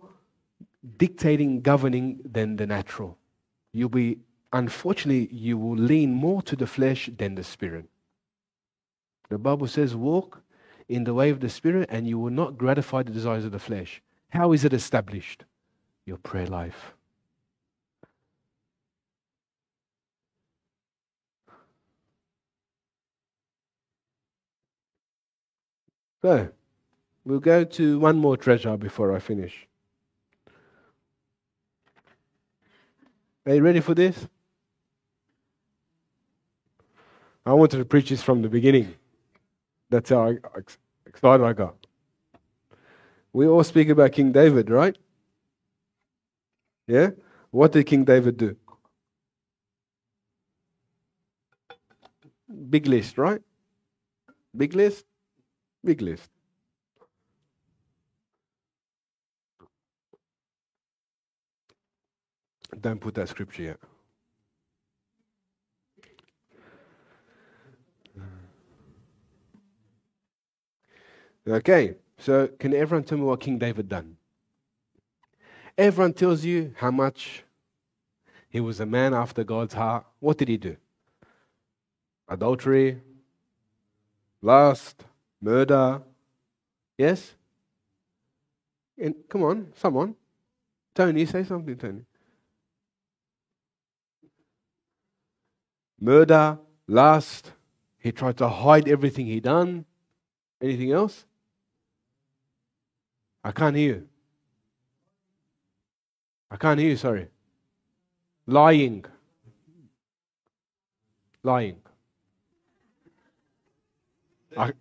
dictating, 0.97 1.61
governing 1.61 2.21
than 2.25 2.57
the 2.57 2.67
natural. 2.67 3.19
You'll 3.73 3.91
be, 3.91 4.19
unfortunately, 4.53 5.29
you 5.31 5.59
will 5.59 5.77
lean 5.77 6.13
more 6.13 6.41
to 6.43 6.57
the 6.57 6.67
flesh 6.67 7.11
than 7.17 7.35
the 7.35 7.45
spirit. 7.45 7.85
The 9.29 9.39
Bible 9.39 9.67
says, 9.67 9.95
walk 9.95 10.41
in 10.89 11.05
the 11.05 11.15
way 11.15 11.31
of 11.31 11.41
the 11.41 11.49
Spirit, 11.49 11.89
and 11.91 12.07
you 12.07 12.19
will 12.19 12.31
not 12.31 12.57
gratify 12.57 13.03
the 13.03 13.13
desires 13.13 13.45
of 13.45 13.53
the 13.53 13.59
flesh. 13.59 14.03
How 14.29 14.53
is 14.53 14.65
it 14.65 14.73
established? 14.73 15.45
Your 16.05 16.19
prayer 16.19 16.47
life. 16.47 16.95
So, 26.23 26.49
we'll 27.25 27.41
go 27.41 27.65
to 27.65 27.99
one 27.99 28.17
more 28.17 28.37
treasure 28.37 28.77
before 28.77 29.15
I 29.15 29.19
finish. 29.19 29.67
Are 33.47 33.55
you 33.55 33.63
ready 33.63 33.81
for 33.81 33.95
this? 33.95 34.27
I 37.45 37.53
wanted 37.53 37.79
to 37.79 37.85
preach 37.85 38.09
this 38.09 38.23
from 38.23 38.43
the 38.43 38.49
beginning. 38.49 38.95
That's 39.91 40.11
how 40.11 40.35
excited 41.07 41.45
I 41.45 41.53
got. 41.53 41.75
We 43.33 43.47
all 43.47 43.63
speak 43.65 43.89
about 43.89 44.13
King 44.13 44.33
David, 44.33 44.71
right? 44.71 44.97
Yeah? 46.87 47.11
What 47.51 47.73
did 47.73 47.87
King 47.87 48.05
David 48.05 48.37
do? 48.37 48.57
Big 52.71 52.87
list, 52.87 53.19
right? 53.19 53.41
Big 54.57 54.75
list? 54.75 55.05
Big 55.85 56.01
list. 56.01 56.31
Don't 62.81 63.01
put 63.01 63.15
that 63.15 63.29
scripture 63.29 63.63
yet. 63.63 63.81
Okay, 71.49 71.95
so 72.19 72.49
can 72.59 72.75
everyone 72.75 73.05
tell 73.05 73.19
me 73.19 73.25
what 73.25 73.41
King 73.41 73.59
David 73.59 73.89
done? 73.89 74.17
Everyone 75.79 76.13
tells 76.13 76.45
you 76.45 76.75
how 76.77 76.91
much 76.91 77.45
he 78.49 78.59
was 78.59 78.81
a 78.81 78.87
man 78.87 79.15
after 79.15 79.45
God's 79.45 79.75
heart. 79.75 80.05
What 80.19 80.39
did 80.39 80.49
he 80.49 80.57
do? 80.57 80.77
Adultery, 82.29 83.01
lust, 84.43 85.05
murder. 85.41 86.03
Yes? 86.99 87.35
And 88.99 89.15
come 89.29 89.45
on, 89.45 89.73
someone. 89.77 90.17
Tony, 90.95 91.27
say 91.27 91.45
something, 91.45 91.77
Tony. 91.77 92.01
Murder, 96.01 96.59
lust. 96.89 97.53
He 97.99 98.11
tried 98.11 98.39
to 98.39 98.49
hide 98.49 98.89
everything 98.89 99.27
he 99.27 99.39
done. 99.39 99.85
Anything 100.61 100.91
else? 100.91 101.25
I 103.47 103.53
can't 103.53 103.77
hear 103.77 103.95
you. 103.95 104.09
I 106.51 106.57
can't 106.57 106.81
hear 106.81 106.89
you, 106.89 106.97
sorry. 106.97 107.29
Lying. 108.49 109.05
Lying. 111.45 111.77
I, 114.57 114.73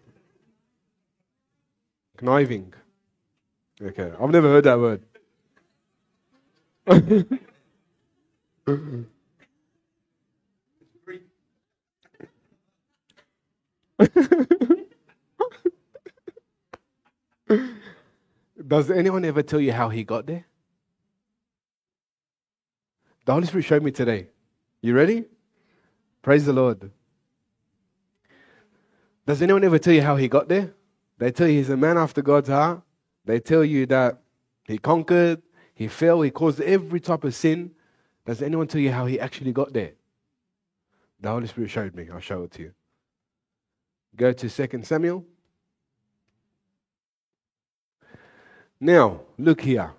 conniving. 2.17 2.73
Okay, 3.79 4.11
I've 4.19 4.31
never 4.31 4.47
heard 4.47 4.63
that 4.63 4.79
word. 4.79 5.03
Does 18.65 18.89
anyone 18.89 19.25
ever 19.25 19.43
tell 19.43 19.59
you 19.59 19.71
how 19.71 19.89
he 19.89 20.03
got 20.03 20.25
there? 20.25 20.45
The 23.25 23.33
Holy 23.33 23.45
Spirit 23.47 23.65
showed 23.65 23.83
me 23.83 23.91
today. 23.91 24.27
You 24.81 24.95
ready? 24.95 25.25
Praise 26.21 26.45
the 26.45 26.53
Lord. 26.53 26.91
Does 29.25 29.41
anyone 29.41 29.63
ever 29.63 29.79
tell 29.79 29.93
you 29.93 30.01
how 30.01 30.15
he 30.15 30.27
got 30.27 30.47
there? 30.47 30.73
They 31.17 31.31
tell 31.31 31.47
you 31.47 31.57
he's 31.57 31.69
a 31.69 31.77
man 31.77 31.97
after 31.97 32.21
God's 32.21 32.49
heart. 32.49 32.81
They 33.25 33.39
tell 33.39 33.63
you 33.63 33.85
that 33.87 34.21
he 34.65 34.77
conquered, 34.77 35.41
he 35.73 35.87
fell, 35.87 36.21
he 36.21 36.31
caused 36.31 36.61
every 36.61 36.99
type 36.99 37.23
of 37.23 37.33
sin. 37.33 37.71
Does 38.25 38.41
anyone 38.41 38.67
tell 38.67 38.81
you 38.81 38.91
how 38.91 39.05
he 39.05 39.19
actually 39.19 39.51
got 39.51 39.73
there? 39.73 39.93
The 41.19 41.29
Holy 41.29 41.47
Spirit 41.47 41.69
showed 41.69 41.95
me. 41.95 42.07
I'll 42.11 42.19
show 42.19 42.43
it 42.43 42.51
to 42.51 42.61
you. 42.63 42.71
Go 44.15 44.31
to 44.31 44.49
2 44.49 44.83
Samuel 44.83 45.25
Now, 48.79 49.21
look 49.37 49.61
here. 49.61 49.93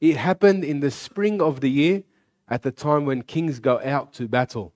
It 0.00 0.16
happened 0.16 0.64
in 0.64 0.80
the 0.80 0.90
spring 0.90 1.40
of 1.40 1.60
the 1.60 1.70
year 1.70 2.02
at 2.48 2.62
the 2.62 2.72
time 2.72 3.06
when 3.06 3.22
kings 3.22 3.60
go 3.60 3.80
out 3.84 4.12
to 4.14 4.28
battle. 4.28 4.72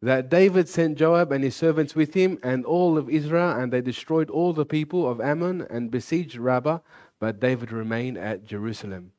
That 0.00 0.28
David 0.30 0.68
sent 0.68 0.98
Joab 0.98 1.30
and 1.30 1.44
his 1.44 1.54
servants 1.54 1.94
with 1.94 2.14
him 2.14 2.38
and 2.42 2.64
all 2.64 2.98
of 2.98 3.08
Israel, 3.08 3.50
and 3.50 3.72
they 3.72 3.80
destroyed 3.80 4.30
all 4.30 4.52
the 4.52 4.66
people 4.66 5.08
of 5.08 5.20
Ammon 5.20 5.66
and 5.70 5.92
besieged 5.92 6.36
Rabbah, 6.36 6.80
but 7.20 7.38
David 7.38 7.70
remained 7.70 8.18
at 8.18 8.44
Jerusalem. 8.44 9.12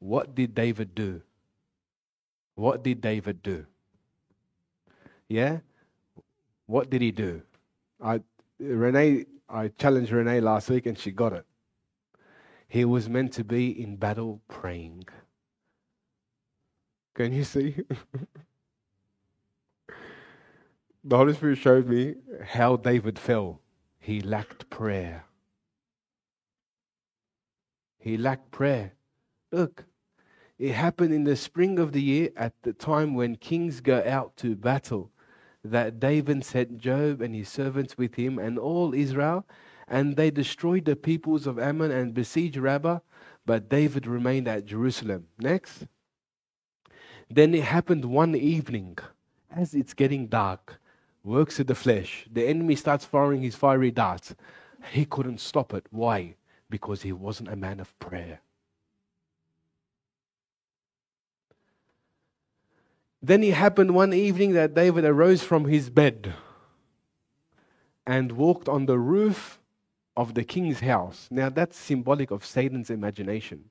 what 0.00 0.34
did 0.34 0.54
David 0.54 0.94
do? 0.94 1.22
What 2.56 2.82
did 2.82 3.00
David 3.00 3.42
do? 3.42 3.66
Yeah? 5.28 5.58
What 6.66 6.90
did 6.90 7.02
he 7.02 7.12
do? 7.12 7.42
I 8.02 8.20
Renee 8.58 9.26
I 9.48 9.68
challenged 9.68 10.10
Renee 10.10 10.40
last 10.40 10.68
week 10.70 10.86
and 10.86 10.98
she 10.98 11.10
got 11.12 11.32
it. 11.32 11.44
He 12.68 12.84
was 12.84 13.08
meant 13.08 13.32
to 13.34 13.44
be 13.44 13.70
in 13.82 13.96
battle 13.96 14.42
praying. 14.48 15.04
Can 17.14 17.32
you 17.32 17.44
see? 17.44 17.76
the 21.04 21.16
Holy 21.16 21.32
Spirit 21.34 21.58
showed 21.58 21.86
me 21.86 22.16
how 22.44 22.76
David 22.76 23.18
fell. 23.18 23.60
He 23.98 24.20
lacked 24.20 24.68
prayer. 24.68 25.24
He 27.98 28.16
lacked 28.16 28.50
prayer. 28.50 28.92
Look, 29.50 29.84
it 30.58 30.72
happened 30.72 31.12
in 31.12 31.24
the 31.24 31.36
spring 31.36 31.78
of 31.78 31.92
the 31.92 32.02
year 32.02 32.30
at 32.36 32.54
the 32.62 32.72
time 32.72 33.14
when 33.14 33.36
kings 33.36 33.80
go 33.80 34.02
out 34.06 34.36
to 34.38 34.54
battle 34.54 35.10
that 35.64 35.98
David 35.98 36.44
sent 36.44 36.78
Joab 36.78 37.20
and 37.20 37.34
his 37.34 37.48
servants 37.48 37.98
with 37.98 38.14
him 38.14 38.38
and 38.38 38.58
all 38.58 38.94
Israel, 38.94 39.46
and 39.88 40.16
they 40.16 40.30
destroyed 40.30 40.84
the 40.84 40.96
peoples 40.96 41.46
of 41.46 41.58
Ammon 41.58 41.90
and 41.90 42.14
besieged 42.14 42.56
Rabbah, 42.56 43.00
but 43.44 43.68
David 43.68 44.06
remained 44.06 44.48
at 44.48 44.66
Jerusalem. 44.66 45.26
Next. 45.38 45.86
Then 47.30 47.54
it 47.54 47.64
happened 47.64 48.04
one 48.04 48.34
evening, 48.34 48.98
as 49.50 49.74
it's 49.74 49.94
getting 49.94 50.26
dark, 50.26 50.80
works 51.24 51.58
of 51.58 51.66
the 51.66 51.74
flesh, 51.74 52.26
the 52.32 52.46
enemy 52.46 52.76
starts 52.76 53.04
firing 53.04 53.42
his 53.42 53.56
fiery 53.56 53.90
darts. 53.90 54.34
He 54.92 55.04
couldn't 55.04 55.40
stop 55.40 55.74
it. 55.74 55.86
Why? 55.90 56.36
Because 56.70 57.02
he 57.02 57.12
wasn't 57.12 57.48
a 57.48 57.56
man 57.56 57.80
of 57.80 57.98
prayer. 57.98 58.40
Then 63.20 63.42
it 63.42 63.54
happened 63.54 63.92
one 63.92 64.12
evening 64.12 64.52
that 64.52 64.74
David 64.74 65.04
arose 65.04 65.42
from 65.42 65.64
his 65.64 65.90
bed 65.90 66.34
and 68.06 68.32
walked 68.32 68.68
on 68.68 68.86
the 68.86 68.98
roof 68.98 69.58
of 70.16 70.34
the 70.34 70.44
king's 70.44 70.80
house. 70.80 71.28
Now, 71.30 71.48
that's 71.50 71.76
symbolic 71.76 72.30
of 72.30 72.44
Satan's 72.44 72.90
imagination. 72.90 73.64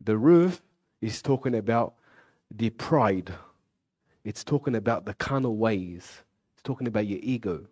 The 0.00 0.16
roof 0.16 0.60
is 1.00 1.22
talking 1.22 1.54
about 1.54 1.94
the 2.50 2.70
pride, 2.70 3.32
it's 4.24 4.44
talking 4.44 4.74
about 4.74 5.04
the 5.04 5.14
carnal 5.14 5.56
ways, 5.56 6.22
it's 6.54 6.62
talking 6.62 6.86
about 6.86 7.06
your 7.06 7.20
ego. 7.22 7.66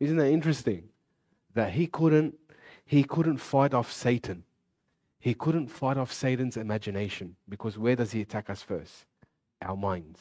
Isn't 0.00 0.16
that 0.16 0.30
interesting? 0.30 0.88
That 1.54 1.72
he 1.72 1.86
couldn't, 1.86 2.34
he 2.84 3.04
couldn't 3.04 3.38
fight 3.38 3.74
off 3.74 3.92
Satan. 3.92 4.44
He 5.18 5.34
couldn't 5.34 5.68
fight 5.68 5.96
off 5.96 6.12
Satan's 6.12 6.56
imagination 6.56 7.34
because 7.48 7.78
where 7.78 7.96
does 7.96 8.12
he 8.12 8.20
attack 8.20 8.50
us 8.50 8.62
first? 8.62 9.06
Our 9.62 9.76
minds. 9.76 10.20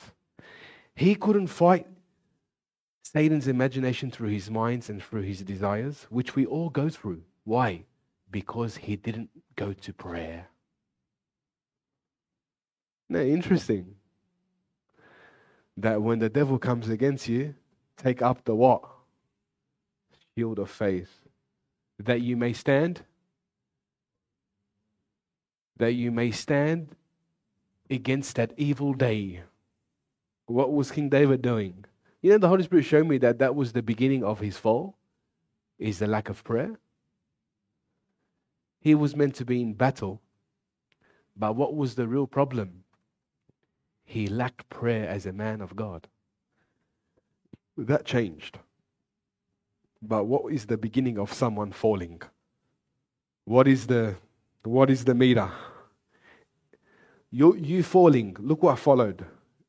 He 0.95 1.15
couldn't 1.15 1.47
fight 1.47 1.88
Satan's 3.14 3.48
imagination 3.48 4.10
through 4.10 4.30
his 4.30 4.49
minds 4.49 4.90
and 4.90 5.02
through 5.02 5.22
his 5.22 5.41
desires, 5.41 6.07
which 6.10 6.36
we 6.36 6.45
all 6.48 6.69
go 6.72 6.90
through. 6.90 7.22
Why? 7.44 7.84
Because 8.32 8.76
he 8.76 8.95
didn't 8.95 9.30
go 9.56 9.73
to 9.73 9.94
prayer. 9.94 10.48
Now, 13.07 13.19
interesting 13.19 13.95
that 15.77 16.02
when 16.02 16.18
the 16.18 16.30
devil 16.30 16.57
comes 16.57 16.90
against 16.90 17.27
you, 17.27 17.53
take 17.95 18.23
up 18.23 18.44
the 18.44 18.56
what? 18.56 18.84
Shield 20.36 20.57
of 20.57 20.72
faith. 20.72 21.11
That 21.99 22.22
you 22.22 22.36
may 22.36 22.53
stand 22.53 23.03
that 25.77 25.94
you 25.94 26.10
may 26.10 26.32
stand 26.32 26.95
against 27.90 28.38
that 28.38 28.53
evil 28.57 28.94
day. 28.94 29.41
What 30.48 30.72
was 30.73 30.91
King 30.91 31.10
David 31.10 31.41
doing? 31.41 31.86
You 32.26 32.31
know, 32.31 32.38
the 32.39 32.47
Holy 32.47 32.64
Spirit 32.64 32.85
showed 32.85 33.06
me 33.06 33.19
that 33.19 33.38
that 33.38 33.53
was 33.53 33.72
the 33.72 33.84
beginning 33.84 34.23
of 34.23 34.39
his 34.39 34.57
fall, 34.57 34.97
is 35.77 35.99
the 35.99 36.07
lack 36.07 36.27
of 36.27 36.43
prayer. 36.43 36.80
He 38.80 38.95
was 38.95 39.15
meant 39.15 39.35
to 39.35 39.45
be 39.45 39.61
in 39.61 39.76
battle, 39.76 40.23
but 41.38 41.56
what 41.56 41.76
was 41.76 41.93
the 41.93 42.07
real 42.07 42.26
problem? 42.26 42.84
He 44.06 44.26
lacked 44.26 44.68
prayer 44.69 45.07
as 45.07 45.27
a 45.27 45.34
man 45.34 45.61
of 45.61 45.76
God. 45.76 46.07
That 47.77 48.06
changed. 48.06 48.57
But 50.02 50.23
what 50.23 50.52
is 50.52 50.65
the 50.65 50.77
beginning 50.77 51.19
of 51.19 51.31
someone 51.31 51.72
falling? 51.73 52.23
What 53.43 53.68
is 53.68 53.85
the 53.85 54.15
what 54.64 54.89
is 54.89 55.06
the 55.06 55.14
meter? 55.14 55.52
You, 57.30 57.56
you 57.56 57.84
falling, 57.84 58.35
look 58.39 58.64
what 58.64 58.80
followed 58.80 59.23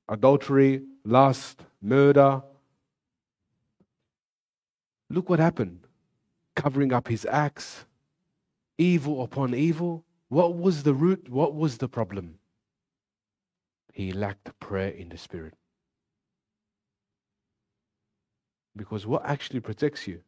adultery, 0.08 0.82
lust, 1.04 1.62
murder. 1.86 2.42
Look 5.08 5.30
what 5.30 5.38
happened. 5.38 5.80
Covering 6.56 6.92
up 6.92 7.06
his 7.06 7.26
acts, 7.26 7.84
evil 8.78 9.22
upon 9.22 9.54
evil. 9.54 10.04
What 10.28 10.56
was 10.56 10.82
the 10.82 10.94
root? 10.94 11.28
What 11.28 11.54
was 11.54 11.78
the 11.78 11.88
problem? 11.88 12.38
He 13.92 14.12
lacked 14.12 14.58
prayer 14.58 14.88
in 14.88 15.08
the 15.08 15.18
Spirit. 15.18 15.54
Because 18.76 19.06
what 19.06 19.24
actually 19.24 19.60
protects 19.60 20.06
you? 20.06 20.20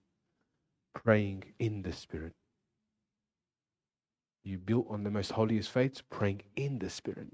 Praying 0.94 1.44
in 1.58 1.82
the 1.82 1.92
Spirit. 1.92 2.34
You 4.44 4.58
built 4.58 4.86
on 4.88 5.02
the 5.02 5.10
most 5.10 5.32
holiest 5.32 5.70
faiths, 5.70 6.02
praying 6.08 6.42
in 6.56 6.78
the 6.78 6.88
Spirit. 6.88 7.26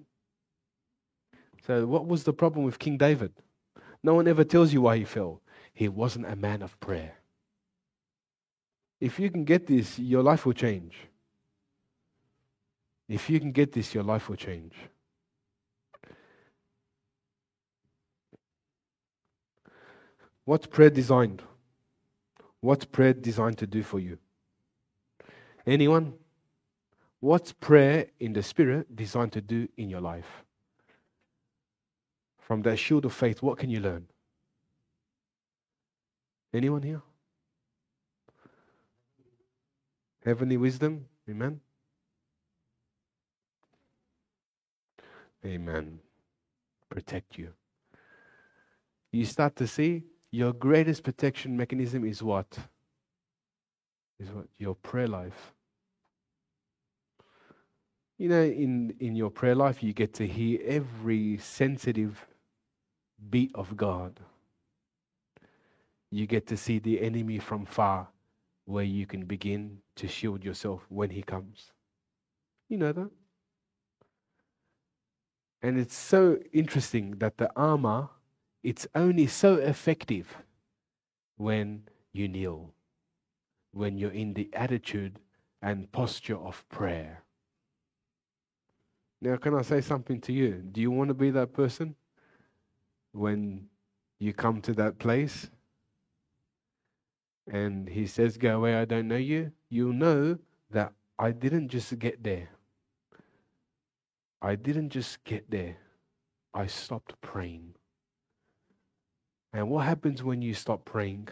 So, 1.67 1.87
what 1.87 2.07
was 2.07 2.25
the 2.25 2.33
problem 2.33 2.65
with 2.65 2.79
King 2.79 2.97
David? 2.97 3.33
No 4.05 4.15
one 4.15 4.29
ever 4.29 4.45
tells 4.45 4.71
you 4.71 4.83
why 4.83 4.99
he 4.99 5.05
fell. 5.05 5.41
He 5.73 5.89
wasn't 5.89 6.27
a 6.27 6.37
man 6.37 6.61
of 6.61 6.79
prayer. 6.79 7.15
If 9.01 9.19
you 9.19 9.31
can 9.31 9.45
get 9.45 9.67
this, 9.67 9.99
your 9.99 10.23
life 10.23 10.45
will 10.45 10.53
change. 10.53 10.95
If 13.09 13.31
you 13.31 13.41
can 13.41 13.51
get 13.51 13.73
this, 13.73 13.95
your 13.95 14.05
life 14.05 14.29
will 14.29 14.37
change. 14.37 14.75
What's 20.45 20.67
prayer 20.67 20.91
designed? 20.91 21.43
What's 22.61 22.85
prayer 22.85 23.15
designed 23.15 23.57
to 23.59 23.67
do 23.67 23.83
for 23.83 23.99
you? 23.99 24.19
Anyone? 25.67 26.13
What's 27.21 27.53
prayer 27.53 28.09
in 28.21 28.35
the 28.35 28.43
Spirit 28.43 28.95
designed 28.95 29.33
to 29.33 29.41
do 29.41 29.67
in 29.79 29.89
your 29.89 30.03
life? 30.03 30.44
From 32.47 32.61
that 32.63 32.77
shield 32.79 33.07
of 33.07 33.15
faith, 33.15 33.41
what 33.43 33.57
can 33.57 33.71
you 33.71 33.81
learn? 33.81 34.07
Anyone 36.53 36.83
here? 36.83 37.01
Heavenly 40.25 40.59
wisdom? 40.59 41.07
Amen? 41.29 41.61
Amen. 45.45 45.99
Protect 46.91 47.39
you. 47.39 47.49
You 49.11 49.25
start 49.25 49.57
to 49.57 49.67
see 49.67 50.05
your 50.31 50.53
greatest 50.53 51.03
protection 51.03 51.57
mechanism 51.57 52.05
is 52.05 52.23
what? 52.23 52.59
Is 54.21 54.29
what? 54.29 54.47
Your 54.59 54.75
prayer 54.75 55.09
life. 55.09 55.55
You 58.19 58.29
know, 58.29 58.43
in, 58.43 58.95
in 59.01 59.17
your 59.17 59.31
prayer 59.31 59.55
life, 59.55 59.83
you 59.83 59.95
get 59.95 60.13
to 60.15 60.27
hear 60.27 60.61
every 60.67 61.39
sensitive 61.39 62.27
beat 63.31 63.51
of 63.55 63.77
God. 63.77 64.21
You 66.11 66.27
get 66.27 66.47
to 66.49 66.57
see 66.57 66.79
the 66.79 67.01
enemy 67.01 67.39
from 67.39 67.67
far, 67.67 68.09
where 68.67 68.85
you 68.85 69.07
can 69.07 69.25
begin 69.25 69.79
to 69.97 70.09
shield 70.09 70.45
yourself 70.45 70.87
when 70.89 71.11
he 71.11 71.23
comes. 71.23 71.73
You 72.69 72.79
know 72.79 72.93
that? 72.93 73.11
And 75.63 75.79
it's 75.79 75.97
so 75.97 76.39
interesting 76.53 77.13
that 77.19 77.39
the 77.39 77.51
armor, 77.57 78.09
it's 78.63 78.87
only 78.95 79.27
so 79.27 79.55
effective 79.55 80.37
when 81.37 81.83
you 82.13 82.29
kneel, 82.29 82.73
when 83.73 83.99
you're 83.99 84.11
in 84.11 84.35
the 84.35 84.51
attitude 84.53 85.19
and 85.63 85.91
posture 85.91 86.37
of 86.37 86.69
prayer. 86.69 87.23
Now, 89.21 89.37
can 89.37 89.55
I 89.55 89.63
say 89.63 89.81
something 89.81 90.21
to 90.23 90.33
you? 90.33 90.63
Do 90.71 90.83
you 90.83 90.91
want 90.91 91.09
to 91.09 91.15
be 91.15 91.31
that 91.31 91.55
person 91.55 91.97
when 93.15 93.67
you 94.19 94.33
come 94.33 94.61
to 94.63 94.73
that 94.75 94.99
place 94.99 95.49
and 97.51 97.89
he 97.89 98.07
says, 98.07 98.37
Go 98.37 98.57
away, 98.57 98.75
I 98.75 98.85
don't 98.85 99.09
know 99.09 99.17
you? 99.17 99.53
You'll 99.71 99.93
know 99.93 100.39
that 100.71 100.93
I 101.19 101.31
didn't 101.31 101.69
just 101.69 101.99
get 101.99 102.23
there. 102.23 102.49
I 104.43 104.57
didn't 104.57 104.91
just 104.91 105.23
get 105.25 105.51
there. 105.51 105.77
I 106.53 106.67
stopped 106.67 107.15
praying. 107.21 107.75
And 109.53 109.71
what 109.71 109.85
happens 109.85 110.23
when 110.23 110.43
you 110.43 110.53
stop 110.53 110.85
praying? 110.85 111.29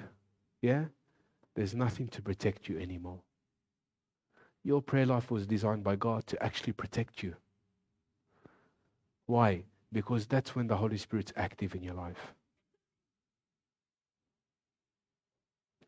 Yeah? 0.63 0.85
There's 1.55 1.75
nothing 1.75 2.09
to 2.09 2.23
protect 2.23 2.69
you 2.69 2.79
anymore. 2.79 3.21
Your 4.65 4.81
prayer 4.81 5.07
life 5.07 5.31
was 5.31 5.47
designed 5.47 5.83
by 5.83 5.97
God 5.97 6.27
to 6.29 6.43
actually 6.43 6.73
protect 6.73 7.23
you. 7.23 7.35
Why? 9.27 9.65
Because 9.93 10.27
that's 10.27 10.55
when 10.57 10.67
the 10.67 10.77
Holy 10.77 10.97
Spirit's 10.97 11.33
active 11.37 11.75
in 11.75 11.83
your 11.83 11.95
life. 11.95 12.35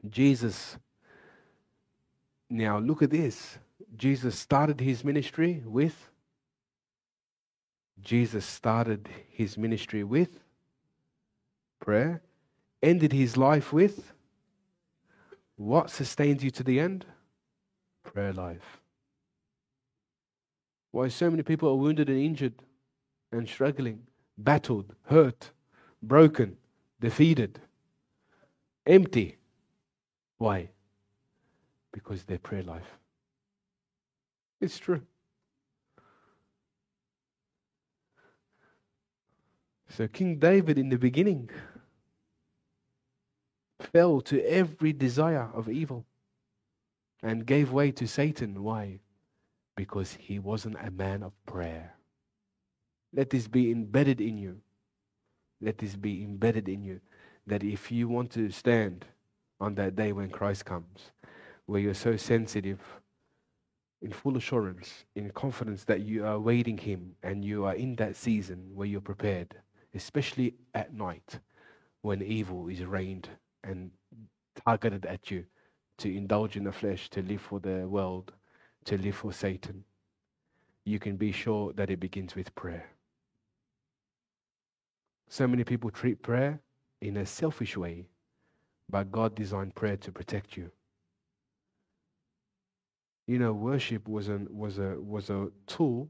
Jesus, 0.09 0.77
now 2.51 2.79
look 2.79 3.03
at 3.03 3.11
this. 3.11 3.59
Jesus 3.97 4.39
started 4.39 4.81
his 4.81 5.03
ministry 5.03 5.63
with 5.65 6.11
Jesus 8.01 8.45
started 8.45 9.09
his 9.31 9.57
ministry 9.57 10.05
with 10.05 10.41
prayer, 11.81 12.23
ended 12.83 13.13
his 13.13 13.37
life 13.37 13.73
with 13.73 14.13
what 15.57 15.91
sustains 15.91 16.43
you 16.43 16.51
to 16.51 16.65
the 16.65 16.81
end? 16.81 17.07
Prayer 18.03 18.33
life. 18.33 18.81
Why 20.91 21.09
so 21.09 21.31
many 21.31 21.43
people 21.43 21.69
are 21.69 21.77
wounded 21.77 22.09
and 22.09 22.21
injured 22.21 22.55
and 23.35 23.49
struggling, 23.49 24.01
battled, 24.39 24.95
hurt, 25.03 25.51
broken, 26.03 26.57
defeated, 27.01 27.61
empty. 28.87 29.37
Why? 30.39 30.71
Because 31.93 32.25
their 32.25 32.39
prayer 32.39 32.63
life. 32.63 32.99
It's 34.61 34.79
true. 34.79 35.03
So, 39.91 40.09
King 40.09 40.39
David 40.39 40.79
in 40.79 40.89
the 40.89 40.99
beginning 40.99 41.51
fell 43.93 44.21
to 44.23 44.41
every 44.43 44.93
desire 44.93 45.49
of 45.55 45.69
evil 45.69 46.05
and 47.23 47.47
gave 47.47 47.73
way 47.73 47.93
to 47.93 48.07
Satan. 48.07 48.63
Why? 48.63 48.99
Because 49.77 50.17
he 50.19 50.39
wasn't 50.39 50.77
a 50.81 50.91
man 50.91 51.23
of 51.23 51.33
prayer. 51.47 51.94
Let 53.15 53.31
this 53.31 53.47
be 53.47 53.71
embedded 53.71 54.21
in 54.21 54.37
you. 54.37 54.61
Let 55.61 55.79
this 55.79 55.97
be 55.97 56.23
embedded 56.23 56.69
in 56.69 56.83
you 56.83 57.01
that 57.47 57.63
if 57.63 57.91
you 57.93 58.09
want 58.09 58.31
to 58.33 58.51
stand 58.51 59.05
on 59.61 59.75
that 59.77 59.97
day 59.97 60.13
when 60.13 60.31
Christ 60.31 60.65
comes, 60.65 61.11
where 61.67 61.81
you're 61.81 61.95
so 61.95 62.17
sensitive, 62.17 62.81
in 64.03 64.11
full 64.11 64.37
assurance, 64.37 65.05
in 65.15 65.31
confidence 65.31 65.85
that 65.85 66.01
you 66.01 66.25
are 66.25 66.35
awaiting 66.35 66.77
Him 66.77 67.15
and 67.23 67.45
you 67.45 67.65
are 67.65 67.75
in 67.75 67.97
that 67.97 68.17
season 68.17 68.71
where 68.75 68.87
you're 68.87 69.01
prepared 69.01 69.55
especially 69.95 70.55
at 70.75 70.93
night 70.93 71.39
when 72.03 72.21
evil 72.23 72.69
is 72.69 72.85
reigned 72.85 73.29
and 73.63 73.91
targeted 74.67 75.07
at 75.07 75.31
you 75.31 75.45
to 75.99 76.15
indulge 76.15 76.57
in 76.57 76.65
the 76.65 76.73
flesh, 76.73 77.09
to 77.09 77.23
live 77.23 77.41
for 77.41 77.61
the 77.61 77.87
world, 77.89 78.33
to 78.85 78.99
live 78.99 79.15
for 79.15 79.33
Satan, 79.33 79.85
you 80.85 80.99
can 80.99 81.17
be 81.17 81.33
sure 81.33 81.73
that 81.73 81.89
it 81.89 82.01
begins 82.01 82.35
with 82.35 82.55
prayer. 82.55 82.85
So 85.35 85.49
many 85.49 85.65
people 85.65 85.91
treat 85.91 86.23
prayer 86.23 86.61
in 87.01 87.17
a 87.17 87.27
selfish 87.27 87.77
way, 87.77 88.07
but 88.89 89.11
God 89.11 89.35
designed 89.35 89.75
prayer 89.75 89.97
to 89.97 90.13
protect 90.13 90.57
you. 90.57 90.71
You 93.27 93.41
know, 93.41 93.53
worship 93.53 94.07
was, 94.07 94.29
an, 94.29 94.47
was, 94.49 94.79
a, 94.79 94.95
was 95.01 95.31
a 95.31 95.49
tool, 95.67 96.09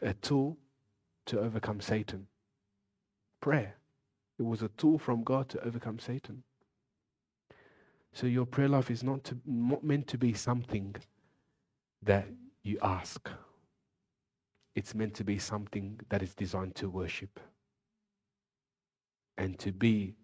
a 0.00 0.14
tool 0.14 0.56
to 1.26 1.40
overcome 1.40 1.82
Satan. 1.82 2.26
Prayer. 3.42 3.74
It 4.38 4.44
was 4.44 4.62
a 4.62 4.68
tool 4.78 4.98
from 4.98 5.22
God 5.22 5.50
to 5.50 5.62
overcome 5.62 5.98
Satan. 5.98 6.42
So 8.14 8.26
your 8.26 8.46
prayer 8.46 8.68
life 8.68 8.90
is 8.90 9.02
not, 9.02 9.24
to, 9.24 9.36
not 9.44 9.84
meant 9.84 10.06
to 10.06 10.16
be 10.16 10.32
something 10.32 10.96
that 12.02 12.28
you 12.62 12.78
ask. 12.80 13.28
It's 14.74 14.94
meant 14.94 15.14
to 15.14 15.24
be 15.24 15.38
something 15.38 16.00
that 16.08 16.22
is 16.22 16.34
designed 16.34 16.74
to 16.76 16.88
worship 16.88 17.40
and 19.36 19.58
to 19.58 19.72
be 19.72 20.14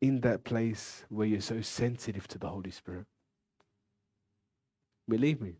in 0.00 0.20
that 0.20 0.44
place 0.44 1.04
where 1.08 1.26
you're 1.26 1.40
so 1.40 1.60
sensitive 1.60 2.26
to 2.28 2.38
the 2.38 2.48
Holy 2.48 2.70
Spirit. 2.70 3.06
Believe 5.08 5.40
me. 5.40 5.54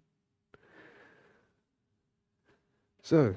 So, 3.02 3.36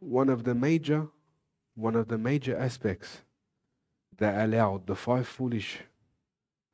one 0.00 0.28
of 0.30 0.44
the 0.44 0.54
major 0.54 1.08
one 1.76 1.94
of 1.94 2.08
the 2.08 2.16
major 2.16 2.56
aspects 2.56 3.20
that 4.16 4.42
allowed 4.42 4.86
the 4.86 4.96
five 4.96 5.28
foolish 5.28 5.78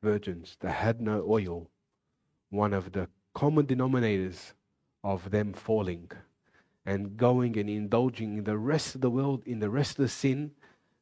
virgins 0.01 0.55
that 0.61 0.71
had 0.71 1.01
no 1.01 1.25
oil, 1.27 1.69
one 2.49 2.73
of 2.73 2.93
the 2.93 3.09
common 3.33 3.65
denominators 3.65 4.53
of 5.03 5.31
them 5.31 5.53
falling 5.53 6.09
and 6.85 7.17
going 7.17 7.57
and 7.57 7.69
indulging 7.69 8.37
in 8.37 8.43
the 8.43 8.57
rest 8.57 8.95
of 8.95 9.01
the 9.01 9.09
world, 9.09 9.43
in 9.45 9.59
the 9.59 9.69
rest 9.69 9.91
of 9.91 10.03
the 10.03 10.09
sin, 10.09 10.51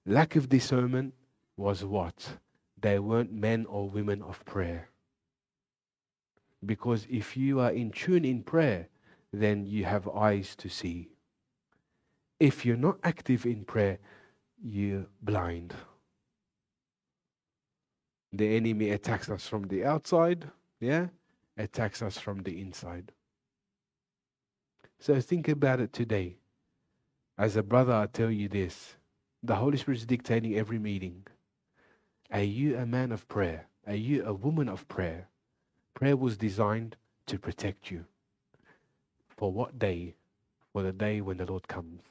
lack 0.05 0.35
of 0.35 0.49
discernment 0.49 1.13
was 1.57 1.83
what? 1.83 2.37
They 2.79 2.99
weren't 2.99 3.31
men 3.31 3.65
or 3.67 3.89
women 3.89 4.21
of 4.21 4.43
prayer. 4.45 4.89
Because 6.65 7.07
if 7.09 7.35
you 7.35 7.59
are 7.59 7.71
in 7.71 7.91
tune 7.91 8.25
in 8.25 8.43
prayer, 8.43 8.87
then 9.33 9.65
you 9.65 9.85
have 9.85 10.07
eyes 10.09 10.55
to 10.57 10.69
see. 10.69 11.09
If 12.39 12.65
you're 12.65 12.77
not 12.77 12.97
active 13.03 13.45
in 13.45 13.65
prayer, 13.65 13.99
you're 14.63 15.05
blind. 15.21 15.73
The 18.33 18.55
enemy 18.55 18.91
attacks 18.91 19.29
us 19.29 19.47
from 19.47 19.67
the 19.67 19.85
outside, 19.85 20.47
yeah? 20.79 21.07
Attacks 21.57 22.01
us 22.01 22.17
from 22.17 22.43
the 22.43 22.61
inside. 22.61 23.11
So 25.01 25.19
think 25.19 25.47
about 25.47 25.79
it 25.79 25.93
today. 25.93 26.35
As 27.35 27.55
a 27.55 27.63
brother, 27.63 27.91
I 27.91 28.05
tell 28.05 28.29
you 28.29 28.47
this 28.47 28.97
the 29.41 29.55
Holy 29.55 29.75
Spirit 29.75 29.97
is 29.97 30.05
dictating 30.05 30.55
every 30.55 30.77
meeting. 30.77 31.25
Are 32.31 32.43
you 32.43 32.77
a 32.77 32.85
man 32.85 33.11
of 33.11 33.27
prayer? 33.27 33.65
Are 33.87 33.95
you 33.95 34.23
a 34.23 34.31
woman 34.31 34.69
of 34.69 34.87
prayer? 34.87 35.27
Prayer 35.95 36.15
was 36.15 36.37
designed 36.37 36.97
to 37.25 37.39
protect 37.39 37.89
you. 37.89 38.05
For 39.27 39.51
what 39.51 39.79
day? 39.79 40.13
For 40.71 40.83
the 40.83 40.93
day 40.93 41.19
when 41.19 41.37
the 41.37 41.47
Lord 41.47 41.67
comes. 41.67 42.03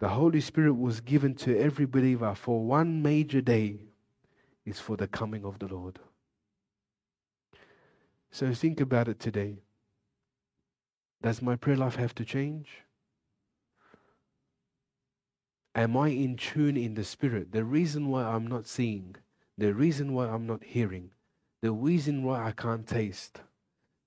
The 0.00 0.10
Holy 0.10 0.42
Spirit 0.42 0.74
was 0.74 1.00
given 1.00 1.34
to 1.36 1.58
every 1.58 1.86
believer 1.86 2.34
for 2.34 2.62
one 2.62 3.00
major 3.00 3.40
day 3.40 3.86
is 4.66 4.78
for 4.78 4.98
the 4.98 5.08
coming 5.08 5.46
of 5.46 5.58
the 5.58 5.66
Lord. 5.66 5.98
So 8.30 8.52
think 8.54 8.80
about 8.80 9.08
it 9.08 9.18
today. 9.18 9.62
Does 11.22 11.42
my 11.42 11.56
prayer 11.56 11.76
life 11.76 11.96
have 11.96 12.14
to 12.16 12.24
change? 12.24 12.68
Am 15.74 15.96
I 15.96 16.08
in 16.08 16.36
tune 16.36 16.76
in 16.76 16.94
the 16.94 17.04
Spirit? 17.04 17.52
The 17.52 17.64
reason 17.64 18.08
why 18.08 18.24
I'm 18.24 18.46
not 18.46 18.66
seeing, 18.66 19.16
the 19.58 19.74
reason 19.74 20.14
why 20.14 20.28
I'm 20.28 20.46
not 20.46 20.64
hearing, 20.64 21.10
the 21.62 21.72
reason 21.72 22.22
why 22.22 22.46
I 22.46 22.52
can't 22.52 22.86
taste, 22.86 23.40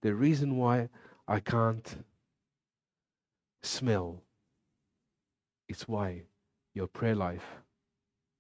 the 0.02 0.16
reason 0.16 0.58
why 0.58 0.90
I 1.28 1.40
can't 1.40 2.04
smell, 3.62 4.22
it's 5.70 5.88
why 5.88 6.24
your 6.74 6.88
prayer 6.88 7.16
life 7.16 7.46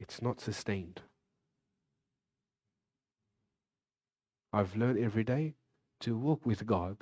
it's 0.03 0.21
not 0.21 0.41
sustained. 0.41 0.99
I've 4.51 4.75
learned 4.75 4.99
every 4.99 5.23
day 5.23 5.55
to 6.03 6.17
walk 6.17 6.45
with 6.45 6.65
God. 6.65 6.97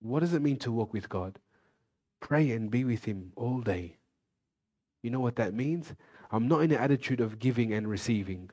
What 0.00 0.20
does 0.20 0.32
it 0.32 0.42
mean 0.42 0.58
to 0.58 0.72
walk 0.72 0.92
with 0.92 1.08
God? 1.08 1.38
Pray 2.20 2.50
and 2.52 2.70
be 2.70 2.84
with 2.84 3.04
Him 3.04 3.32
all 3.36 3.60
day. 3.60 3.96
You 5.02 5.10
know 5.10 5.20
what 5.20 5.36
that 5.36 5.54
means? 5.54 5.92
I'm 6.30 6.46
not 6.46 6.62
in 6.62 6.70
an 6.70 6.78
attitude 6.78 7.20
of 7.20 7.38
giving 7.38 7.72
and 7.72 7.88
receiving 7.88 8.50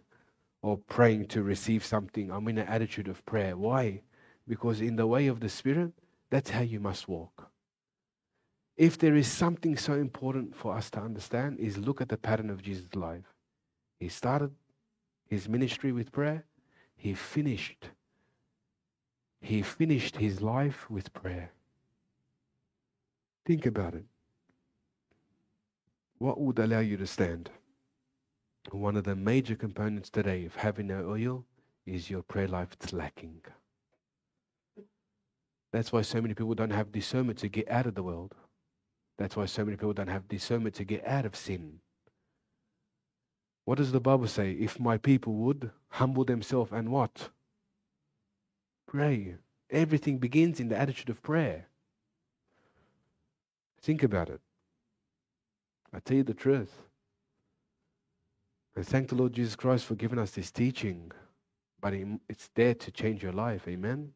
or 0.64 0.78
praying 0.78 1.28
to 1.28 1.44
receive 1.44 1.86
something. 1.86 2.32
I'm 2.32 2.48
in 2.48 2.58
an 2.58 2.68
attitude 2.68 3.08
of 3.08 3.26
prayer. 3.26 3.56
Why? 3.56 4.02
Because 4.48 4.82
in 4.82 4.96
the 4.96 5.06
way 5.06 5.28
of 5.28 5.40
the 5.40 5.50
Spirit, 5.50 5.92
that's 6.32 6.50
how 6.50 6.62
you 6.62 6.80
must 6.80 7.08
walk. 7.08 7.52
If 8.76 8.98
there 8.98 9.16
is 9.16 9.28
something 9.28 9.78
so 9.78 9.94
important 9.94 10.56
for 10.56 10.76
us 10.76 10.90
to 10.92 11.00
understand, 11.00 11.60
is 11.60 11.78
look 11.78 12.02
at 12.02 12.10
the 12.10 12.18
pattern 12.18 12.50
of 12.50 12.64
Jesus' 12.64 12.96
life. 12.96 13.26
He 14.00 14.10
started 14.10 14.52
his 15.28 15.48
ministry 15.48 15.92
with 15.92 16.12
prayer. 16.12 16.46
He 16.96 17.14
finished. 17.14 17.90
He 19.48 19.62
finished 19.62 20.18
his 20.18 20.42
life 20.42 20.90
with 20.90 21.14
prayer. 21.14 21.50
Think 23.46 23.66
about 23.66 23.96
it. 23.96 24.04
What 26.18 26.38
would 26.42 26.60
allow 26.60 26.82
you 26.82 26.98
to 26.98 27.08
stand? 27.08 27.50
One 28.72 28.98
of 28.98 29.06
the 29.06 29.16
major 29.16 29.56
components 29.56 30.10
today 30.10 30.44
of 30.44 30.58
having 30.58 30.88
no 30.88 31.08
oil 31.10 31.46
is 31.86 32.10
your 32.10 32.24
prayer 32.24 32.50
life 32.50 32.76
is 32.84 32.92
lacking. 32.92 33.40
That's 35.72 35.94
why 35.94 36.02
so 36.02 36.22
many 36.22 36.34
people 36.34 36.54
don't 36.54 36.70
have 36.72 36.92
discernment 36.92 37.40
to 37.40 37.48
get 37.48 37.72
out 37.72 37.86
of 37.86 37.96
the 37.96 38.04
world. 38.04 38.36
That's 39.18 39.38
why 39.38 39.46
so 39.46 39.64
many 39.64 39.78
people 39.78 39.94
don't 39.94 40.10
have 40.10 40.28
discernment 40.28 40.76
to 40.76 40.84
get 40.84 41.08
out 41.08 41.26
of 41.26 41.38
sin. 41.38 41.80
What 43.64 43.78
does 43.78 43.94
the 43.94 44.02
Bible 44.02 44.28
say? 44.28 44.52
If 44.52 44.78
my 44.78 44.98
people 44.98 45.36
would 45.36 45.72
humble 45.88 46.26
themselves 46.26 46.74
and 46.74 46.92
what? 46.92 47.30
Pray. 48.88 49.36
Everything 49.70 50.18
begins 50.18 50.60
in 50.60 50.70
the 50.70 50.78
attitude 50.78 51.10
of 51.10 51.22
prayer. 51.22 51.68
Think 53.82 54.02
about 54.04 54.30
it. 54.30 54.42
I 55.94 56.00
tell 56.00 56.18
you 56.18 56.24
the 56.24 56.34
truth. 56.34 56.74
I 58.78 58.84
thank 58.84 59.10
the 59.10 59.16
Lord 59.16 59.34
Jesus 59.34 59.56
Christ 59.56 59.86
for 59.86 59.96
giving 59.96 60.20
us 60.20 60.32
this 60.32 60.52
teaching. 60.52 61.12
But 61.82 61.94
it's 62.30 62.50
there 62.56 62.74
to 62.74 62.92
change 62.92 63.22
your 63.22 63.34
life. 63.34 63.68
Amen. 63.68 64.14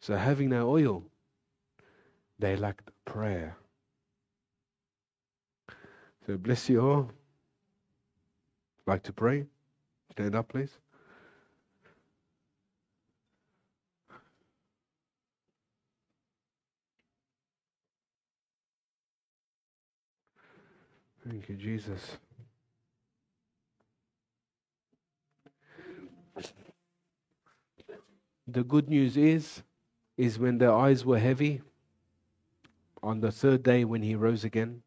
So 0.00 0.16
having 0.16 0.50
no 0.50 0.70
oil, 0.70 1.04
they 2.38 2.56
lacked 2.56 2.90
prayer. 3.04 3.56
So 6.26 6.36
bless 6.36 6.68
you 6.68 6.80
all. 6.80 7.10
Like 8.86 9.02
to 9.04 9.12
pray? 9.12 9.46
Stand 10.12 10.34
up, 10.34 10.48
please. 10.48 10.70
Thank 21.28 21.48
you, 21.50 21.56
Jesus. 21.56 22.16
The 28.46 28.64
good 28.64 28.88
news 28.88 29.18
is, 29.18 29.62
is 30.16 30.38
when 30.38 30.56
their 30.56 30.72
eyes 30.72 31.04
were 31.04 31.18
heavy, 31.18 31.60
on 33.02 33.20
the 33.20 33.30
third 33.30 33.62
day 33.62 33.84
when 33.84 34.02
he 34.02 34.14
rose 34.14 34.42
again, 34.42 34.82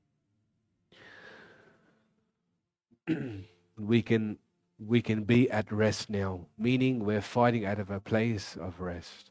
we 3.78 4.02
can 4.02 4.40
we 4.80 5.00
can 5.02 5.24
be 5.24 5.50
at 5.52 5.72
rest 5.72 6.10
now, 6.10 6.48
meaning 6.58 7.06
we're 7.06 7.22
fighting 7.22 7.68
out 7.68 7.80
of 7.80 7.92
a 7.92 8.00
place 8.00 8.58
of 8.60 8.82
rest. 8.82 9.30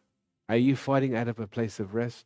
Are 0.49 0.57
you 0.57 0.77
fighting 0.77 1.17
out 1.17 1.27
of 1.27 1.41
a 1.41 1.49
place 1.49 1.81
of 1.81 1.95
rest? 1.95 2.25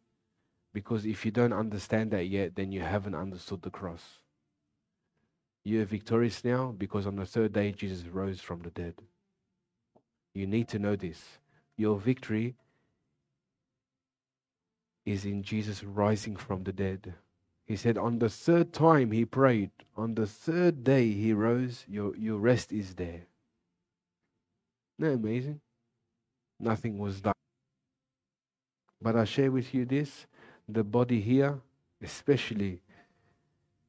Because 0.75 1.07
if 1.07 1.25
you 1.25 1.31
don't 1.31 1.55
understand 1.55 2.11
that 2.11 2.27
yet, 2.27 2.55
then 2.55 2.71
you 2.71 2.81
haven't 2.81 3.15
understood 3.15 3.63
the 3.63 3.71
cross. 3.71 4.21
You're 5.65 5.87
victorious 5.87 6.45
now 6.45 6.75
because 6.77 7.07
on 7.07 7.17
the 7.17 7.25
third 7.25 7.55
day 7.55 7.73
Jesus 7.73 8.07
rose 8.07 8.41
from 8.41 8.61
the 8.61 8.71
dead. 8.71 8.95
You 10.35 10.47
need 10.47 10.69
to 10.69 10.79
know 10.79 10.95
this. 10.95 11.23
Your 11.77 11.99
victory 11.99 12.55
is 15.07 15.25
in 15.25 15.43
Jesus 15.43 15.83
rising 15.83 16.37
from 16.37 16.65
the 16.65 16.73
dead. 16.73 17.15
He 17.67 17.77
said, 17.77 17.97
On 17.97 18.19
the 18.19 18.29
third 18.29 18.73
time 18.73 19.11
he 19.11 19.25
prayed, 19.25 19.71
on 19.97 20.15
the 20.15 20.27
third 20.27 20.85
day 20.85 21.11
he 21.11 21.33
rose, 21.33 21.85
your, 21.89 22.15
your 22.17 22.39
rest 22.39 22.73
is 22.73 22.95
there. 22.95 23.27
Isn't 24.99 24.99
that 24.99 25.13
amazing? 25.13 25.61
Nothing 26.61 26.99
was 26.99 27.21
done. 27.21 27.33
But 29.01 29.17
I 29.17 29.25
share 29.25 29.51
with 29.51 29.73
you 29.75 29.85
this 29.87 30.27
the 30.69 30.85
body 30.85 31.21
here, 31.21 31.59
especially, 32.03 32.81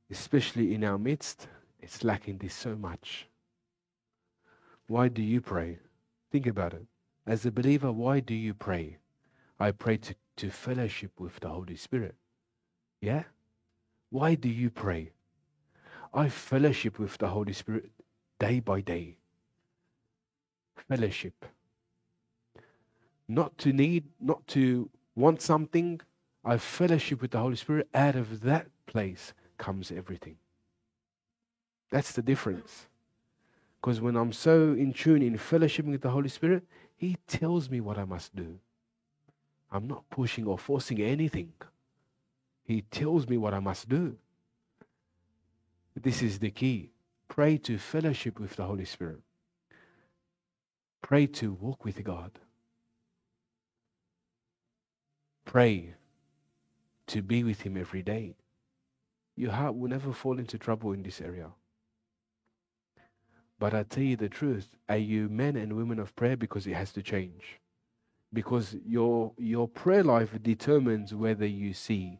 especially 0.09 0.73
in 0.73 0.83
our 0.83 0.97
midst, 0.97 1.47
it's 1.85 2.03
lacking 2.03 2.39
this 2.39 2.55
so 2.55 2.75
much. 2.75 3.27
Why 4.87 5.07
do 5.07 5.21
you 5.21 5.39
pray? 5.39 5.77
Think 6.31 6.47
about 6.47 6.73
it. 6.73 6.83
As 7.27 7.45
a 7.45 7.51
believer, 7.51 7.91
why 7.91 8.21
do 8.21 8.33
you 8.33 8.55
pray? 8.55 8.97
I 9.59 9.69
pray 9.69 9.97
to, 9.97 10.15
to 10.37 10.49
fellowship 10.49 11.11
with 11.19 11.39
the 11.39 11.49
Holy 11.49 11.75
Spirit. 11.75 12.15
Yeah? 13.01 13.23
Why 14.09 14.33
do 14.33 14.49
you 14.49 14.71
pray? 14.71 15.11
I 16.11 16.27
fellowship 16.27 16.97
with 16.97 17.19
the 17.19 17.27
Holy 17.27 17.53
Spirit 17.53 17.91
day 18.39 18.59
by 18.59 18.81
day. 18.81 19.17
Fellowship. 20.87 21.45
Not 23.27 23.55
to 23.59 23.71
need, 23.71 24.05
not 24.19 24.45
to 24.47 24.89
want 25.15 25.39
something. 25.39 26.01
I 26.43 26.57
fellowship 26.57 27.21
with 27.21 27.31
the 27.31 27.39
Holy 27.39 27.57
Spirit. 27.57 27.87
Out 27.93 28.15
of 28.15 28.41
that 28.41 28.65
place 28.87 29.33
comes 29.59 29.91
everything. 29.91 30.37
That's 31.91 32.11
the 32.11 32.21
difference. 32.21 32.87
Because 33.79 34.01
when 34.01 34.15
I'm 34.15 34.33
so 34.33 34.73
in 34.73 34.93
tune 34.93 35.21
in 35.21 35.37
fellowshipping 35.37 35.91
with 35.91 36.01
the 36.01 36.09
Holy 36.09 36.29
Spirit, 36.29 36.63
He 36.95 37.17
tells 37.27 37.69
me 37.69 37.81
what 37.81 37.97
I 37.97 38.05
must 38.05 38.35
do. 38.35 38.57
I'm 39.71 39.87
not 39.87 40.09
pushing 40.09 40.47
or 40.47 40.57
forcing 40.57 41.01
anything. 41.01 41.53
He 42.63 42.81
tells 42.81 43.27
me 43.27 43.37
what 43.37 43.53
I 43.53 43.59
must 43.59 43.87
do. 43.89 44.15
This 45.95 46.21
is 46.21 46.39
the 46.39 46.49
key. 46.49 46.91
Pray 47.27 47.57
to 47.59 47.77
fellowship 47.77 48.39
with 48.39 48.55
the 48.55 48.63
Holy 48.63 48.85
Spirit. 48.85 49.21
Pray 51.01 51.27
to 51.27 51.53
walk 51.53 51.85
with 51.85 52.03
God. 52.03 52.31
Pray 55.45 55.93
to 57.07 57.21
be 57.21 57.43
with 57.43 57.61
Him 57.61 57.77
every 57.77 58.01
day. 58.01 58.35
Your 59.35 59.51
heart 59.51 59.75
will 59.75 59.89
never 59.89 60.11
fall 60.11 60.39
into 60.39 60.57
trouble 60.57 60.93
in 60.93 61.03
this 61.03 61.21
area. 61.21 61.49
But 63.59 63.73
I 63.73 63.83
tell 63.83 64.03
you 64.03 64.17
the 64.17 64.29
truth, 64.29 64.75
are 64.89 64.97
you 64.97 65.29
men 65.29 65.55
and 65.55 65.73
women 65.73 65.99
of 65.99 66.15
prayer? 66.15 66.35
Because 66.35 66.67
it 66.67 66.73
has 66.73 66.91
to 66.93 67.01
change. 67.01 67.59
Because 68.33 68.75
your, 68.85 69.31
your 69.37 69.67
prayer 69.67 70.03
life 70.03 70.37
determines 70.43 71.13
whether 71.13 71.45
you 71.45 71.73
see 71.73 72.19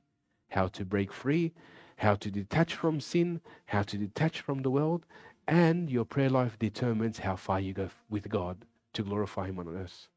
how 0.50 0.68
to 0.70 0.86
break 0.86 1.12
free, 1.12 1.54
how 1.98 2.16
to 2.16 2.32
detach 2.32 2.76
from 2.76 3.02
sin, 3.02 3.42
how 3.66 3.82
to 3.84 3.98
detach 3.98 4.42
from 4.42 4.62
the 4.62 4.72
world, 4.72 5.06
and 5.48 5.90
your 5.90 6.06
prayer 6.06 6.30
life 6.30 6.58
determines 6.58 7.20
how 7.20 7.36
far 7.36 7.60
you 7.60 7.74
go 7.74 7.90
with 8.10 8.30
God 8.30 8.66
to 8.94 9.04
glorify 9.04 9.48
Him 9.48 9.60
on 9.60 9.68
earth. 9.68 10.08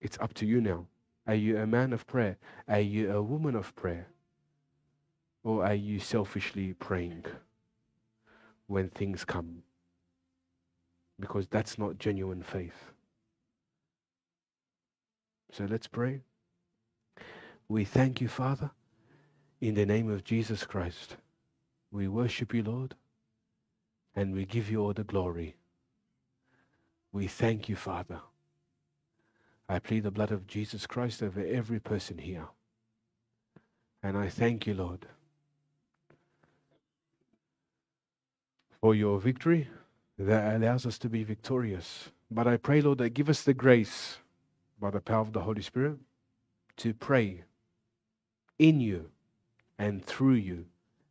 It's 0.00 0.18
up 0.20 0.32
to 0.34 0.46
you 0.46 0.60
now. 0.60 0.86
Are 1.26 1.34
you 1.34 1.58
a 1.58 1.66
man 1.66 1.92
of 1.92 2.06
prayer? 2.06 2.38
Are 2.66 2.80
you 2.80 3.12
a 3.12 3.22
woman 3.22 3.54
of 3.54 3.74
prayer? 3.76 4.06
Or 5.44 5.64
are 5.64 5.74
you 5.74 6.00
selfishly 6.00 6.72
praying? 6.72 7.24
When 8.68 8.88
things 8.90 9.24
come. 9.24 9.62
Because 11.18 11.48
that's 11.48 11.78
not 11.78 11.98
genuine 11.98 12.42
faith. 12.42 12.92
So 15.50 15.64
let's 15.64 15.88
pray. 15.88 16.20
We 17.68 17.84
thank 17.84 18.20
you, 18.20 18.28
Father, 18.28 18.70
in 19.60 19.74
the 19.74 19.84
name 19.84 20.10
of 20.10 20.22
Jesus 20.22 20.64
Christ. 20.64 21.16
We 21.90 22.06
worship 22.06 22.54
you, 22.54 22.62
Lord, 22.62 22.94
and 24.14 24.34
we 24.34 24.44
give 24.44 24.70
you 24.70 24.82
all 24.82 24.92
the 24.92 25.04
glory. 25.04 25.56
We 27.12 27.26
thank 27.26 27.68
you, 27.68 27.76
Father. 27.76 28.20
I 29.68 29.78
plead 29.78 30.04
the 30.04 30.10
blood 30.10 30.30
of 30.30 30.46
Jesus 30.46 30.86
Christ 30.86 31.22
over 31.22 31.44
every 31.44 31.80
person 31.80 32.18
here. 32.18 32.46
And 34.02 34.16
I 34.16 34.28
thank 34.28 34.66
you, 34.66 34.74
Lord, 34.74 35.06
for 38.80 38.94
your 38.94 39.18
victory 39.18 39.68
that 40.18 40.56
allows 40.56 40.86
us 40.86 40.98
to 40.98 41.08
be 41.08 41.24
victorious. 41.24 42.10
But 42.30 42.46
I 42.46 42.56
pray, 42.56 42.80
Lord, 42.80 42.98
that 42.98 43.10
give 43.10 43.28
us 43.28 43.42
the 43.42 43.54
grace 43.54 44.18
by 44.80 44.90
the 44.90 45.00
power 45.00 45.20
of 45.20 45.32
the 45.32 45.40
Holy 45.40 45.62
Spirit 45.62 45.98
to 46.78 46.94
pray 46.94 47.44
in 48.58 48.80
you 48.80 49.10
and 49.78 50.04
through 50.04 50.34
you 50.34 50.66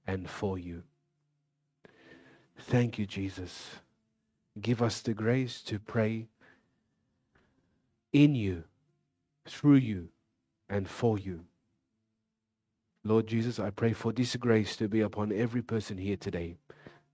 and 0.06 0.30
for 0.30 0.58
you. 0.58 0.84
Thank 2.60 2.98
you, 2.98 3.06
Jesus. 3.06 3.70
Give 4.62 4.82
us 4.82 5.02
the 5.02 5.14
grace 5.14 5.62
to 5.64 5.80
pray 5.80 6.28
in 8.14 8.36
you, 8.36 8.64
through 9.46 9.76
you, 9.76 10.10
and 10.70 10.88
for 10.88 11.20
you. 11.20 11.44
Lord 13.04 13.28
Jesus, 13.28 13.60
I 13.60 13.70
pray 13.70 13.94
for 13.94 14.12
this 14.12 14.36
grace 14.36 14.76
to 14.78 14.88
be 14.88 15.02
upon 15.02 15.32
every 15.32 15.62
person 15.62 15.98
here 15.98 16.18
today 16.18 16.58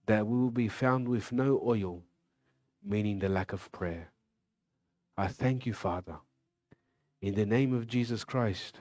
that 0.05 0.27
we 0.27 0.37
will 0.37 0.51
be 0.51 0.67
found 0.67 1.07
with 1.07 1.31
no 1.31 1.61
oil, 1.65 2.03
meaning 2.83 3.19
the 3.19 3.29
lack 3.29 3.53
of 3.53 3.71
prayer. 3.71 4.09
I 5.17 5.27
thank 5.27 5.65
you, 5.65 5.73
Father. 5.73 6.17
In 7.21 7.35
the 7.35 7.45
name 7.45 7.73
of 7.73 7.87
Jesus 7.87 8.23
Christ, 8.23 8.79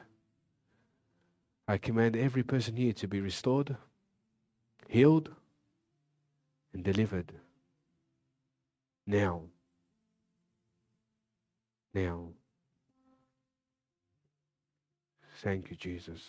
I 1.69 1.78
command 1.78 2.16
every 2.16 2.43
person 2.43 2.74
here 2.77 2.93
to 2.94 3.07
be 3.07 3.20
restored, 3.20 3.77
healed, 4.89 5.31
and 6.73 6.82
delivered. 6.82 7.32
Now. 9.07 9.43
Now. 11.94 12.28
Thank 15.43 15.70
you, 15.70 15.77
Jesus. 15.77 16.20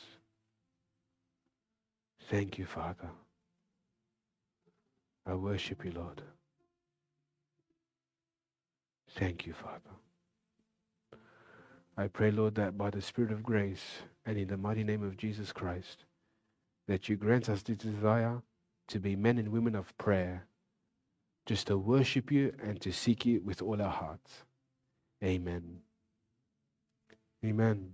Thank 2.30 2.58
you, 2.58 2.66
Father. 2.66 3.10
I 5.26 5.34
worship 5.36 5.86
you, 5.86 5.92
Lord. 5.92 6.22
Thank 9.16 9.46
you, 9.46 9.54
Father. 9.54 9.80
I 11.96 12.08
pray, 12.08 12.32
Lord, 12.32 12.56
that 12.56 12.78
by 12.78 12.90
the 12.90 13.02
Spirit 13.02 13.32
of 13.32 13.44
grace 13.44 13.84
and 14.26 14.38
in 14.38 14.48
the 14.48 14.58
mighty 14.58 14.84
name 14.84 15.04
of 15.04 15.18
Jesus 15.18 15.52
Christ, 15.52 16.06
that 16.88 17.08
you 17.08 17.16
grant 17.16 17.50
us 17.50 17.62
the 17.62 17.76
desire 17.76 18.42
to 18.88 19.00
be 19.00 19.16
men 19.16 19.38
and 19.38 19.50
women 19.50 19.76
of 19.76 19.96
prayer, 19.98 20.46
just 21.46 21.68
to 21.68 21.78
worship 21.78 22.32
you 22.32 22.54
and 22.64 22.82
to 22.82 22.92
seek 22.92 23.26
you 23.26 23.42
with 23.42 23.62
all 23.62 23.82
our 23.82 23.92
hearts. 23.92 24.44
Amen. 25.24 25.80
Amen. 27.46 27.94